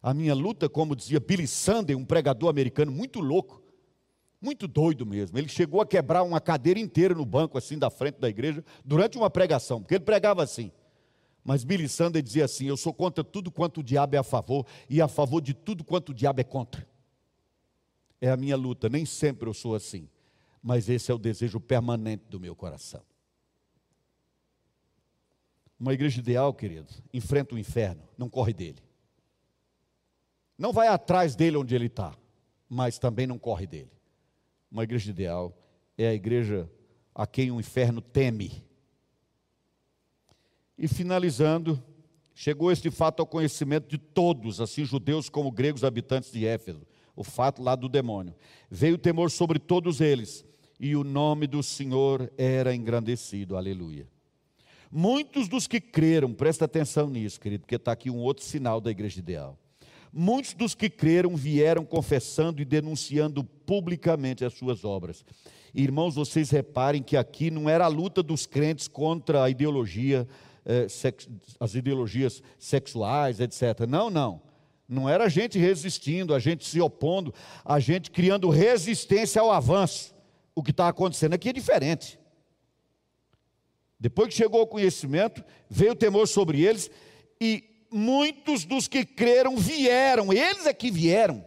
A 0.02 0.14
minha 0.14 0.34
luta, 0.34 0.68
como 0.68 0.96
dizia 0.96 1.20
Billy 1.20 1.48
Sunday, 1.48 1.96
um 1.96 2.04
pregador 2.04 2.50
americano 2.50 2.92
muito 2.92 3.20
louco, 3.20 3.62
muito 4.42 4.68
doido 4.68 5.06
mesmo. 5.06 5.38
Ele 5.38 5.48
chegou 5.48 5.80
a 5.80 5.86
quebrar 5.86 6.24
uma 6.24 6.42
cadeira 6.42 6.80
inteira 6.80 7.14
no 7.14 7.26
banco, 7.26 7.58
assim, 7.58 7.78
da 7.78 7.90
frente 7.90 8.20
da 8.20 8.28
igreja, 8.28 8.66
durante 8.84 9.18
uma 9.18 9.30
pregação, 9.30 9.80
porque 9.80 9.94
ele 9.94 10.04
pregava 10.04 10.42
assim. 10.42 10.72
Mas 11.44 11.64
Billy 11.64 11.88
Sunday 11.88 12.22
dizia 12.22 12.46
assim: 12.46 12.66
Eu 12.66 12.78
sou 12.78 12.94
contra 12.94 13.24
tudo 13.24 13.52
quanto 13.52 13.82
o 13.82 13.84
diabo 13.84 14.16
é 14.16 14.20
a 14.20 14.24
favor, 14.24 14.66
e 14.90 15.00
a 15.00 15.08
favor 15.08 15.40
de 15.40 15.54
tudo 15.54 15.84
quanto 15.84 16.10
o 16.10 16.14
diabo 16.14 16.42
é 16.42 16.44
contra. 16.44 16.88
É 18.20 18.30
a 18.30 18.38
minha 18.38 18.56
luta, 18.58 18.90
nem 18.90 19.06
sempre 19.06 19.48
eu 19.48 19.54
sou 19.54 19.76
assim, 19.76 20.10
mas 20.62 20.90
esse 20.90 21.12
é 21.12 21.14
o 21.14 21.20
desejo 21.20 21.60
permanente 21.60 22.24
do 22.28 22.40
meu 22.40 22.56
coração. 22.56 23.02
Uma 25.80 25.94
igreja 25.94 26.20
ideal, 26.20 26.54
querido, 26.54 26.88
enfrenta 27.12 27.56
o 27.56 27.58
inferno, 27.58 28.04
não 28.16 28.30
corre 28.30 28.54
dele. 28.54 28.82
Não 30.62 30.72
vai 30.72 30.88
atrás 30.88 31.36
dele 31.36 31.58
onde 31.58 31.74
ele 31.74 31.88
está, 31.88 32.16
mas 32.70 33.00
também 33.00 33.26
não 33.26 33.40
corre 33.40 33.66
dele. 33.66 33.90
Uma 34.72 34.84
igreja 34.84 35.10
ideal 35.10 35.58
é 35.98 36.08
a 36.08 36.14
igreja 36.14 36.70
a 37.16 37.26
quem 37.26 37.50
o 37.50 37.60
inferno 37.60 38.00
teme. 38.00 38.64
E 40.78 40.88
finalizando, 40.88 41.84
chegou 42.36 42.72
este 42.72 42.92
fato 42.92 43.22
ao 43.22 43.26
conhecimento 43.26 43.88
de 43.88 43.98
todos, 43.98 44.62
assim 44.62 44.86
judeus 44.86 45.30
como 45.30 45.52
gregos 45.52 45.84
habitantes 45.84 46.32
de 46.32 46.46
Éfeso, 46.46 46.86
o 47.16 47.24
fato 47.24 47.64
lá 47.64 47.76
do 47.76 47.90
demônio. 47.90 48.36
Veio 48.70 48.94
o 48.94 49.00
temor 49.00 49.32
sobre 49.32 49.58
todos 49.58 50.00
eles, 50.00 50.46
e 50.80 50.96
o 50.96 51.04
nome 51.04 51.48
do 51.48 51.64
Senhor 51.64 52.32
era 52.38 52.76
engrandecido. 52.76 53.58
Aleluia. 53.58 54.08
Muitos 54.92 55.48
dos 55.48 55.66
que 55.66 55.82
creram, 55.82 56.32
presta 56.36 56.66
atenção 56.66 57.10
nisso, 57.10 57.40
querido, 57.40 57.62
porque 57.62 57.78
está 57.78 57.94
aqui 57.94 58.12
um 58.12 58.20
outro 58.20 58.46
sinal 58.46 58.80
da 58.80 58.92
igreja 58.92 59.18
ideal. 59.18 59.58
Muitos 60.14 60.54
dos 60.54 60.76
que 60.76 60.90
creram 60.90 61.36
vieram 61.36 61.86
confessando 61.86 62.62
e 62.62 62.66
denunciando 62.66 63.44
publicamente 63.44 64.44
as 64.44 64.54
suas 64.54 64.84
obras. 64.84 65.24
Irmãos, 65.74 66.16
vocês 66.16 66.50
reparem 66.50 67.02
que 67.02 67.16
aqui 67.16 67.50
não 67.50 67.70
era 67.70 67.86
a 67.86 67.88
luta 67.88 68.22
dos 68.22 68.46
crentes 68.46 68.90
contra 68.90 69.44
a 69.44 69.50
ideologia, 69.50 70.28
eh, 70.66 70.88
as 71.60 71.76
ideologias 71.76 72.44
sexuais, 72.60 73.40
etc. 73.40 73.88
Não, 73.88 74.10
não. 74.10 74.42
Não 74.88 75.08
era 75.08 75.24
a 75.24 75.30
gente 75.30 75.58
resistindo, 75.58 76.36
a 76.36 76.40
gente 76.40 76.68
se 76.68 76.82
opondo, 76.82 77.34
a 77.64 77.80
gente 77.80 78.12
criando 78.12 78.50
resistência 78.50 79.42
ao 79.42 79.50
avanço. 79.50 80.14
O 80.54 80.62
que 80.62 80.72
está 80.72 80.90
acontecendo 80.90 81.34
aqui 81.34 81.48
é 81.48 81.54
diferente. 81.54 82.20
Depois 83.98 84.28
que 84.28 84.36
chegou 84.36 84.62
o 84.64 84.68
conhecimento, 84.68 85.42
veio 85.70 85.94
o 85.94 85.96
temor 85.96 86.28
sobre 86.28 86.62
eles 86.62 86.92
e 87.40 87.71
muitos 87.92 88.64
dos 88.64 88.88
que 88.88 89.06
creram 89.06 89.58
vieram, 89.58 90.32
eles 90.32 90.66
é 90.66 90.74
que 90.74 90.90
vieram, 90.90 91.44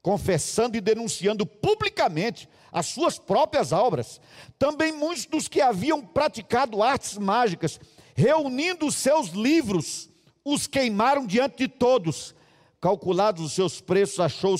confessando 0.00 0.76
e 0.76 0.80
denunciando 0.80 1.44
publicamente 1.44 2.48
as 2.72 2.86
suas 2.86 3.18
próprias 3.18 3.72
obras. 3.72 4.20
Também 4.58 4.92
muitos 4.92 5.26
dos 5.26 5.48
que 5.48 5.60
haviam 5.60 6.00
praticado 6.00 6.82
artes 6.82 7.18
mágicas, 7.18 7.78
reunindo 8.14 8.86
os 8.86 8.94
seus 8.94 9.28
livros, 9.28 10.10
os 10.44 10.66
queimaram 10.66 11.26
diante 11.26 11.58
de 11.58 11.68
todos. 11.68 12.34
Calculados 12.80 13.44
os 13.44 13.52
seus 13.52 13.80
preços, 13.80 14.20
achou 14.20 14.56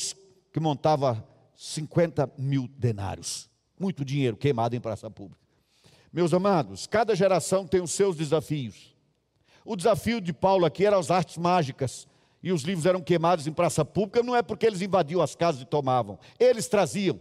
que 0.53 0.61
montava 0.61 1.27
50 1.57 2.31
mil 2.37 2.69
denários. 2.77 3.49
Muito 3.79 4.05
dinheiro 4.05 4.37
queimado 4.37 4.77
em 4.77 4.81
praça 4.81 5.11
pública. 5.11 5.41
Meus 6.13 6.35
amados, 6.35 6.87
cada 6.87 7.15
geração 7.15 7.67
tem 7.67 7.81
os 7.81 7.93
seus 7.93 8.17
desafios. 8.17 8.98
O 9.71 9.77
desafio 9.77 10.19
de 10.19 10.33
Paulo 10.33 10.65
aqui 10.65 10.87
era 10.87 10.99
as 10.99 11.11
artes 11.11 11.37
mágicas. 11.37 12.09
E 12.43 12.51
os 12.53 12.63
livros 12.63 12.87
eram 12.87 13.03
queimados 13.03 13.47
em 13.47 13.53
praça 13.53 13.85
pública, 13.85 14.23
não 14.23 14.35
é 14.35 14.41
porque 14.41 14.65
eles 14.65 14.81
invadiam 14.81 15.21
as 15.21 15.35
casas 15.35 15.61
e 15.61 15.67
tomavam, 15.67 16.19
eles 16.41 16.69
traziam. 16.69 17.21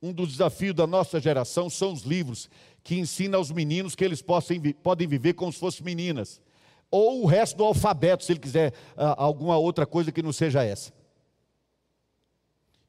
Um 0.00 0.12
dos 0.12 0.30
desafios 0.30 0.72
da 0.72 0.86
nossa 0.86 1.18
geração 1.18 1.68
são 1.68 1.92
os 1.92 2.02
livros 2.02 2.48
que 2.84 2.94
ensinam 2.96 3.40
aos 3.40 3.50
meninos 3.50 3.96
que 3.96 4.04
eles 4.04 4.22
possam, 4.22 4.56
podem 4.84 5.08
viver 5.08 5.32
como 5.32 5.52
se 5.52 5.58
fossem 5.58 5.84
meninas. 5.84 6.40
Ou 6.88 7.24
o 7.24 7.26
resto 7.26 7.56
do 7.56 7.64
alfabeto, 7.64 8.22
se 8.22 8.30
ele 8.30 8.38
quiser 8.38 8.70
uh, 8.96 9.16
alguma 9.16 9.58
outra 9.58 9.84
coisa 9.84 10.12
que 10.12 10.22
não 10.22 10.32
seja 10.32 10.62
essa. 10.62 10.92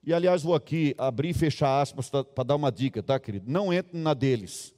E 0.03 0.13
aliás, 0.13 0.43
vou 0.43 0.53
aqui 0.53 0.93
abrir 0.95 1.29
e 1.29 1.33
fechar 1.33 1.81
aspas 1.81 2.07
para 2.07 2.43
dar 2.43 2.55
uma 2.55 2.71
dica, 2.71 3.01
tá, 3.01 3.19
querido? 3.19 3.49
Não 3.49 3.73
entre 3.73 3.97
na 3.97 4.13
deles. 4.13 4.75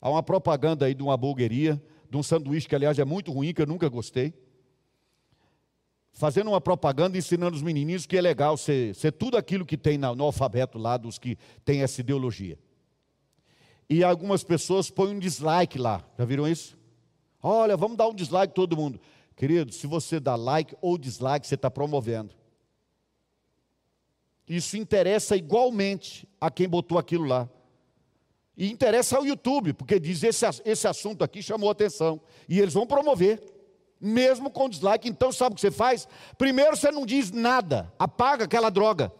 Há 0.00 0.10
uma 0.10 0.22
propaganda 0.22 0.86
aí 0.86 0.94
de 0.94 1.02
uma 1.02 1.14
hamburgueria, 1.14 1.82
de 2.10 2.16
um 2.16 2.22
sanduíche 2.22 2.68
que, 2.68 2.74
aliás, 2.74 2.98
é 2.98 3.04
muito 3.04 3.32
ruim, 3.32 3.52
que 3.52 3.62
eu 3.62 3.66
nunca 3.66 3.88
gostei. 3.88 4.32
fazendo 6.12 6.48
uma 6.48 6.60
propaganda 6.60 7.16
ensinando 7.16 7.56
os 7.56 7.62
menininhos 7.62 8.04
que 8.04 8.16
é 8.16 8.20
legal 8.20 8.56
ser, 8.56 8.92
ser 8.94 9.12
tudo 9.12 9.36
aquilo 9.36 9.64
que 9.64 9.76
tem 9.76 9.96
no 9.96 10.24
alfabeto 10.24 10.76
lá 10.76 10.96
dos 10.96 11.16
que 11.16 11.38
tem 11.64 11.82
essa 11.82 12.00
ideologia. 12.00 12.58
E 13.88 14.02
algumas 14.02 14.42
pessoas 14.42 14.90
põem 14.90 15.14
um 15.14 15.18
dislike 15.18 15.78
lá, 15.78 16.04
já 16.18 16.24
viram 16.24 16.46
isso? 16.46 16.76
Olha, 17.40 17.76
vamos 17.76 17.96
dar 17.96 18.08
um 18.08 18.14
dislike 18.14 18.52
todo 18.52 18.76
mundo. 18.76 19.00
Querido, 19.36 19.72
se 19.72 19.86
você 19.86 20.18
dá 20.18 20.34
like 20.34 20.76
ou 20.80 20.98
dislike, 20.98 21.46
você 21.46 21.54
está 21.54 21.70
promovendo. 21.70 22.34
Isso 24.48 24.76
interessa 24.76 25.36
igualmente 25.36 26.28
a 26.40 26.50
quem 26.50 26.68
botou 26.68 26.98
aquilo 26.98 27.26
lá. 27.26 27.48
E 28.58 28.72
interessa 28.72 29.16
ao 29.16 29.24
YouTube, 29.24 29.72
porque 29.72 30.00
diz 30.00 30.20
esse, 30.24 30.44
esse 30.64 30.88
assunto 30.88 31.22
aqui 31.22 31.40
chamou 31.40 31.70
atenção. 31.70 32.20
E 32.48 32.58
eles 32.58 32.74
vão 32.74 32.84
promover 32.84 33.40
mesmo 34.00 34.50
com 34.50 34.68
dislike. 34.68 35.08
Então, 35.08 35.30
sabe 35.30 35.52
o 35.52 35.54
que 35.54 35.60
você 35.60 35.70
faz? 35.70 36.08
Primeiro, 36.36 36.76
você 36.76 36.90
não 36.90 37.06
diz 37.06 37.30
nada, 37.30 37.92
apaga 37.96 38.46
aquela 38.46 38.68
droga. 38.68 39.12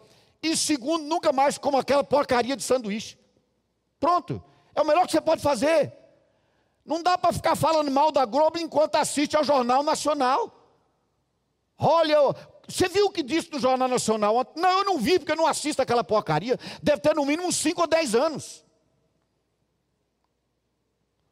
E 0.43 0.57
segundo, 0.57 1.05
nunca 1.05 1.31
mais 1.31 1.57
como 1.57 1.77
aquela 1.77 2.03
porcaria 2.03 2.55
de 2.55 2.63
sanduíche. 2.63 3.17
Pronto. 3.97 4.43
É 4.75 4.81
o 4.81 4.85
melhor 4.85 5.05
que 5.05 5.13
você 5.13 5.21
pode 5.21 5.41
fazer. 5.41 5.93
Não 6.85 7.01
dá 7.01 7.17
para 7.17 7.31
ficar 7.31 7.55
falando 7.55 7.89
mal 7.89 8.11
da 8.11 8.25
Globo 8.25 8.57
enquanto 8.57 8.95
assiste 8.95 9.37
ao 9.37 9.43
Jornal 9.43 9.83
Nacional. 9.83 10.53
Olha, 11.77 12.17
você 12.67 12.89
viu 12.89 13.05
o 13.05 13.11
que 13.11 13.23
disse 13.23 13.49
no 13.51 13.59
Jornal 13.59 13.87
Nacional? 13.87 14.45
Não, 14.53 14.79
eu 14.79 14.83
não 14.83 14.97
vi, 14.97 15.17
porque 15.17 15.31
eu 15.31 15.37
não 15.37 15.47
assisto 15.47 15.81
aquela 15.81 16.03
porcaria. 16.03 16.59
Deve 16.83 17.01
ter 17.01 17.15
no 17.15 17.25
mínimo 17.25 17.47
uns 17.47 17.55
5 17.55 17.79
ou 17.79 17.87
10 17.87 18.15
anos. 18.15 18.65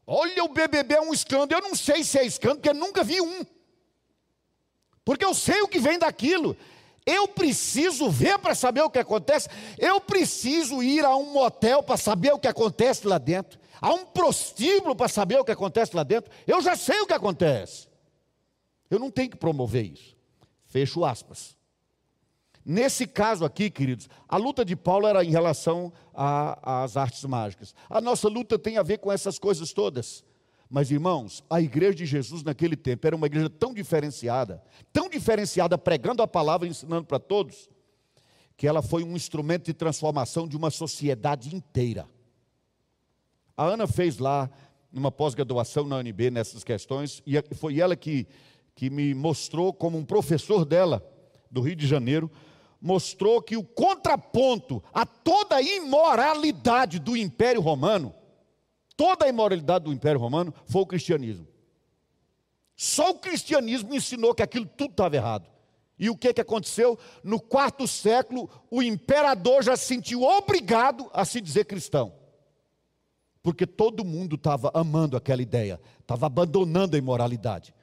Olha, 0.10 0.45
o 0.45 0.47
BBB 0.47 0.95
é 0.95 1.01
um 1.01 1.14
escândalo. 1.14 1.62
Eu 1.62 1.68
não 1.68 1.76
sei 1.76 2.01
se 2.01 2.18
é 2.18 2.26
escândalo, 2.26 2.62
porque 2.62 2.70
eu 2.70 2.74
nunca 2.74 3.03
vi 3.03 3.20
um. 3.20 3.45
Porque 5.03 5.26
eu 5.26 5.34
sei 5.34 5.62
o 5.62 5.68
que 5.68 5.80
vem 5.80 5.99
daquilo. 5.99 6.55
Eu 7.05 7.28
preciso 7.28 8.10
ver 8.10 8.39
para 8.39 8.55
saber 8.55 8.82
o 8.82 8.89
que 8.89 8.99
acontece. 8.99 9.49
Eu 9.78 9.99
preciso 9.99 10.82
ir 10.82 11.03
a 11.03 11.16
um 11.16 11.34
motel 11.34 11.84
para 11.84 11.97
saber 11.97 12.34
o 12.34 12.39
que 12.39 12.47
acontece 12.47 13.05
lá 13.05 13.18
dentro. 13.18 13.60
A 13.82 13.93
um 13.93 14.05
prostíbulo 14.05 14.95
para 14.95 15.10
saber 15.10 15.39
o 15.39 15.45
que 15.45 15.51
acontece 15.51 15.93
lá 15.95 16.03
dentro. 16.03 16.32
Eu 16.45 16.62
já 16.62 16.76
sei 16.76 17.01
o 17.01 17.08
que 17.08 17.14
acontece. 17.14 17.88
Eu 18.89 18.99
não 18.99 19.12
tenho 19.12 19.30
que 19.30 19.38
promover 19.38 19.86
isso. 19.86 20.16
Fecho 20.68 21.03
aspas. 21.03 21.57
Nesse 22.70 23.07
caso 23.07 23.45
aqui, 23.45 23.70
queridos, 23.70 24.09
a 24.28 24.36
luta 24.36 24.65
de 24.65 24.76
Paulo 24.76 25.07
era 25.07 25.24
em 25.24 25.30
relação 25.30 25.93
às 26.13 26.97
artes 26.97 27.24
mágicas. 27.24 27.74
A 27.89 28.01
nossa 28.01 28.28
luta 28.28 28.59
tem 28.59 28.78
a 28.78 28.84
ver 28.84 28.97
com 28.97 29.09
essas 29.09 29.39
coisas 29.39 29.72
todas. 29.72 30.22
Mas, 30.70 30.91
irmãos, 30.91 31.41
a 31.49 31.61
igreja 31.61 31.95
de 31.95 32.05
Jesus 32.05 32.43
naquele 32.43 32.76
tempo 32.76 33.07
era 33.07 33.15
uma 33.15 33.26
igreja 33.26 33.49
tão 33.49 33.74
diferenciada, 33.74 34.61
tão 34.91 35.09
diferenciada, 35.09 35.78
pregando 35.78 36.22
a 36.22 36.28
palavra 36.28 36.68
e 36.68 36.72
ensinando 36.72 37.05
para 37.05 37.20
todos, 37.20 37.70
que 38.57 38.68
ela 38.68 38.82
foi 38.82 39.01
um 39.01 39.15
instrumento 39.15 39.68
de 39.68 39.74
transformação 39.74 40.45
de 40.45 40.57
uma 40.57 40.70
sociedade 40.70 41.55
inteira. 41.55 42.05
A 43.55 43.63
Ana 43.63 43.88
fez 43.88 44.18
lá 44.18 44.49
uma 44.91 45.09
pós-graduação 45.09 45.86
na 45.86 45.99
UNB 45.99 46.30
nessas 46.32 46.65
questões, 46.65 47.24
e 47.26 47.41
foi 47.55 47.80
ela 47.80 47.95
que, 47.95 48.28
que 48.76 48.89
me 48.89 49.13
mostrou 49.13 49.72
como 49.72 49.97
um 49.97 50.03
professor 50.03 50.65
dela, 50.65 51.01
do 51.49 51.61
Rio 51.61 51.78
de 51.78 51.88
Janeiro, 51.88 52.30
mostrou 52.82 53.41
que 53.41 53.57
o 53.57 53.63
contraponto 53.63 54.84
a 54.93 55.05
toda 55.05 55.57
a 55.57 55.61
imoralidade 55.61 56.99
do 56.99 57.17
Império 57.17 57.61
Romano, 57.61 58.13
toda 58.95 59.25
a 59.25 59.30
imoralidade 59.30 59.86
do 59.86 59.93
Império 59.93 60.19
Romano, 60.19 60.53
foi 60.65 60.82
o 60.82 60.88
cristianismo. 60.88 61.47
Só 62.75 63.09
o 63.09 63.19
cristianismo 63.19 63.95
ensinou 63.95 64.36
que 64.36 64.43
aquilo 64.43 64.65
tudo 64.65 64.91
estava 64.91 65.15
errado. 65.15 65.49
E 65.99 66.09
o 66.11 66.15
que, 66.15 66.32
que 66.32 66.41
aconteceu? 66.41 66.97
No 67.23 67.39
quarto 67.39 67.88
século, 67.88 68.47
o 68.69 68.84
imperador 68.84 69.63
já 69.63 69.75
se 69.75 69.86
sentiu 69.86 70.21
obrigado 70.21 71.09
a 71.11 71.25
se 71.25 71.41
dizer 71.41 71.65
cristão. 71.65 72.13
Porque 73.41 73.65
todo 73.65 74.05
mundo 74.05 74.36
estava 74.36 74.69
amando 74.73 75.17
aquela 75.17 75.41
ideia, 75.41 75.82
estava 75.99 76.28
abandonando 76.28 76.95
a 76.95 76.99
imoralidade. 76.99 77.73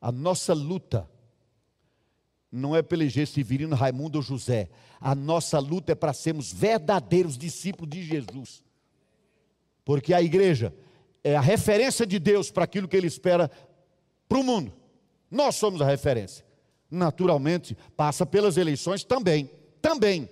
A 0.00 0.10
nossa 0.10 0.54
luta 0.54 1.08
não 2.50 2.74
é 2.74 2.82
jeito 3.08 3.30
Severino, 3.30 3.74
Raimundo 3.74 4.18
ou 4.18 4.22
José. 4.22 4.68
A 5.00 5.14
nossa 5.14 5.58
luta 5.58 5.92
é 5.92 5.94
para 5.94 6.12
sermos 6.12 6.52
verdadeiros 6.52 7.36
discípulos 7.36 7.90
de 7.90 8.02
Jesus. 8.02 8.62
Porque 9.84 10.14
a 10.14 10.22
igreja 10.22 10.74
é 11.22 11.36
a 11.36 11.40
referência 11.40 12.06
de 12.06 12.18
Deus 12.18 12.50
para 12.50 12.64
aquilo 12.64 12.88
que 12.88 12.96
Ele 12.96 13.06
espera 13.06 13.50
para 14.28 14.38
o 14.38 14.44
mundo. 14.44 14.72
Nós 15.30 15.56
somos 15.56 15.80
a 15.80 15.86
referência. 15.86 16.44
Naturalmente, 16.90 17.76
passa 17.96 18.24
pelas 18.24 18.56
eleições 18.56 19.02
também, 19.02 19.50
também, 19.82 20.28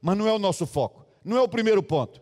mas 0.00 0.16
não 0.16 0.26
é 0.26 0.32
o 0.32 0.38
nosso 0.38 0.66
foco, 0.66 1.06
não 1.22 1.36
é 1.36 1.42
o 1.42 1.48
primeiro 1.48 1.82
ponto. 1.82 2.20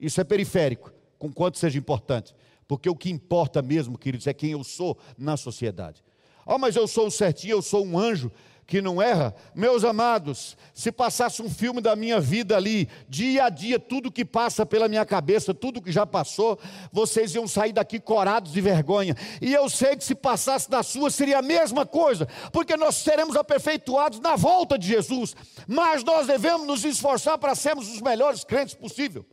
Isso 0.00 0.20
é 0.20 0.24
periférico, 0.24 0.92
com 1.16 1.32
quanto 1.32 1.58
seja 1.58 1.78
importante, 1.78 2.34
porque 2.66 2.90
o 2.90 2.96
que 2.96 3.08
importa 3.08 3.62
mesmo, 3.62 3.96
queridos, 3.96 4.26
é 4.26 4.34
quem 4.34 4.50
eu 4.50 4.64
sou 4.64 4.98
na 5.16 5.36
sociedade. 5.36 6.02
Ah, 6.44 6.56
oh, 6.56 6.58
mas 6.58 6.76
eu 6.76 6.86
sou 6.86 7.10
certinho, 7.10 7.52
eu 7.52 7.62
sou 7.62 7.86
um 7.86 7.98
anjo 7.98 8.30
que 8.66 8.80
não 8.80 9.00
erra, 9.00 9.34
meus 9.54 9.84
amados, 9.84 10.56
se 10.72 10.90
passasse 10.90 11.42
um 11.42 11.50
filme 11.50 11.80
da 11.80 11.94
minha 11.94 12.20
vida 12.20 12.56
ali, 12.56 12.88
dia 13.08 13.44
a 13.44 13.48
dia, 13.50 13.78
tudo 13.78 14.10
que 14.10 14.24
passa 14.24 14.64
pela 14.64 14.88
minha 14.88 15.04
cabeça, 15.04 15.52
tudo 15.52 15.82
que 15.82 15.92
já 15.92 16.06
passou, 16.06 16.58
vocês 16.90 17.34
iam 17.34 17.46
sair 17.46 17.72
daqui 17.72 18.00
corados 18.00 18.52
de 18.52 18.60
vergonha. 18.60 19.14
E 19.40 19.52
eu 19.52 19.68
sei 19.68 19.96
que 19.96 20.04
se 20.04 20.14
passasse 20.14 20.70
da 20.70 20.82
sua 20.82 21.10
seria 21.10 21.38
a 21.38 21.42
mesma 21.42 21.84
coisa, 21.84 22.26
porque 22.52 22.76
nós 22.76 22.96
seremos 22.96 23.36
aperfeiçoados 23.36 24.18
na 24.20 24.34
volta 24.34 24.78
de 24.78 24.86
Jesus, 24.86 25.36
mas 25.66 26.02
nós 26.02 26.26
devemos 26.26 26.66
nos 26.66 26.84
esforçar 26.84 27.36
para 27.36 27.54
sermos 27.54 27.92
os 27.92 28.00
melhores 28.00 28.44
crentes 28.44 28.74
possível. 28.74 29.26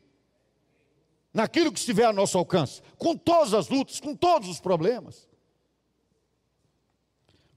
Naquilo 1.34 1.72
que 1.72 1.80
estiver 1.80 2.06
a 2.06 2.12
nosso 2.12 2.38
alcance, 2.38 2.82
com 2.98 3.16
todas 3.16 3.54
as 3.54 3.70
lutas, 3.70 4.02
com 4.02 4.14
todos 4.14 4.50
os 4.50 4.60
problemas 4.60 5.31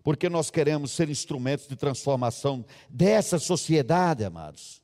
porque 0.04 0.28
nós 0.28 0.50
queremos 0.50 0.92
ser 0.92 1.08
instrumentos 1.08 1.66
de 1.66 1.74
transformação 1.74 2.62
dessa 2.90 3.38
sociedade, 3.38 4.22
amados. 4.22 4.82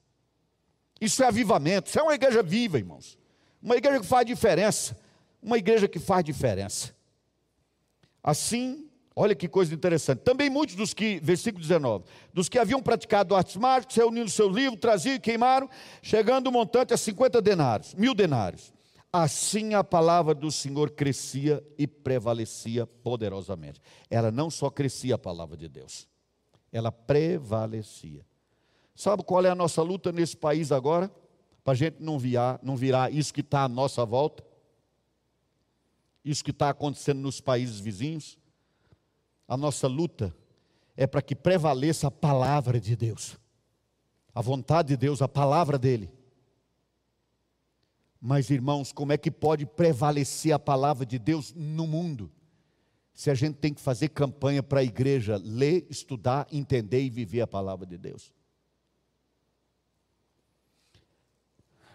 Isso 0.99 1.23
é 1.23 1.27
avivamento, 1.27 1.91
isso 1.91 2.01
é 2.01 2.03
uma 2.03 2.15
igreja 2.15 2.43
viva, 2.43 2.79
irmãos. 2.79 3.19
Uma 3.63 3.77
igreja 3.77 4.01
que 4.01 4.07
faz 4.07 4.27
diferença. 4.27 4.99
Uma 5.43 5.59
igreja 5.59 5.87
que 5.87 5.99
faz 5.99 6.25
diferença. 6.25 6.95
Assim, 8.25 8.89
olha 9.15 9.35
que 9.35 9.47
coisa 9.47 9.75
interessante. 9.75 10.21
Também 10.21 10.49
muitos 10.49 10.75
dos 10.75 10.95
que, 10.95 11.21
versículo 11.23 11.63
19, 11.63 12.07
dos 12.33 12.49
que 12.49 12.59
haviam 12.59 12.81
praticado 12.81 13.37
artes 13.37 13.57
mágicas, 13.57 13.97
reunindo 13.97 14.31
seus 14.31 14.55
livros, 14.55 14.81
traziam 14.81 15.17
e 15.17 15.21
queimaram, 15.21 15.69
chegando 16.01 16.47
o 16.47 16.53
montante 16.53 16.95
a 16.95 16.97
50 16.97 17.43
denários, 17.43 17.95
mil 17.95 18.15
denários. 18.15 18.73
Assim 19.13 19.75
a 19.75 19.83
palavra 19.83 20.35
do 20.35 20.53
Senhor 20.53 20.91
crescia 20.91 21.65
e 21.77 21.85
prevalecia 21.87 22.87
poderosamente. 22.87 23.81
Ela 24.09 24.31
não 24.31 24.49
só 24.49 24.71
crescia 24.71 25.17
a 25.17 25.19
palavra 25.19 25.57
de 25.57 25.69
Deus, 25.69 26.07
ela 26.71 26.93
prevalecia. 26.93 28.25
Sabe 28.95 29.25
qual 29.25 29.45
é 29.45 29.51
a 29.51 29.55
nossa 29.55 29.83
luta 29.83 30.13
nesse 30.13 30.37
país 30.37 30.71
agora? 30.71 31.11
Para 31.65 31.73
a 31.73 31.77
gente 31.77 31.97
não 32.01 32.19
virar, 32.19 32.61
não 32.63 32.77
virar 32.77 33.13
isso 33.13 33.35
que 33.35 33.41
está 33.41 33.65
à 33.65 33.69
nossa 33.69 34.05
volta, 34.05 34.45
isso 36.25 36.45
que 36.45 36.53
está 36.53 36.69
acontecendo 36.69 37.19
nos 37.19 37.41
países 37.41 37.81
vizinhos. 37.81 38.39
A 39.49 39.57
nossa 39.57 39.89
luta 39.89 40.35
é 40.97 41.07
para 41.07 41.21
que 41.21 41.35
prevaleça 41.35 42.07
a 42.07 42.11
palavra 42.11 42.79
de 42.79 42.95
Deus, 42.95 43.37
a 44.33 44.41
vontade 44.41 44.89
de 44.91 44.97
Deus, 44.97 45.21
a 45.21 45.27
palavra 45.27 45.77
dEle 45.77 46.20
mas, 48.21 48.51
irmãos, 48.51 48.93
como 48.93 49.13
é 49.13 49.19
que 49.19 49.31
pode 49.31 49.65
prevalecer 49.65 50.53
a 50.53 50.59
palavra 50.59 51.07
de 51.07 51.19
Deus 51.19 51.55
no 51.55 51.87
mundo? 51.87 52.31
Se 53.15 53.31
a 53.31 53.35
gente 53.35 53.57
tem 53.57 53.73
que 53.73 53.81
fazer 53.81 54.11
campanha 54.11 54.63
para 54.63 54.81
a 54.81 54.85
igreja 54.85 55.41
ler, 55.43 55.87
estudar, 55.89 56.47
entender 56.53 57.03
e 57.03 57.09
viver 57.09 57.41
a 57.41 57.47
palavra 57.47 57.87
de 57.87 57.97
Deus. 57.97 58.33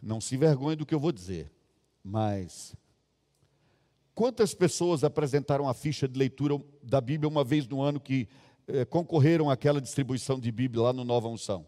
Não 0.02 0.20
se 0.20 0.36
vergonhe 0.36 0.76
do 0.76 0.86
que 0.86 0.96
eu 0.96 1.00
vou 1.00 1.12
dizer, 1.12 1.52
mas 2.04 2.76
quantas 4.14 4.54
pessoas 4.54 5.04
apresentaram 5.04 5.68
a 5.68 5.74
ficha 5.74 6.08
de 6.08 6.18
leitura 6.18 6.60
da 6.82 7.02
Bíblia 7.02 7.30
uma 7.30 7.44
vez 7.44 7.68
no 7.68 7.82
ano 7.82 8.00
que 8.00 8.28
eh, 8.68 8.86
concorreram 8.86 9.50
àquela 9.50 9.82
distribuição 9.82 10.40
de 10.40 10.52
Bíblia 10.52 10.84
lá 10.84 10.94
no 10.94 11.04
Nova 11.04 11.28
Unção? 11.28 11.68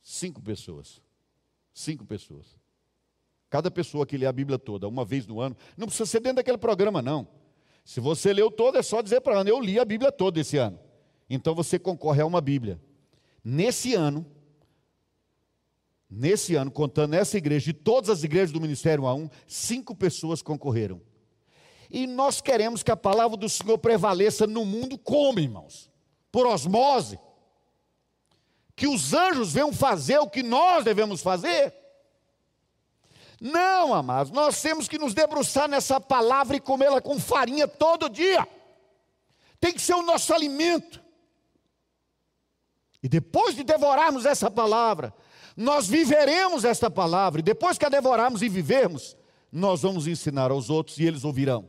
Cinco 0.00 0.42
pessoas. 0.42 1.00
Cinco 1.72 2.04
pessoas. 2.04 2.62
Cada 3.52 3.70
pessoa 3.70 4.06
que 4.06 4.16
lê 4.16 4.24
a 4.24 4.32
Bíblia 4.32 4.58
toda, 4.58 4.88
uma 4.88 5.04
vez 5.04 5.26
no 5.26 5.38
ano, 5.38 5.54
não 5.76 5.86
precisa 5.86 6.06
ser 6.06 6.20
dentro 6.20 6.36
daquele 6.36 6.56
programa, 6.56 7.02
não. 7.02 7.28
Se 7.84 8.00
você 8.00 8.32
leu 8.32 8.50
todo, 8.50 8.78
é 8.78 8.82
só 8.82 9.02
dizer 9.02 9.20
para 9.20 9.40
Ana, 9.40 9.50
eu 9.50 9.60
li 9.60 9.78
a 9.78 9.84
Bíblia 9.84 10.10
toda 10.10 10.40
esse 10.40 10.56
ano. 10.56 10.80
Então 11.28 11.54
você 11.54 11.78
concorre 11.78 12.22
a 12.22 12.26
uma 12.26 12.40
Bíblia. 12.40 12.80
Nesse 13.44 13.94
ano, 13.94 14.24
nesse 16.08 16.54
ano, 16.54 16.70
contando 16.70 17.10
nessa 17.10 17.36
igreja, 17.36 17.66
de 17.66 17.74
todas 17.74 18.08
as 18.08 18.24
igrejas 18.24 18.52
do 18.52 18.60
Ministério 18.60 19.04
A1, 19.04 19.30
cinco 19.46 19.94
pessoas 19.94 20.40
concorreram. 20.40 21.02
E 21.90 22.06
nós 22.06 22.40
queremos 22.40 22.82
que 22.82 22.90
a 22.90 22.96
palavra 22.96 23.36
do 23.36 23.50
Senhor 23.50 23.76
prevaleça 23.76 24.46
no 24.46 24.64
mundo 24.64 24.96
como, 24.96 25.38
irmãos? 25.38 25.92
por 26.32 26.46
osmose, 26.46 27.20
que 28.74 28.88
os 28.88 29.12
anjos 29.12 29.52
venham 29.52 29.70
fazer 29.70 30.18
o 30.18 30.30
que 30.30 30.42
nós 30.42 30.82
devemos 30.82 31.20
fazer. 31.20 31.81
Não, 33.44 33.92
amados, 33.92 34.30
nós 34.30 34.62
temos 34.62 34.86
que 34.86 34.96
nos 34.96 35.14
debruçar 35.14 35.68
nessa 35.68 36.00
palavra 36.00 36.56
e 36.56 36.60
comê-la 36.60 37.00
com 37.00 37.18
farinha 37.18 37.66
todo 37.66 38.08
dia. 38.08 38.46
Tem 39.58 39.72
que 39.72 39.82
ser 39.82 39.94
o 39.94 40.02
nosso 40.02 40.32
alimento. 40.32 41.02
E 43.02 43.08
depois 43.08 43.56
de 43.56 43.64
devorarmos 43.64 44.26
essa 44.26 44.48
palavra, 44.48 45.12
nós 45.56 45.88
viveremos 45.88 46.64
esta 46.64 46.88
palavra, 46.88 47.40
e 47.40 47.42
depois 47.42 47.76
que 47.76 47.84
a 47.84 47.88
devorarmos 47.88 48.42
e 48.42 48.48
vivermos, 48.48 49.16
nós 49.50 49.82
vamos 49.82 50.06
ensinar 50.06 50.52
aos 50.52 50.70
outros 50.70 50.98
e 50.98 51.04
eles 51.04 51.24
ouvirão, 51.24 51.68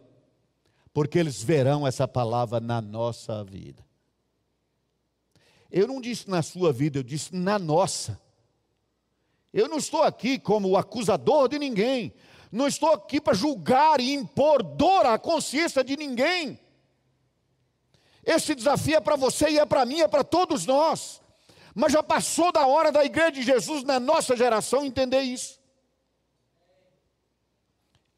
porque 0.93 1.17
eles 1.17 1.41
verão 1.41 1.87
essa 1.87 2.07
palavra 2.07 2.59
na 2.59 2.79
nossa 2.81 3.43
vida. 3.43 3.83
Eu 5.71 5.87
não 5.87 5.99
disse 5.99 6.29
na 6.29 6.43
sua 6.43 6.71
vida, 6.71 6.99
eu 6.99 7.03
disse 7.03 7.33
na 7.35 7.57
nossa. 7.57 8.21
Eu 9.53 9.67
não 9.67 9.77
estou 9.77 10.01
aqui 10.01 10.39
como 10.39 10.69
o 10.69 10.77
acusador 10.77 11.47
de 11.47 11.59
ninguém. 11.59 12.11
Não 12.51 12.67
estou 12.67 12.89
aqui 12.89 13.21
para 13.21 13.33
julgar 13.33 13.99
e 13.99 14.13
impor 14.13 14.63
dor 14.63 15.05
à 15.05 15.17
consciência 15.19 15.83
de 15.83 15.95
ninguém. 15.95 16.59
Esse 18.25 18.55
desafio 18.55 18.95
é 18.95 18.99
para 18.99 19.15
você 19.15 19.49
e 19.49 19.59
é 19.59 19.65
para 19.65 19.85
mim, 19.85 19.99
é 19.99 20.07
para 20.07 20.23
todos 20.23 20.65
nós. 20.65 21.21
Mas 21.75 21.91
já 21.91 22.01
passou 22.01 22.51
da 22.51 22.65
hora 22.65 22.91
da 22.91 23.03
igreja 23.03 23.31
de 23.31 23.43
Jesus 23.43 23.83
na 23.83 23.99
nossa 23.99 24.35
geração 24.35 24.83
entender 24.85 25.21
isso. 25.21 25.59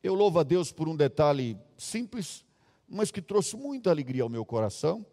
Eu 0.03 0.13
louvo 0.13 0.39
a 0.39 0.43
Deus 0.43 0.71
por 0.71 0.87
um 0.87 0.95
detalhe 0.95 1.57
simples, 1.77 2.45
mas 2.87 3.11
que 3.11 3.21
trouxe 3.21 3.57
muita 3.57 3.89
alegria 3.89 4.23
ao 4.23 4.29
meu 4.29 4.45
coração. 4.45 5.05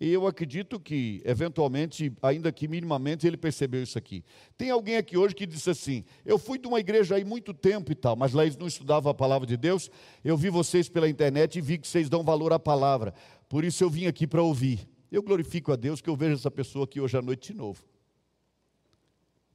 E 0.00 0.12
eu 0.12 0.28
acredito 0.28 0.78
que, 0.78 1.20
eventualmente, 1.24 2.12
ainda 2.22 2.52
que 2.52 2.68
minimamente, 2.68 3.26
ele 3.26 3.36
percebeu 3.36 3.82
isso 3.82 3.98
aqui. 3.98 4.24
Tem 4.56 4.70
alguém 4.70 4.96
aqui 4.96 5.16
hoje 5.16 5.34
que 5.34 5.44
disse 5.44 5.70
assim: 5.70 6.04
Eu 6.24 6.38
fui 6.38 6.56
de 6.56 6.68
uma 6.68 6.78
igreja 6.78 7.16
aí 7.16 7.24
muito 7.24 7.52
tempo 7.52 7.90
e 7.90 7.96
tal, 7.96 8.14
mas 8.14 8.32
lá 8.32 8.44
eles 8.44 8.56
não 8.56 8.68
estudavam 8.68 9.10
a 9.10 9.14
palavra 9.14 9.44
de 9.44 9.56
Deus. 9.56 9.90
Eu 10.24 10.36
vi 10.36 10.50
vocês 10.50 10.88
pela 10.88 11.08
internet 11.08 11.58
e 11.58 11.60
vi 11.60 11.78
que 11.78 11.88
vocês 11.88 12.08
dão 12.08 12.22
valor 12.22 12.52
à 12.52 12.60
palavra. 12.60 13.12
Por 13.48 13.64
isso 13.64 13.82
eu 13.82 13.90
vim 13.90 14.06
aqui 14.06 14.24
para 14.24 14.40
ouvir. 14.40 14.88
Eu 15.10 15.22
glorifico 15.22 15.72
a 15.72 15.76
Deus 15.76 16.00
que 16.00 16.08
eu 16.08 16.14
vejo 16.14 16.34
essa 16.34 16.50
pessoa 16.50 16.84
aqui 16.84 17.00
hoje 17.00 17.16
à 17.16 17.22
noite 17.22 17.52
de 17.52 17.58
novo. 17.58 17.82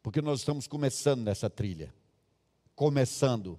Porque 0.02 0.22
nós 0.22 0.40
estamos 0.40 0.68
começando 0.68 1.22
nessa 1.22 1.50
trilha. 1.50 1.94
Começando. 2.76 3.58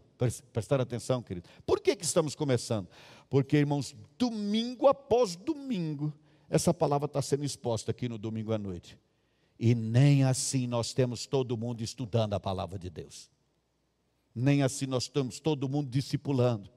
Prestar 0.53 0.83
atenção, 0.83 1.23
querido. 1.23 1.49
Por 1.65 1.81
que, 1.81 1.97
que 1.97 2.05
estamos 2.05 2.35
começando? 2.35 2.89
Porque, 3.31 3.57
irmãos, 3.57 3.97
domingo 4.19 4.87
após 4.87 5.35
domingo 5.35 6.13
essa 6.49 6.73
palavra 6.73 7.07
está 7.07 7.23
sendo 7.23 7.45
exposta 7.45 7.91
aqui 7.91 8.09
no 8.09 8.19
domingo 8.19 8.53
à 8.53 8.59
noite. 8.59 8.99
E 9.59 9.75
nem 9.75 10.25
assim 10.25 10.67
nós 10.67 10.93
temos 10.93 11.27
todo 11.27 11.57
mundo 11.57 11.83
estudando 11.83 12.35
a 12.35 12.41
palavra 12.41 12.79
de 12.79 12.91
Deus. 12.91 13.31
Nem 14.35 14.63
assim 14.63 14.87
nós 14.87 15.05
estamos 15.05 15.39
todo 15.39 15.69
mundo 15.69 15.89
discipulando. 15.89 16.69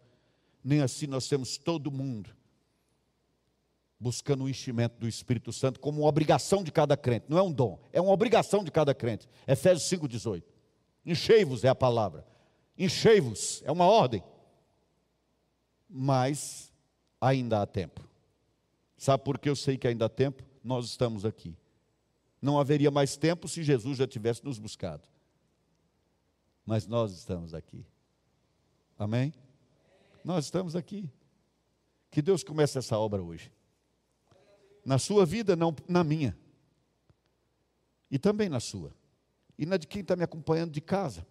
Nem 0.63 0.81
assim 0.81 1.07
nós 1.07 1.27
temos 1.27 1.57
todo 1.57 1.91
mundo 1.91 2.35
buscando 3.99 4.43
o 4.43 4.49
enchimento 4.49 4.99
do 4.99 5.07
Espírito 5.07 5.51
Santo 5.51 5.79
como 5.79 6.01
uma 6.01 6.07
obrigação 6.07 6.63
de 6.63 6.71
cada 6.71 6.95
crente. 6.95 7.25
Não 7.27 7.37
é 7.37 7.41
um 7.41 7.51
dom, 7.51 7.79
é 7.91 7.99
uma 7.99 8.11
obrigação 8.11 8.63
de 8.63 8.71
cada 8.71 8.93
crente. 8.93 9.27
Efésios 9.47 9.89
5,18. 9.89 10.43
Enchei-vos 11.05 11.63
é 11.63 11.69
a 11.69 11.75
palavra. 11.75 12.25
Enchei-vos 12.77 13.61
é 13.65 13.71
uma 13.71 13.85
ordem. 13.85 14.23
Mas 15.89 16.71
ainda 17.19 17.61
há 17.61 17.65
tempo. 17.65 18.06
Sabe 18.97 19.23
por 19.23 19.37
que 19.37 19.47
eu 19.47 19.55
sei 19.55 19.77
que 19.77 19.87
ainda 19.87 20.05
há 20.05 20.09
tempo? 20.09 20.43
Nós 20.63 20.85
estamos 20.85 21.23
aqui. 21.23 21.55
Não 22.41 22.59
haveria 22.59 22.89
mais 22.89 23.15
tempo 23.15 23.47
se 23.47 23.63
Jesus 23.63 23.99
já 23.99 24.07
tivesse 24.07 24.43
nos 24.43 24.57
buscado. 24.57 25.07
Mas 26.65 26.87
nós 26.87 27.13
estamos 27.13 27.53
aqui. 27.53 27.85
Amém? 28.97 29.33
Nós 30.23 30.45
estamos 30.45 30.75
aqui. 30.75 31.09
Que 32.09 32.21
Deus 32.21 32.43
comece 32.43 32.77
essa 32.77 32.97
obra 32.97 33.21
hoje. 33.21 33.51
Na 34.83 34.97
sua 34.97 35.25
vida, 35.25 35.55
não 35.55 35.75
na 35.87 36.03
minha. 36.03 36.37
E 38.09 38.17
também 38.17 38.49
na 38.49 38.59
sua. 38.59 38.93
E 39.57 39.65
na 39.65 39.77
de 39.77 39.87
quem 39.87 40.01
está 40.01 40.15
me 40.15 40.23
acompanhando 40.23 40.71
de 40.71 40.81
casa. 40.81 41.25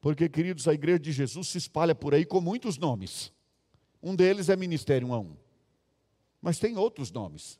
Porque, 0.00 0.28
queridos, 0.28 0.66
a 0.68 0.74
igreja 0.74 0.98
de 0.98 1.12
Jesus 1.12 1.48
se 1.48 1.58
espalha 1.58 1.94
por 1.94 2.14
aí 2.14 2.24
com 2.24 2.40
muitos 2.40 2.78
nomes. 2.78 3.32
Um 4.02 4.14
deles 4.14 4.48
é 4.48 4.56
Ministério 4.56 5.08
1 5.08 5.14
a 5.14 5.18
1 5.20 5.36
mas 6.42 6.58
tem 6.58 6.76
outros 6.76 7.12
nomes. 7.12 7.58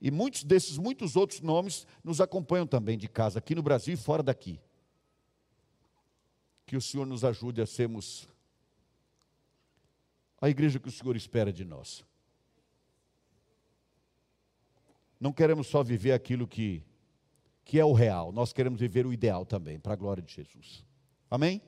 E 0.00 0.10
muitos 0.10 0.42
desses, 0.42 0.78
muitos 0.78 1.14
outros 1.14 1.40
nomes 1.40 1.86
nos 2.02 2.20
acompanham 2.20 2.66
também 2.66 2.96
de 2.96 3.06
casa, 3.06 3.38
aqui 3.38 3.54
no 3.54 3.62
Brasil 3.62 3.92
e 3.92 3.96
fora 3.96 4.22
daqui. 4.22 4.58
Que 6.64 6.76
o 6.76 6.80
Senhor 6.80 7.06
nos 7.06 7.22
ajude 7.24 7.60
a 7.60 7.66
sermos 7.66 8.26
a 10.40 10.48
igreja 10.48 10.78
que 10.78 10.88
o 10.88 10.92
Senhor 10.92 11.16
espera 11.16 11.52
de 11.52 11.64
nós. 11.64 12.04
Não 15.20 15.32
queremos 15.32 15.66
só 15.66 15.82
viver 15.82 16.12
aquilo 16.12 16.46
que, 16.46 16.84
que 17.64 17.78
é 17.78 17.84
o 17.84 17.92
real, 17.92 18.30
nós 18.30 18.52
queremos 18.52 18.80
viver 18.80 19.04
o 19.04 19.12
ideal 19.12 19.44
também, 19.44 19.80
para 19.80 19.92
a 19.92 19.96
glória 19.96 20.22
de 20.22 20.32
Jesus. 20.32 20.84
Amém? 21.28 21.60